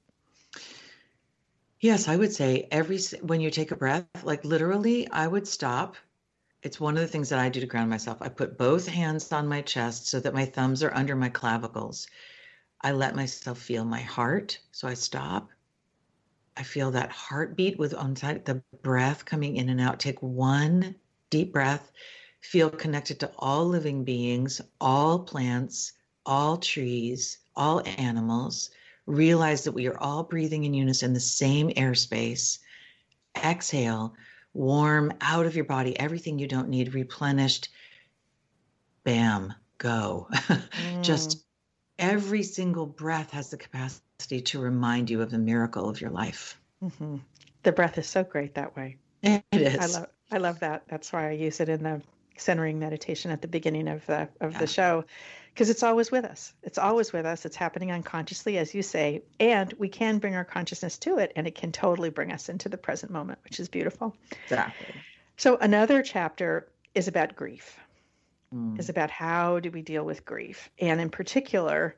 Yes, 1.81 2.09
I 2.09 2.17
would 2.17 2.33
say 2.33 2.69
every 2.71 2.99
when 3.23 3.41
you 3.41 3.51
take 3.51 3.71
a 3.71 3.77
breath, 3.77 4.07
like 4.23 4.45
literally, 4.45 5.09
I 5.09 5.27
would 5.27 5.47
stop. 5.47 5.97
It's 6.63 6.81
one 6.81 6.97
of 6.97 7.01
the 7.01 7.09
things 7.09 7.29
that 7.29 7.39
I 7.39 7.49
do 7.49 7.61
to 7.61 7.67
ground 7.67 7.91
myself. 7.91 8.23
I 8.23 8.29
put 8.29 8.59
both 8.59 8.87
hands 8.87 9.31
on 9.33 9.47
my 9.47 9.63
chest 9.63 10.09
so 10.09 10.21
that 10.21 10.35
my 10.35 10.47
thumbs 10.47 10.83
are 10.83 10.95
under 10.95 11.15
my 11.15 11.29
clavicles. 11.29 12.07
I 12.81 12.93
let 12.93 13.15
myself 13.15 13.59
feel 13.59 13.85
my 13.85 14.01
heart, 14.01 14.59
so 14.73 14.89
I 14.89 14.95
stop. 14.95 15.51
I 16.57 16.63
feel 16.63 16.91
that 16.93 17.11
heartbeat 17.11 17.79
with 17.79 17.95
on 17.95 18.15
the 18.15 18.63
breath 18.83 19.25
coming 19.25 19.57
in 19.57 19.69
and 19.69 19.81
out. 19.81 20.01
Take 20.01 20.23
one 20.23 20.95
deep 21.29 21.53
breath. 21.53 21.93
Feel 22.41 22.71
connected 22.71 23.21
to 23.21 23.33
all 23.39 23.67
living 23.67 24.05
beings, 24.05 24.61
all 24.81 25.19
plants, 25.21 25.93
all 26.27 26.59
trees, 26.59 27.39
all 27.55 27.83
animals. 27.99 28.71
Realize 29.07 29.65
that 29.65 29.73
we 29.73 29.87
are 29.87 29.99
all 29.99 30.25
breathing 30.25 30.65
in 30.65 30.75
unison, 30.75 31.13
the 31.13 31.21
same 31.21 31.71
airspace. 31.71 32.59
Exhale, 33.43 34.15
warm 34.53 35.13
out 35.21 35.47
of 35.47 35.55
your 35.55 35.65
body 35.65 35.99
everything 35.99 36.39
you 36.39 36.49
don't 36.49 36.69
need, 36.69 36.95
replenished. 36.95 37.69
Bam, 39.05 39.55
go. 39.79 40.29
Mm. 40.87 41.03
Just 41.03 41.45
every 41.99 42.43
single 42.43 42.87
breath 42.87 43.31
has 43.31 43.51
the 43.51 43.57
capacity 43.57 44.41
to 44.43 44.61
remind 44.61 45.09
you 45.09 45.23
of 45.23 45.31
the 45.31 45.39
miracle 45.39 45.89
of 45.89 46.01
your 46.01 46.11
life. 46.11 46.61
Mm-hmm. 46.83 47.17
The 47.63 47.73
breath 47.73 47.99
is 47.99 48.07
so 48.07 48.23
great 48.23 48.55
that 48.55 48.77
way. 48.77 48.97
It 49.23 49.45
is. 49.53 49.79
I 49.79 49.99
love. 49.99 50.09
I 50.31 50.39
love 50.39 50.61
that. 50.61 50.83
That's 50.89 51.13
why 51.13 51.29
I 51.29 51.33
use 51.33 51.61
it 51.61 51.69
in 51.69 51.83
the 51.83 52.03
centering 52.37 52.79
meditation 52.79 53.31
at 53.31 53.43
the 53.43 53.49
beginning 53.49 53.89
of 53.89 54.05
the 54.07 54.29
of 54.41 54.53
yeah. 54.53 54.59
the 54.59 54.67
show, 54.67 55.05
because 55.57 55.71
it's 55.71 55.83
always 55.83 56.11
with 56.11 56.27
us. 56.27 56.53
It's 56.63 56.77
always 56.77 57.15
with 57.15 57.25
us. 57.25 57.47
It's 57.47 57.57
happening 57.57 57.91
unconsciously, 57.91 58.59
as 58.59 58.75
you 58.75 58.83
say, 58.83 59.23
and 59.41 59.73
we 59.79 59.89
can 59.89 60.19
bring 60.19 60.35
our 60.35 60.45
consciousness 60.45 60.99
to 60.99 61.17
it, 61.17 61.33
and 61.35 61.47
it 61.47 61.55
can 61.55 61.73
totally 61.73 62.11
bring 62.11 62.31
us 62.31 62.51
into 62.51 62.69
the 62.69 62.77
present 62.77 63.11
moment, 63.11 63.39
which 63.43 63.59
is 63.59 63.67
beautiful. 63.67 64.15
Exactly. 64.45 64.95
So 65.39 65.57
another 65.57 66.03
chapter 66.03 66.69
is 66.95 67.09
about 67.09 67.35
grief. 67.35 67.81
Mm. 68.55 68.79
Is 68.79 68.91
about 68.91 69.11
how 69.11 69.59
do 69.59 69.71
we 69.71 69.81
deal 69.81 70.05
with 70.05 70.27
grief, 70.27 70.69
and 70.79 71.01
in 71.01 71.09
particular, 71.09 71.97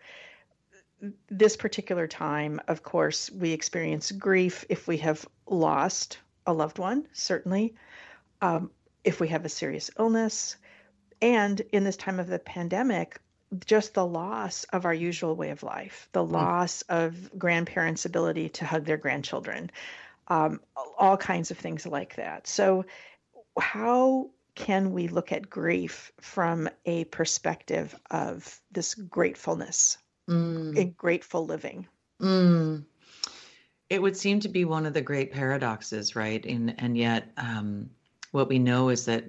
this 1.28 1.56
particular 1.56 2.06
time, 2.06 2.60
of 2.68 2.84
course, 2.84 3.28
we 3.28 3.50
experience 3.50 4.12
grief 4.12 4.64
if 4.68 4.86
we 4.86 4.98
have 4.98 5.26
lost 5.48 6.18
a 6.46 6.52
loved 6.52 6.78
one, 6.78 7.08
certainly, 7.12 7.74
um, 8.40 8.70
if 9.02 9.18
we 9.18 9.26
have 9.28 9.44
a 9.44 9.48
serious 9.48 9.90
illness, 9.98 10.54
and 11.20 11.60
in 11.72 11.82
this 11.82 11.96
time 11.96 12.20
of 12.20 12.28
the 12.28 12.38
pandemic, 12.38 13.20
just 13.64 13.94
the 13.94 14.06
loss 14.06 14.64
of 14.64 14.84
our 14.84 14.94
usual 14.94 15.34
way 15.34 15.50
of 15.50 15.62
life, 15.62 16.08
the 16.12 16.24
mm. 16.24 16.30
loss 16.30 16.82
of 16.82 17.38
grandparents' 17.38 18.04
ability 18.04 18.50
to 18.50 18.66
hug 18.66 18.84
their 18.84 18.96
grandchildren, 18.96 19.70
um, 20.28 20.60
all 20.98 21.16
kinds 21.16 21.50
of 21.50 21.58
things 21.58 21.86
like 21.86 22.16
that. 22.16 22.46
So, 22.46 22.84
how 23.58 24.30
can 24.54 24.92
we 24.92 25.08
look 25.08 25.32
at 25.32 25.48
grief 25.48 26.12
from 26.20 26.68
a 26.84 27.04
perspective 27.04 27.94
of 28.10 28.60
this 28.72 28.94
gratefulness 28.94 29.98
mm. 30.28 30.76
in 30.76 30.90
grateful 30.90 31.46
living. 31.46 31.86
Mm. 32.20 32.84
It 33.88 34.02
would 34.02 34.16
seem 34.16 34.40
to 34.40 34.48
be 34.48 34.64
one 34.64 34.84
of 34.86 34.92
the 34.94 35.00
great 35.00 35.32
paradoxes, 35.32 36.14
right? 36.14 36.44
And 36.44 36.74
and 36.78 36.96
yet, 36.96 37.30
um, 37.36 37.90
what 38.32 38.48
we 38.48 38.58
know 38.58 38.90
is 38.90 39.06
that 39.06 39.24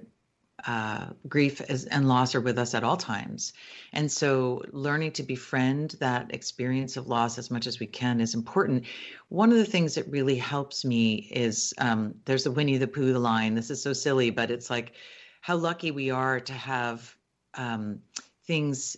uh, 0.66 1.06
grief 1.28 1.60
is, 1.70 1.84
and 1.86 2.08
loss 2.08 2.34
are 2.34 2.40
with 2.40 2.58
us 2.58 2.74
at 2.74 2.84
all 2.84 2.96
times. 2.96 3.52
And 3.92 4.10
so, 4.10 4.62
learning 4.72 5.12
to 5.12 5.22
befriend 5.22 5.96
that 6.00 6.34
experience 6.34 6.96
of 6.96 7.08
loss 7.08 7.38
as 7.38 7.50
much 7.50 7.66
as 7.66 7.80
we 7.80 7.86
can 7.86 8.20
is 8.20 8.34
important. 8.34 8.84
One 9.28 9.50
of 9.50 9.58
the 9.58 9.64
things 9.64 9.94
that 9.94 10.08
really 10.08 10.36
helps 10.36 10.84
me 10.84 11.28
is 11.30 11.74
um, 11.78 12.14
there's 12.24 12.44
the 12.44 12.50
Winnie 12.50 12.78
the 12.78 12.86
Pooh 12.86 13.16
line. 13.18 13.54
This 13.54 13.70
is 13.70 13.82
so 13.82 13.92
silly, 13.92 14.30
but 14.30 14.50
it's 14.50 14.70
like 14.70 14.92
how 15.40 15.56
lucky 15.56 15.90
we 15.90 16.10
are 16.10 16.40
to 16.40 16.52
have 16.52 17.14
um, 17.54 18.00
things 18.46 18.96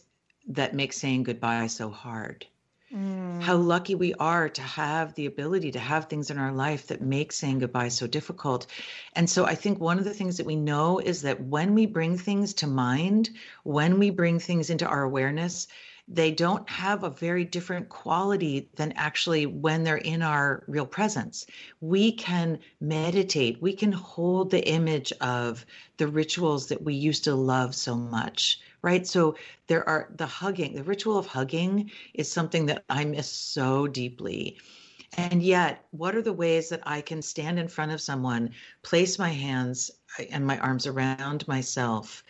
that 0.49 0.75
make 0.75 0.93
saying 0.93 1.23
goodbye 1.23 1.67
so 1.69 1.89
hard. 1.91 2.47
Mm. 2.95 3.41
How 3.41 3.57
lucky 3.57 3.95
we 3.95 4.13
are 4.15 4.49
to 4.51 4.63
have 4.63 5.15
the 5.15 5.27
ability 5.27 5.73
to 5.73 5.79
have 5.79 6.07
things 6.07 6.31
in 6.31 6.39
our 6.39 6.53
life 6.53 6.89
that 6.89 7.01
make 7.01 7.33
saying 7.33 7.61
goodbye 7.61 7.89
so 7.89 8.07
difficult. 8.07 8.67
And 9.15 9.29
so 9.29 9.47
I 9.47 9.55
think 9.55 9.81
one 9.81 9.99
of 9.99 10.05
the 10.05 10.15
things 10.15 10.37
that 10.37 10.47
we 10.47 10.57
know 10.57 10.99
is 10.99 11.23
that 11.23 11.41
when 11.41 11.75
we 11.75 11.87
bring 11.87 12.19
things 12.19 12.53
to 12.55 12.67
mind, 12.67 13.31
when 13.63 13.99
we 13.99 14.11
bring 14.11 14.39
things 14.39 14.69
into 14.69 14.87
our 14.87 15.03
awareness, 15.03 15.69
they 16.09 16.33
don't 16.33 16.69
have 16.69 17.05
a 17.05 17.11
very 17.11 17.45
different 17.45 17.89
quality 17.89 18.69
than 18.75 18.93
actually 18.93 19.47
when 19.47 19.85
they're 19.85 19.97
in 19.97 20.21
our 20.21 20.65
real 20.67 20.85
presence. 20.85 21.47
We 21.81 22.13
can 22.13 22.59
meditate, 22.81 23.63
we 23.63 23.73
can 23.73 23.93
hold 23.93 24.51
the 24.51 24.69
image 24.69 25.13
of 25.21 25.65
the 25.97 26.09
rituals 26.09 26.67
that 26.67 26.83
we 26.83 26.95
used 26.95 27.25
to 27.25 27.35
love 27.35 27.75
so 27.75 27.95
much 27.95 28.61
right? 28.83 29.07
So 29.07 29.37
there 29.69 29.89
are 29.89 30.09
the 30.17 30.27
hugging, 30.27 30.75
the 30.75 30.85
ritual 30.85 31.19
of 31.19 31.27
hugging 31.27 31.91
is 32.15 32.31
something 32.31 32.67
that 32.67 32.85
I 32.91 33.05
miss 33.05 33.31
so 33.31 33.87
deeply. 33.87 34.59
And 35.17 35.43
yet, 35.43 35.85
what 35.91 36.15
are 36.15 36.23
the 36.23 36.33
ways 36.33 36.71
that 36.71 36.83
I 36.85 37.01
can 37.03 37.21
stand 37.21 37.59
in 37.59 37.69
front 37.69 37.93
of 37.93 38.01
someone, 38.01 38.51
place 38.83 39.19
my 39.19 39.29
hands 39.29 39.91
and 40.31 40.47
my 40.47 40.59
arms 40.59 40.87
around 40.87 41.47
myself, 41.47 42.25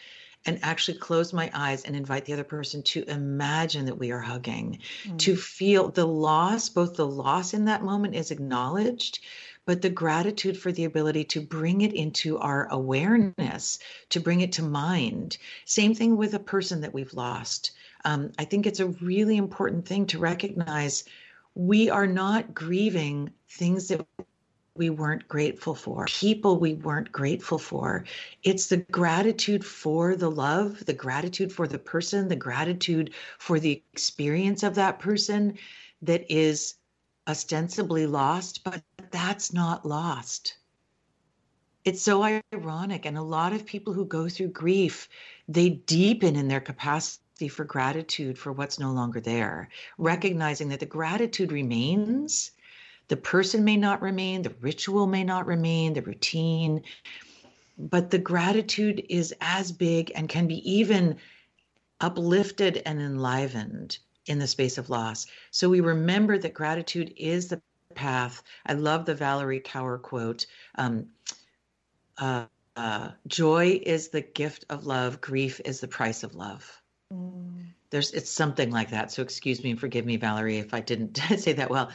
and 0.46 0.58
actually 0.62 0.98
close 0.98 1.32
my 1.32 1.50
eyes 1.54 1.84
and 1.84 1.94
invite 1.94 2.24
the 2.24 2.32
other 2.32 2.44
person 2.44 2.82
to 2.82 3.04
imagine 3.08 3.86
that 3.86 3.98
we 3.98 4.10
are 4.10 4.20
hugging, 4.20 4.80
mm. 5.04 5.18
to 5.18 5.36
feel 5.36 5.88
the 5.90 6.04
loss, 6.04 6.68
both 6.68 6.96
the 6.96 7.06
loss 7.06 7.54
in 7.54 7.64
that 7.66 7.84
moment 7.84 8.16
is 8.16 8.32
acknowledged, 8.32 9.20
but 9.66 9.82
the 9.82 9.90
gratitude 9.90 10.58
for 10.58 10.72
the 10.72 10.84
ability 10.84 11.24
to 11.24 11.40
bring 11.40 11.82
it 11.82 11.92
into 11.92 12.38
our 12.38 12.66
awareness, 12.70 13.78
to 14.10 14.20
bring 14.20 14.40
it 14.40 14.52
to 14.52 14.62
mind. 14.62 15.38
Same 15.64 15.94
thing 15.94 16.16
with 16.16 16.34
a 16.34 16.40
person 16.40 16.80
that 16.80 16.94
we've 16.94 17.14
lost. 17.14 17.72
Um, 18.04 18.32
I 18.38 18.44
think 18.44 18.66
it's 18.66 18.80
a 18.80 18.88
really 18.88 19.36
important 19.36 19.86
thing 19.86 20.06
to 20.06 20.18
recognize 20.18 21.04
we 21.54 21.90
are 21.90 22.06
not 22.06 22.54
grieving 22.54 23.30
things 23.48 23.88
that 23.88 24.06
we 24.74 24.88
weren't 24.88 25.28
grateful 25.28 25.74
for, 25.74 26.06
people 26.06 26.58
we 26.58 26.74
weren't 26.74 27.12
grateful 27.12 27.58
for. 27.58 28.04
It's 28.42 28.68
the 28.68 28.78
gratitude 28.78 29.64
for 29.64 30.16
the 30.16 30.30
love, 30.30 30.84
the 30.86 30.94
gratitude 30.94 31.52
for 31.52 31.68
the 31.68 31.78
person, 31.78 32.28
the 32.28 32.36
gratitude 32.36 33.12
for 33.38 33.60
the 33.60 33.82
experience 33.92 34.62
of 34.62 34.76
that 34.76 34.98
person 34.98 35.58
that 36.00 36.32
is 36.32 36.74
ostensibly 37.26 38.06
lost, 38.06 38.64
but 38.64 38.82
that's 39.10 39.52
not 39.52 39.86
lost. 39.86 40.56
It's 41.84 42.02
so 42.02 42.40
ironic. 42.54 43.06
And 43.06 43.18
a 43.18 43.22
lot 43.22 43.52
of 43.52 43.66
people 43.66 43.92
who 43.92 44.04
go 44.04 44.28
through 44.28 44.48
grief, 44.48 45.08
they 45.48 45.70
deepen 45.70 46.36
in 46.36 46.48
their 46.48 46.60
capacity 46.60 47.48
for 47.48 47.64
gratitude 47.64 48.38
for 48.38 48.52
what's 48.52 48.78
no 48.78 48.92
longer 48.92 49.20
there, 49.20 49.68
recognizing 49.98 50.68
that 50.68 50.80
the 50.80 50.86
gratitude 50.86 51.50
remains. 51.50 52.52
The 53.08 53.16
person 53.16 53.64
may 53.64 53.76
not 53.76 54.00
remain, 54.00 54.42
the 54.42 54.54
ritual 54.60 55.06
may 55.06 55.24
not 55.24 55.46
remain, 55.46 55.92
the 55.92 56.02
routine, 56.02 56.82
but 57.76 58.10
the 58.10 58.18
gratitude 58.18 59.04
is 59.08 59.34
as 59.40 59.72
big 59.72 60.12
and 60.14 60.28
can 60.28 60.46
be 60.46 60.70
even 60.70 61.16
uplifted 62.00 62.82
and 62.86 63.00
enlivened 63.00 63.98
in 64.26 64.38
the 64.38 64.46
space 64.46 64.78
of 64.78 64.90
loss. 64.90 65.26
So 65.50 65.68
we 65.68 65.80
remember 65.80 66.38
that 66.38 66.54
gratitude 66.54 67.12
is 67.16 67.48
the 67.48 67.60
path. 67.94 68.42
I 68.66 68.74
love 68.74 69.04
the 69.04 69.14
Valerie 69.14 69.60
Kaur 69.60 70.00
quote. 70.00 70.46
Um, 70.76 71.08
uh, 72.18 72.46
uh, 72.76 73.10
joy 73.26 73.80
is 73.84 74.08
the 74.08 74.22
gift 74.22 74.64
of 74.70 74.86
love. 74.86 75.20
Grief 75.20 75.60
is 75.64 75.80
the 75.80 75.88
price 75.88 76.22
of 76.22 76.34
love. 76.34 76.82
Mm. 77.12 77.66
There's 77.90 78.12
it's 78.12 78.30
something 78.30 78.70
like 78.70 78.90
that. 78.90 79.12
So 79.12 79.22
excuse 79.22 79.62
me 79.62 79.70
and 79.70 79.80
forgive 79.80 80.06
me, 80.06 80.16
Valerie, 80.16 80.58
if 80.58 80.72
I 80.72 80.80
didn't 80.80 81.16
say 81.38 81.52
that 81.52 81.70
well. 81.70 81.90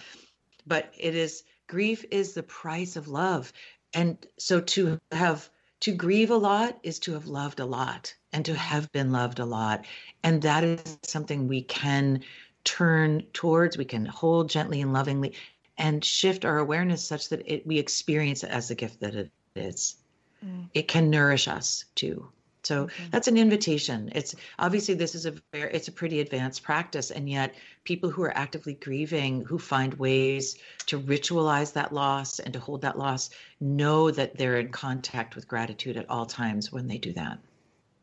But 0.67 0.93
it 0.97 1.15
is 1.15 1.43
grief 1.67 2.05
is 2.11 2.33
the 2.33 2.43
price 2.43 2.95
of 2.95 3.07
love, 3.07 3.51
and 3.93 4.17
so 4.37 4.61
to 4.61 4.99
have 5.11 5.49
to 5.79 5.93
grieve 5.93 6.29
a 6.29 6.37
lot 6.37 6.77
is 6.83 6.99
to 6.99 7.13
have 7.13 7.27
loved 7.27 7.59
a 7.59 7.65
lot 7.65 8.13
and 8.33 8.45
to 8.45 8.55
have 8.55 8.91
been 8.91 9.11
loved 9.11 9.39
a 9.39 9.45
lot. 9.45 9.85
And 10.23 10.41
that 10.41 10.63
is 10.63 10.97
something 11.03 11.47
we 11.47 11.61
can 11.61 12.23
turn 12.63 13.23
towards, 13.33 13.77
we 13.77 13.85
can 13.85 14.05
hold 14.05 14.49
gently 14.49 14.81
and 14.81 14.93
lovingly 14.93 15.33
and 15.77 16.03
shift 16.03 16.43
our 16.43 16.57
awareness 16.57 17.03
such 17.03 17.29
that 17.29 17.41
it, 17.45 17.65
we 17.65 17.77
experience 17.77 18.43
it 18.43 18.49
as 18.49 18.67
the 18.67 18.75
gift 18.75 18.99
that 18.99 19.15
it 19.15 19.31
is. 19.55 19.95
Mm. 20.43 20.69
It 20.73 20.87
can 20.87 21.09
nourish 21.09 21.47
us 21.47 21.85
too. 21.95 22.29
So 22.63 22.83
okay. 22.83 23.03
that's 23.11 23.29
an 23.29 23.37
invitation. 23.37 24.11
It's 24.13 24.35
obviously 24.59 24.95
this 24.95 25.15
is 25.15 25.25
a 25.25 25.35
very, 25.53 25.71
it's 25.71 25.87
a 25.87 25.91
pretty 25.91 26.19
advanced 26.19 26.63
practice, 26.63 27.11
and 27.11 27.29
yet 27.29 27.55
people 27.85 28.09
who 28.09 28.23
are 28.23 28.37
actively 28.37 28.73
grieving, 28.73 29.45
who 29.45 29.57
find 29.57 29.93
ways 29.93 30.57
to 30.87 30.99
ritualize 30.99 31.71
that 31.73 31.93
loss 31.93 32.39
and 32.39 32.53
to 32.53 32.59
hold 32.59 32.81
that 32.81 32.97
loss, 32.97 33.29
know 33.61 34.11
that 34.11 34.37
they're 34.37 34.59
in 34.59 34.69
contact 34.69 35.35
with 35.35 35.47
gratitude 35.47 35.95
at 35.95 36.09
all 36.09 36.25
times 36.25 36.69
when 36.69 36.87
they 36.87 36.97
do 36.97 37.13
that. 37.13 37.39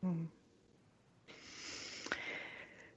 Mm. 0.05 0.27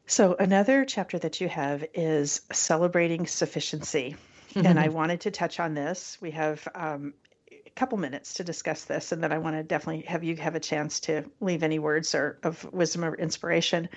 So 0.05 0.35
another 0.39 0.85
chapter 0.85 1.19
that 1.19 1.41
you 1.41 1.49
have 1.49 1.85
is 1.93 2.41
celebrating 2.51 3.27
sufficiency. 3.27 4.15
and 4.55 4.79
I 4.79 4.87
wanted 4.89 5.21
to 5.21 5.31
touch 5.31 5.59
on 5.59 5.73
this. 5.73 6.17
We 6.21 6.31
have 6.31 6.67
um, 6.73 7.13
a 7.51 7.69
couple 7.75 7.97
minutes 7.97 8.35
to 8.35 8.43
discuss 8.43 8.85
this, 8.85 9.11
and 9.11 9.21
then 9.21 9.31
I 9.31 9.37
want 9.37 9.55
to 9.55 9.63
definitely 9.63 10.03
have 10.03 10.23
you 10.23 10.35
have 10.37 10.55
a 10.55 10.59
chance 10.59 11.01
to 11.01 11.29
leave 11.41 11.61
any 11.61 11.79
words 11.79 12.15
or 12.15 12.39
of 12.43 12.63
wisdom 12.71 13.03
or 13.03 13.15
inspiration 13.15 13.89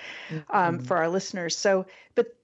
um, 0.50 0.76
mm-hmm. 0.78 0.84
for 0.84 0.96
our 0.96 1.08
listeners. 1.08 1.56
So, 1.56 1.86
but 2.14 2.36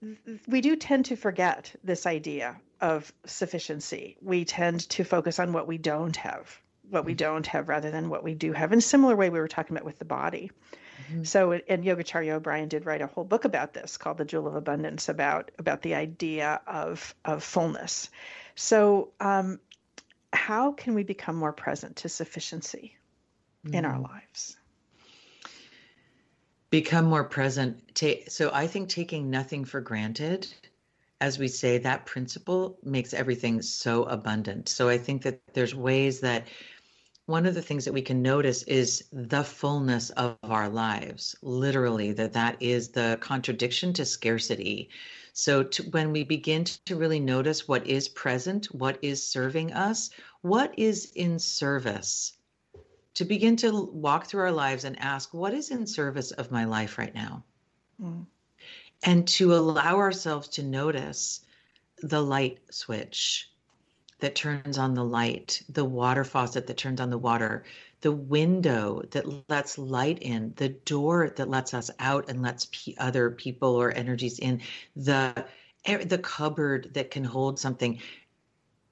we 0.47 0.61
do 0.61 0.77
tend 0.77 1.07
to 1.07 1.17
forget 1.17 1.75
this 1.83 2.07
idea 2.07 2.61
of 2.81 3.13
sufficiency. 3.27 4.17
We 4.23 4.45
tend 4.45 4.89
to 4.91 5.05
focus 5.05 5.39
on 5.39 5.53
what 5.53 5.67
we 5.67 5.79
don't 5.79 6.17
have, 6.17 6.61
what 6.91 7.05
we 7.05 7.13
mm-hmm. 7.13 7.19
don't 7.19 7.47
have, 7.49 7.69
rather 7.69 7.91
than 7.91 8.09
what 8.09 8.25
we 8.25 8.35
do 8.35 8.53
have. 8.53 8.73
In 8.73 8.79
a 8.79 8.83
similar 8.83 9.17
way, 9.17 9.31
we 9.31 9.39
were 9.39 9.49
talking 9.49 9.77
about 9.77 9.85
with 9.85 9.99
the 9.99 10.05
body. 10.05 10.51
Mm-hmm. 11.11 11.25
So, 11.25 11.53
and 11.53 11.85
Yogacharya 11.85 12.33
O'Brien 12.33 12.69
did 12.69 12.87
write 12.87 13.03
a 13.03 13.07
whole 13.07 13.25
book 13.25 13.45
about 13.45 13.75
this 13.75 13.97
called 13.97 14.19
"The 14.19 14.25
Jewel 14.25 14.49
of 14.49 14.55
Abundance," 14.55 15.09
about 15.09 15.51
about 15.59 15.83
the 15.83 15.95
idea 15.95 16.61
of 16.67 17.15
of 17.25 17.45
fullness. 17.45 18.11
So, 18.55 19.13
um, 19.21 19.61
how 20.33 20.73
can 20.73 20.95
we 20.95 21.03
become 21.03 21.37
more 21.37 21.53
present 21.53 21.97
to 21.97 22.09
sufficiency 22.09 22.97
mm. 23.67 23.75
in 23.75 23.85
our 23.85 23.99
mm. 23.99 24.05
lives? 24.05 24.57
Become 26.71 27.07
more 27.07 27.25
present. 27.25 28.03
So 28.29 28.51
I 28.53 28.67
think 28.67 28.89
taking 28.89 29.31
nothing 29.31 29.65
for 29.65 29.81
granted, 29.81 30.49
as 31.21 31.39
we 31.39 31.49
say, 31.49 31.79
that 31.79 32.07
principle 32.07 32.79
makes 32.83 33.15
everything 33.15 33.63
so 33.63 34.05
abundant. 34.05 34.69
So 34.69 34.89
I 34.89 34.99
think 34.99 35.23
that 35.23 35.41
there's 35.55 35.75
ways 35.75 36.21
that 36.21 36.49
one 37.27 37.47
of 37.47 37.55
the 37.55 37.63
things 37.63 37.85
that 37.85 37.93
we 37.93 38.03
can 38.03 38.23
notice 38.23 38.63
is 38.65 39.05
the 39.13 39.45
fullness 39.45 40.11
of 40.11 40.37
our 40.43 40.69
lives 40.69 41.37
literally 41.43 42.13
that 42.13 42.33
that 42.33 42.57
is 42.61 42.89
the 42.89 43.19
contradiction 43.21 43.93
to 43.93 44.05
scarcity 44.05 44.89
so 45.39 45.63
to, 45.63 45.83
when 45.91 46.13
we 46.13 46.25
begin 46.25 46.65
to 46.65 46.97
really 46.97 47.21
notice 47.21 47.69
what 47.69 47.87
is 47.87 48.09
present, 48.09 48.75
what 48.75 48.99
is 49.03 49.23
serving 49.23 49.71
us, 49.75 50.09
what 50.41 50.73
is 50.79 51.13
in 51.15 51.39
service, 51.39 52.33
to 53.13 53.25
begin 53.27 53.55
to 53.57 53.85
walk 53.93 54.27
through 54.27 54.41
our 54.45 54.51
lives 54.51 54.85
and 54.85 54.99
ask, 54.99 55.35
what 55.35 55.53
is 55.53 55.71
in 55.71 55.87
service 55.87 56.31
of 56.31 56.51
my 56.51 56.65
life 56.65 56.97
right 56.97 57.15
now? 57.15 57.45
Mm. 58.03 58.25
And 59.03 59.29
to 59.29 59.55
allow 59.55 59.97
ourselves 59.97 60.49
to 60.49 60.63
notice 60.63 61.43
the 61.99 62.23
light 62.23 62.61
switch 62.71 63.51
that 64.21 64.35
turns 64.35 64.79
on 64.79 64.95
the 64.95 65.05
light, 65.05 65.63
the 65.69 65.85
water 65.85 66.25
faucet 66.25 66.67
that 66.67 66.77
turns 66.77 67.01
on 67.01 67.11
the 67.11 67.19
water, 67.19 67.65
the 68.01 68.13
window 68.13 69.03
that 69.11 69.49
lets 69.49 69.79
light 69.79 70.19
in, 70.21 70.53
the 70.57 70.71
door 70.71 71.31
that 71.37 71.51
lets 71.51 71.75
us 71.75 71.91
out 71.99 72.29
and 72.29 72.43
lets 72.43 72.69
p- 72.71 72.97
other 72.99 73.31
people 73.31 73.75
or 73.75 73.93
energies 73.93 74.39
in, 74.39 74.61
the 74.95 75.47
the 76.07 76.19
cupboard 76.19 76.91
that 76.95 77.13
can 77.13 77.23
hold 77.23 77.61
something. 77.61 78.01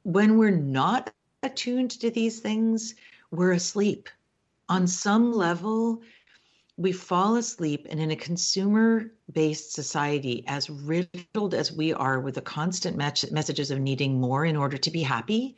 When 0.04 0.38
we're 0.38 0.50
not 0.50 1.12
attuned 1.42 1.90
to 1.92 2.10
these 2.10 2.38
things, 2.40 2.94
we're 3.30 3.52
asleep. 3.52 4.08
On 4.68 4.86
some 4.86 5.32
level, 5.32 6.02
we 6.76 6.92
fall 6.92 7.36
asleep 7.36 7.86
and 7.88 8.00
in 8.00 8.10
a 8.10 8.16
consumer 8.16 9.12
based 9.32 9.72
society 9.72 10.44
as 10.46 10.68
riddled 10.68 11.54
as 11.54 11.72
we 11.72 11.92
are 11.92 12.18
with 12.20 12.34
the 12.34 12.40
constant 12.40 12.96
messages 12.96 13.70
of 13.70 13.78
needing 13.78 14.20
more 14.20 14.44
in 14.44 14.56
order 14.56 14.76
to 14.76 14.90
be 14.90 15.02
happy 15.02 15.56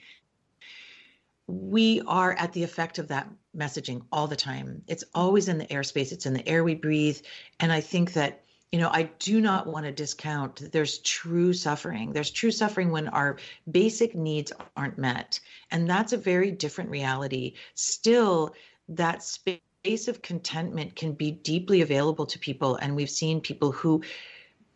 we 1.47 2.03
are 2.07 2.33
at 2.33 2.53
the 2.53 2.63
effect 2.63 2.99
of 2.99 3.09
that 3.09 3.29
messaging 3.57 4.03
all 4.11 4.27
the 4.27 4.37
time. 4.37 4.83
It's 4.89 5.05
always 5.15 5.49
in 5.49 5.59
the 5.59 5.67
airspace, 5.67 6.13
it's 6.13 6.27
in 6.27 6.35
the 6.35 6.47
air 6.49 6.65
we 6.65 6.75
breathe. 6.75 7.19
And 7.61 7.73
I 7.73 7.81
think 7.81 8.13
that, 8.15 8.43
you 8.73 8.81
know, 8.81 8.91
I 8.93 9.05
do 9.21 9.41
not 9.41 9.67
want 9.67 9.87
to 9.87 9.93
discount 9.93 10.57
that 10.57 10.73
there's 10.73 10.99
true 10.99 11.53
suffering. 11.53 12.13
There's 12.13 12.33
true 12.33 12.51
suffering 12.51 12.91
when 12.91 13.09
our 13.09 13.37
basic 13.71 14.15
needs 14.15 14.53
aren't 14.77 14.99
met. 14.99 15.39
And 15.71 15.89
that's 15.89 16.13
a 16.13 16.19
very 16.19 16.51
different 16.51 16.91
reality. 16.91 17.55
Still, 17.75 18.55
that 18.89 19.23
space 19.23 19.61
of 19.87 20.23
contentment 20.23 20.97
can 20.97 21.13
be 21.13 21.31
deeply 21.31 21.81
available 21.81 22.27
to 22.27 22.39
people. 22.39 22.77
And 22.77 22.97
we've 22.97 23.11
seen 23.11 23.41
people 23.41 23.71
who 23.73 24.03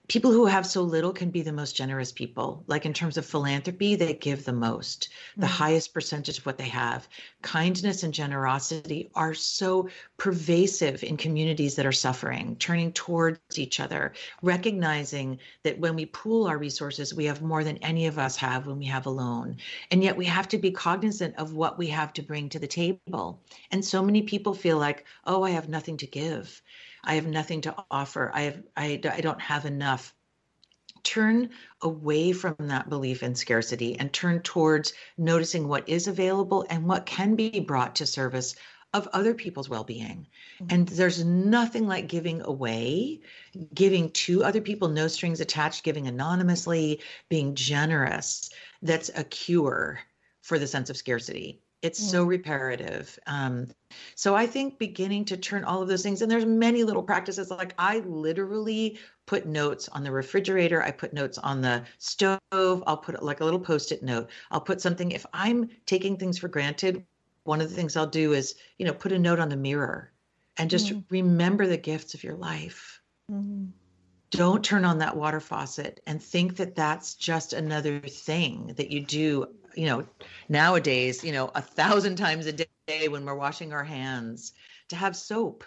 people 0.09 0.33
who 0.33 0.47
have 0.47 0.67
so 0.67 0.83
little 0.83 1.13
can 1.13 1.31
be 1.31 1.41
the 1.41 1.53
most 1.53 1.77
generous 1.77 2.11
people. 2.11 2.65
Like 2.67 2.85
in 2.85 2.93
terms 2.93 3.17
of 3.17 3.25
philanthropy, 3.25 3.95
they 3.95 4.15
give 4.15 4.45
the 4.45 4.53
most, 4.53 5.09
the 5.37 5.47
mm-hmm. 5.47 5.55
highest 5.55 5.95
percentage 5.95 6.39
of 6.39 6.47
what 6.47 6.59
they 6.59 6.69
have. 6.69 7.09
Kindness 7.43 8.03
and 8.03 8.13
generosity 8.13 9.11
are 9.15 9.35
so 9.35 9.89
pervasive 10.19 11.03
in 11.03 11.17
communities 11.17 11.75
that 11.77 11.87
are 11.87 11.93
suffering, 11.93 12.57
turning 12.57 12.93
towards 12.93 13.59
each 13.59 13.81
other, 13.81 14.13
recognizing 14.43 15.39
that 15.63 15.79
when 15.79 15.97
we 15.97 16.07
pool 16.07 16.47
our 16.47 16.59
resources, 16.59 17.15
we 17.15 17.25
have 17.25 17.43
more 17.43 17.65
than 17.65 17.79
any 17.79 18.07
of 18.07 18.19
us 18.19 18.37
have 18.37 18.67
when 18.67 18.79
we 18.79 18.87
have 18.87 19.07
alone. 19.07 19.57
And 19.91 20.03
yet 20.03 20.17
we 20.17 20.27
have 20.27 20.49
to 20.49 20.59
be 20.59 20.71
cognizant 20.71 21.35
of 21.37 21.55
what 21.55 21.79
we 21.79 21.87
have 21.89 22.13
to 22.15 22.23
bring 22.23 22.49
to 22.51 22.59
the 22.59 22.67
table. 22.67 23.43
And 23.71 23.85
so 23.85 24.03
many 24.03 24.23
people 24.23 24.55
feel 24.55 24.79
like, 24.79 25.07
oh, 25.25 25.43
I 25.43 25.51
have 25.51 25.69
nothing 25.69 25.97
to 25.99 26.07
give. 26.07 26.63
I 27.05 27.15
have 27.15 27.27
nothing 27.27 27.63
to 27.63 27.75
offer. 27.91 28.31
I 28.35 28.43
have 28.43 28.63
I, 28.77 29.01
I 29.05 29.21
don't 29.21 29.41
have 29.41 29.65
enough. 29.65 30.15
Turn 31.03 31.51
away 31.83 32.33
from 32.33 32.57
that 32.59 32.89
belief 32.89 33.23
in 33.23 33.35
scarcity 33.35 33.99
and 33.99 34.13
turn 34.13 34.41
towards 34.43 34.93
noticing 35.19 35.69
what 35.69 35.89
is 35.89 36.07
available 36.07 36.65
and 36.71 36.87
what 36.87 37.07
can 37.07 37.37
be 37.37 37.61
brought 37.61 37.97
to 37.97 38.07
service 38.07 38.55
of 38.93 39.09
other 39.13 39.35
people's 39.35 39.69
well-being. 39.69 40.27
Mm-hmm. 40.61 40.67
And 40.75 40.89
there's 40.89 41.25
nothing 41.25 41.87
like 41.87 42.09
giving 42.09 42.43
away, 42.43 43.21
giving 43.73 44.11
to 44.11 44.43
other 44.43 44.61
people, 44.61 44.89
no 44.89 45.07
strings 45.07 45.41
attached, 45.41 45.85
giving 45.85 46.09
anonymously, 46.09 47.01
being 47.29 47.55
generous. 47.55 48.51
That's 48.83 49.11
a 49.15 49.25
cure 49.25 50.01
for 50.43 50.59
the 50.59 50.67
sense 50.67 50.91
of 50.91 50.97
scarcity 50.97 51.61
it's 51.83 52.03
mm. 52.03 52.11
so 52.11 52.25
reparative 52.25 53.19
um, 53.27 53.67
so 54.15 54.35
i 54.35 54.47
think 54.47 54.79
beginning 54.79 55.25
to 55.25 55.37
turn 55.37 55.65
all 55.65 55.83
of 55.83 55.89
those 55.89 56.03
things 56.03 56.23
and 56.23 56.31
there's 56.31 56.47
many 56.47 56.85
little 56.85 57.03
practices 57.03 57.51
like 57.51 57.75
i 57.79 57.99
literally 58.01 58.99
put 59.31 59.47
notes 59.47 59.89
on 59.91 60.03
the 60.03 60.11
refrigerator 60.11 60.83
i 60.83 60.91
put 60.91 61.13
notes 61.13 61.39
on 61.39 61.61
the 61.61 61.81
stove 61.99 62.83
i'll 62.89 62.97
put 62.97 63.23
like 63.23 63.41
a 63.41 63.45
little 63.45 63.61
post-it 63.61 64.03
note 64.03 64.29
i'll 64.51 64.61
put 64.61 64.81
something 64.81 65.13
if 65.13 65.25
i'm 65.33 65.71
taking 65.87 66.17
things 66.17 66.37
for 66.37 66.49
granted 66.49 67.07
one 67.45 67.61
of 67.61 67.71
the 67.71 67.77
things 67.77 67.97
i'll 67.97 68.09
do 68.09 68.33
is 68.33 68.57
you 68.79 68.85
know 68.85 68.93
put 68.93 69.13
a 69.13 69.19
note 69.19 69.39
on 69.39 69.49
the 69.49 69.57
mirror 69.57 70.11
and 70.57 70.69
just 70.69 70.89
mm. 70.89 71.05
remember 71.11 71.69
the 71.69 71.77
gifts 71.77 72.13
of 72.13 72.25
your 72.25 72.35
life 72.35 73.01
mm. 73.31 73.69
don't 74.31 74.65
turn 74.65 74.85
on 74.85 74.99
that 74.99 75.17
water 75.17 75.39
faucet 75.39 76.01
and 76.09 76.21
think 76.21 76.57
that 76.57 76.75
that's 76.75 77.15
just 77.15 77.53
another 77.53 78.01
thing 78.01 78.75
that 78.77 78.91
you 78.91 79.01
do 79.07 79.47
you 79.77 79.87
know, 79.87 80.05
nowadays, 80.49 81.23
you 81.23 81.31
know, 81.31 81.49
a 81.55 81.63
thousand 81.63 82.17
times 82.17 82.47
a 82.47 82.53
day 82.53 83.07
when 83.07 83.25
we're 83.25 83.37
washing 83.37 83.73
our 83.73 83.85
hands 83.85 84.53
to 84.89 84.97
have 84.97 85.15
soap. 85.15 85.63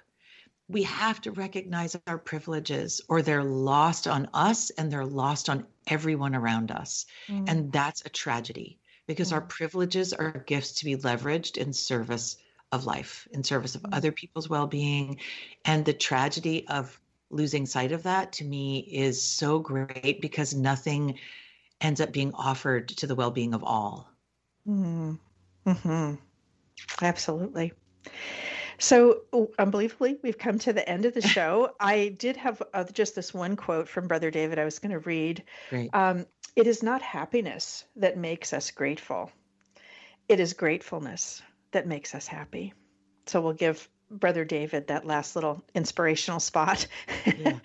We 0.69 0.83
have 0.83 1.21
to 1.21 1.31
recognize 1.31 1.95
our 2.07 2.17
privileges 2.17 3.01
or 3.09 3.21
they're 3.21 3.43
lost 3.43 4.07
on 4.07 4.29
us 4.33 4.69
and 4.71 4.91
they're 4.91 5.05
lost 5.05 5.49
on 5.49 5.65
everyone 5.87 6.35
around 6.35 6.71
us. 6.71 7.05
Mm. 7.27 7.49
And 7.49 7.71
that's 7.71 8.03
a 8.05 8.09
tragedy 8.09 8.79
because 9.07 9.31
mm. 9.31 9.33
our 9.33 9.41
privileges 9.41 10.13
are 10.13 10.43
gifts 10.47 10.73
to 10.73 10.85
be 10.85 10.95
leveraged 10.95 11.57
in 11.57 11.73
service 11.73 12.37
of 12.71 12.85
life, 12.85 13.27
in 13.31 13.43
service 13.43 13.75
of 13.75 13.83
mm. 13.83 13.93
other 13.93 14.11
people's 14.11 14.49
well 14.49 14.67
being. 14.67 15.19
And 15.65 15.83
the 15.83 15.93
tragedy 15.93 16.67
of 16.67 16.99
losing 17.29 17.65
sight 17.65 17.91
of 17.91 18.03
that 18.03 18.31
to 18.33 18.45
me 18.45 18.79
is 18.79 19.21
so 19.21 19.59
great 19.59 20.21
because 20.21 20.53
nothing 20.53 21.19
ends 21.81 21.99
up 21.99 22.13
being 22.13 22.33
offered 22.33 22.87
to 22.87 23.07
the 23.07 23.15
well-being 23.15 23.53
of 23.53 23.63
all. 23.63 24.07
Mm-hmm. 24.67 25.15
mm-hmm. 25.67 26.15
Absolutely. 27.01 27.73
So, 28.83 29.21
unbelievably, 29.57 30.17
we've 30.23 30.37
come 30.37 30.59
to 30.59 30.73
the 30.73 30.87
end 30.87 31.05
of 31.05 31.13
the 31.13 31.21
show. 31.35 31.73
I 31.79 32.09
did 32.09 32.35
have 32.35 32.61
uh, 32.73 32.83
just 32.91 33.15
this 33.15 33.33
one 33.33 33.55
quote 33.55 33.87
from 33.87 34.09
Brother 34.09 34.29
David 34.29 34.59
I 34.59 34.65
was 34.65 34.79
going 34.79 34.91
to 34.91 34.99
read. 34.99 35.41
Um, 35.93 36.25
it 36.57 36.67
is 36.67 36.83
not 36.83 37.01
happiness 37.01 37.85
that 37.95 38.17
makes 38.17 38.51
us 38.51 38.71
grateful, 38.71 39.31
it 40.27 40.41
is 40.41 40.51
gratefulness 40.51 41.41
that 41.71 41.87
makes 41.87 42.13
us 42.13 42.27
happy. 42.27 42.73
So, 43.25 43.39
we'll 43.39 43.53
give 43.53 43.87
Brother 44.11 44.43
David 44.43 44.87
that 44.87 45.07
last 45.07 45.37
little 45.37 45.63
inspirational 45.73 46.41
spot. 46.41 46.85
Yeah. 47.25 47.59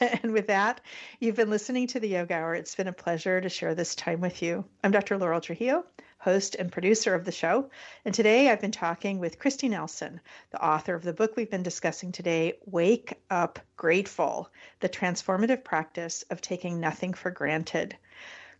and 0.22 0.32
with 0.32 0.46
that, 0.46 0.80
you've 1.20 1.36
been 1.36 1.50
listening 1.50 1.86
to 1.88 2.00
the 2.00 2.08
Yoga 2.08 2.34
Hour. 2.34 2.54
It's 2.54 2.74
been 2.74 2.88
a 2.88 2.94
pleasure 2.94 3.42
to 3.42 3.48
share 3.50 3.74
this 3.74 3.94
time 3.94 4.22
with 4.22 4.40
you. 4.40 4.64
I'm 4.82 4.90
Dr. 4.90 5.18
Laurel 5.18 5.42
Trujillo, 5.42 5.84
host 6.22 6.54
and 6.54 6.70
producer 6.70 7.14
of 7.14 7.24
the 7.24 7.32
show. 7.32 7.68
And 8.04 8.14
today 8.14 8.48
I've 8.48 8.60
been 8.60 8.70
talking 8.70 9.18
with 9.18 9.40
Kristi 9.40 9.68
Nelson, 9.68 10.20
the 10.52 10.64
author 10.64 10.94
of 10.94 11.02
the 11.02 11.12
book 11.12 11.36
we've 11.36 11.50
been 11.50 11.64
discussing 11.64 12.12
today, 12.12 12.54
Wake 12.64 13.14
Up 13.28 13.58
Grateful 13.76 14.48
The 14.78 14.88
Transformative 14.88 15.64
Practice 15.64 16.24
of 16.30 16.40
Taking 16.40 16.78
Nothing 16.78 17.12
for 17.12 17.32
Granted. 17.32 17.96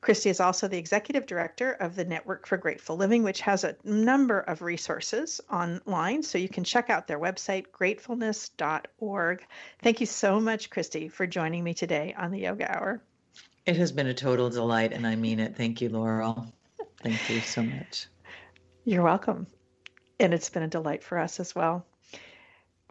Kristi 0.02 0.28
is 0.28 0.40
also 0.40 0.66
the 0.66 0.78
executive 0.78 1.26
director 1.26 1.70
of 1.70 1.94
the 1.94 2.04
Network 2.04 2.48
for 2.48 2.56
Grateful 2.56 2.96
Living, 2.96 3.22
which 3.22 3.40
has 3.42 3.62
a 3.62 3.76
number 3.84 4.40
of 4.40 4.60
resources 4.60 5.40
online. 5.48 6.24
So 6.24 6.38
you 6.38 6.48
can 6.48 6.64
check 6.64 6.90
out 6.90 7.06
their 7.06 7.20
website, 7.20 7.66
gratefulness.org. 7.70 9.46
Thank 9.80 10.00
you 10.00 10.06
so 10.06 10.40
much, 10.40 10.68
Kristi, 10.68 11.12
for 11.12 11.28
joining 11.28 11.62
me 11.62 11.74
today 11.74 12.12
on 12.18 12.32
the 12.32 12.40
Yoga 12.40 12.76
Hour. 12.76 13.00
It 13.64 13.76
has 13.76 13.92
been 13.92 14.08
a 14.08 14.14
total 14.14 14.50
delight, 14.50 14.92
and 14.92 15.06
I 15.06 15.14
mean 15.14 15.38
it. 15.38 15.54
Thank 15.54 15.80
you, 15.80 15.88
Laurel. 15.88 16.52
Thank 17.02 17.30
you 17.30 17.40
so 17.40 17.62
much. 17.62 18.06
You're 18.84 19.02
welcome. 19.02 19.46
And 20.20 20.32
it's 20.32 20.50
been 20.50 20.62
a 20.62 20.68
delight 20.68 21.02
for 21.02 21.18
us 21.18 21.40
as 21.40 21.54
well. 21.54 21.84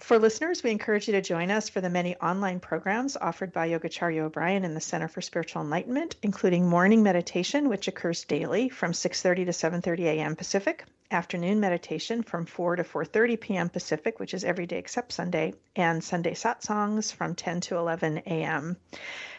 For 0.02 0.18
listeners, 0.18 0.64
we 0.64 0.72
encourage 0.72 1.08
you 1.08 1.14
to 1.14 1.22
join 1.22 1.52
us 1.52 1.70
for 1.70 1.80
the 1.80 1.90
many 1.90 2.16
online 2.18 2.60
programs 2.60 3.16
offered 3.16 3.54
by 3.54 3.70
Yogacharya 3.70 4.22
O'Brien 4.22 4.66
in 4.66 4.74
the 4.74 4.82
Center 4.82 5.08
for 5.08 5.22
Spiritual 5.22 5.62
Enlightenment, 5.62 6.16
including 6.24 6.68
morning 6.68 7.04
meditation, 7.04 7.70
which 7.70 7.88
occurs 7.88 8.26
daily 8.26 8.70
from 8.70 8.94
6:30 8.94 9.46
to 9.46 9.52
7:30 9.52 10.00
a.m. 10.06 10.36
Pacific, 10.36 10.86
afternoon 11.12 11.60
meditation 11.60 12.24
from 12.24 12.46
4 12.46 12.78
to 12.78 12.84
4:30 12.84 13.40
p.m. 13.40 13.70
Pacific, 13.70 14.20
which 14.20 14.34
is 14.34 14.44
every 14.44 14.66
day 14.66 14.78
except 14.78 15.12
Sunday, 15.12 15.54
and 15.76 16.04
Sunday 16.04 16.34
satsangs 16.34 17.14
from 17.14 17.36
10 17.36 17.62
to 17.62 17.78
11 17.78 18.20
a.m. 18.26 18.78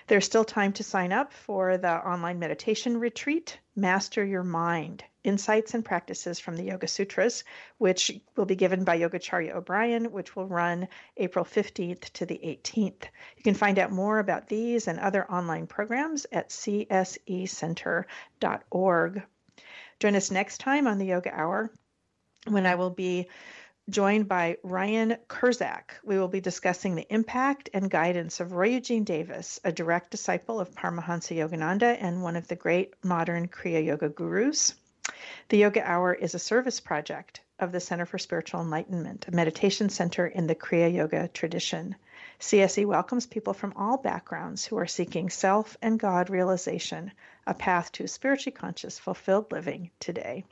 There's 0.07 0.27
still 0.27 0.45
time 0.45 0.73
to 0.75 0.85
sign 0.85 1.13
up 1.13 1.33
for 1.33 1.79
the 1.79 1.93
online 1.93 2.39
meditation 2.39 3.01
retreat, 3.01 3.59
Master 3.75 4.25
Your 4.25 4.43
Mind 4.43 5.05
Insights 5.25 5.75
and 5.75 5.85
Practices 5.85 6.41
from 6.41 6.57
the 6.57 6.65
Yoga 6.65 6.89
Sutras, 6.89 7.45
which 7.79 8.11
will 8.37 8.45
be 8.45 8.57
given 8.57 8.83
by 8.83 8.99
Yogacharya 8.99 9.55
O'Brien, 9.55 10.11
which 10.11 10.35
will 10.35 10.49
run 10.49 10.89
April 11.17 11.45
15th 11.45 12.13
to 12.15 12.27
the 12.27 12.41
18th. 12.43 13.05
You 13.37 13.43
can 13.45 13.55
find 13.55 13.79
out 13.79 13.93
more 13.93 14.19
about 14.19 14.49
these 14.49 14.89
and 14.89 14.99
other 14.99 15.31
online 15.31 15.69
programs 15.69 16.27
at 16.33 16.49
csecenter.org. 16.49 18.07
Join 20.03 20.17
us 20.17 20.33
next 20.33 20.59
time 20.59 20.89
on 20.89 20.99
the 20.99 21.07
Yoga 21.07 21.33
Hour 21.33 21.71
when 22.49 22.67
I 22.67 22.75
will 22.75 22.91
be 22.91 23.29
joined 23.89 24.27
by 24.27 24.57
Ryan 24.65 25.17
Kurczak. 25.29 25.93
We 26.03 26.19
will 26.19 26.27
be 26.27 26.41
discussing 26.41 26.97
the 26.97 27.07
impact 27.09 27.71
and 27.73 27.89
guidance 27.89 28.41
of 28.41 28.51
Roy 28.51 28.71
Eugene 28.71 29.05
Davis, 29.05 29.61
a 29.63 29.71
direct 29.71 30.11
disciple 30.11 30.59
of 30.59 30.75
Paramahansa 30.75 31.37
Yogananda 31.37 31.97
and 32.01 32.21
one 32.21 32.35
of 32.35 32.49
the 32.49 32.57
great 32.57 32.95
modern 33.05 33.47
Kriya 33.47 33.85
Yoga 33.85 34.09
gurus. 34.09 34.75
The 35.51 35.59
Yoga 35.59 35.89
Hour 35.89 36.13
is 36.15 36.35
a 36.35 36.41
service 36.41 36.81
project 36.81 37.41
of 37.61 37.71
the 37.71 37.79
Center 37.79 38.05
for 38.05 38.19
Spiritual 38.19 38.61
Enlightenment, 38.61 39.29
a 39.29 39.31
meditation 39.31 39.89
center 39.89 40.27
in 40.27 40.49
the 40.49 40.57
Kriya 40.57 40.93
Yoga 40.93 41.29
tradition. 41.29 41.95
CSE 42.43 42.85
welcomes 42.87 43.25
people 43.25 43.55
from 43.55 43.73
all 43.77 43.97
backgrounds 43.97 44.65
who 44.67 44.77
are 44.77 44.87
seeking 44.87 45.31
self 45.31 45.77
and 45.81 45.97
God 45.97 46.29
realization, 46.29 47.13
a 47.47 47.55
path 47.55 47.93
to 47.93 48.09
spiritually 48.09 48.53
conscious, 48.53 48.99
fulfilled 48.99 49.53
living 49.53 49.93
today. 50.01 50.45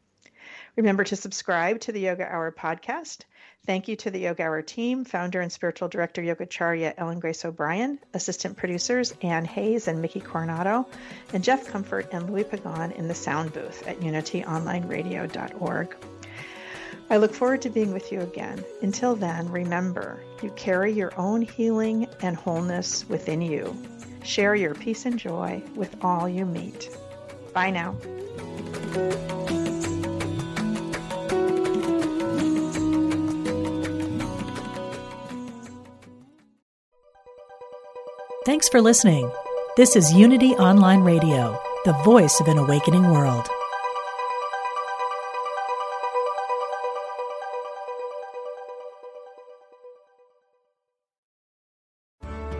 Remember 0.77 1.03
to 1.03 1.17
subscribe 1.17 1.81
to 1.81 1.91
the 1.91 1.99
Yoga 1.99 2.33
Hour 2.33 2.53
podcast. 2.53 3.23
Thank 3.67 3.89
you 3.89 3.97
to 3.97 4.11
the 4.13 4.21
Yoga 4.21 4.45
Hour 4.45 4.63
team, 4.63 5.05
founder 5.05 5.41
and 5.41 5.51
spiritual 5.51 5.89
director 5.89 6.23
Yogacharya 6.23 6.95
Ellen 6.97 7.19
Grace 7.19 7.45
O'Brien, 7.45 7.99
assistant 8.15 8.57
producers 8.57 9.13
Ann 9.23 9.45
Hayes 9.45 9.89
and 9.89 10.01
Mickey 10.01 10.21
Coronado, 10.21 10.87
and 11.35 11.43
Jeff 11.43 11.67
Comfort 11.67 12.07
and 12.13 12.31
Louis 12.31 12.45
Pagan 12.45 12.93
in 12.93 13.09
the 13.09 13.17
sound 13.17 13.53
booth 13.53 13.85
at 13.89 13.99
unityonlineradio.org. 13.99 15.97
I 17.11 17.17
look 17.17 17.35
forward 17.35 17.63
to 17.63 17.71
being 17.71 17.93
with 17.93 18.13
you 18.13 18.21
again. 18.21 18.65
Until 18.81 19.17
then, 19.17 19.51
remember, 19.51 20.23
you 20.43 20.51
carry 20.53 20.93
your 20.93 21.13
own 21.19 21.43
healing 21.43 22.07
and 22.23 22.35
wholeness 22.35 23.07
within 23.09 23.43
you. 23.43 23.77
Share 24.25 24.55
your 24.55 24.75
peace 24.75 25.05
and 25.05 25.19
joy 25.19 25.63
with 25.75 25.95
all 26.03 26.29
you 26.29 26.47
meet. 26.47 26.89
Bye 27.53 27.71
now. 27.71 27.97
Thanks 38.47 38.69
for 38.69 38.81
listening. 38.81 39.31
This 39.77 39.95
is 39.95 40.13
Unity 40.13 40.53
Online 40.55 41.01
Radio, 41.01 41.61
the 41.85 41.93
voice 42.05 42.41
of 42.41 42.49
an 42.49 42.59
awakening 42.59 43.11
world. 43.11 43.49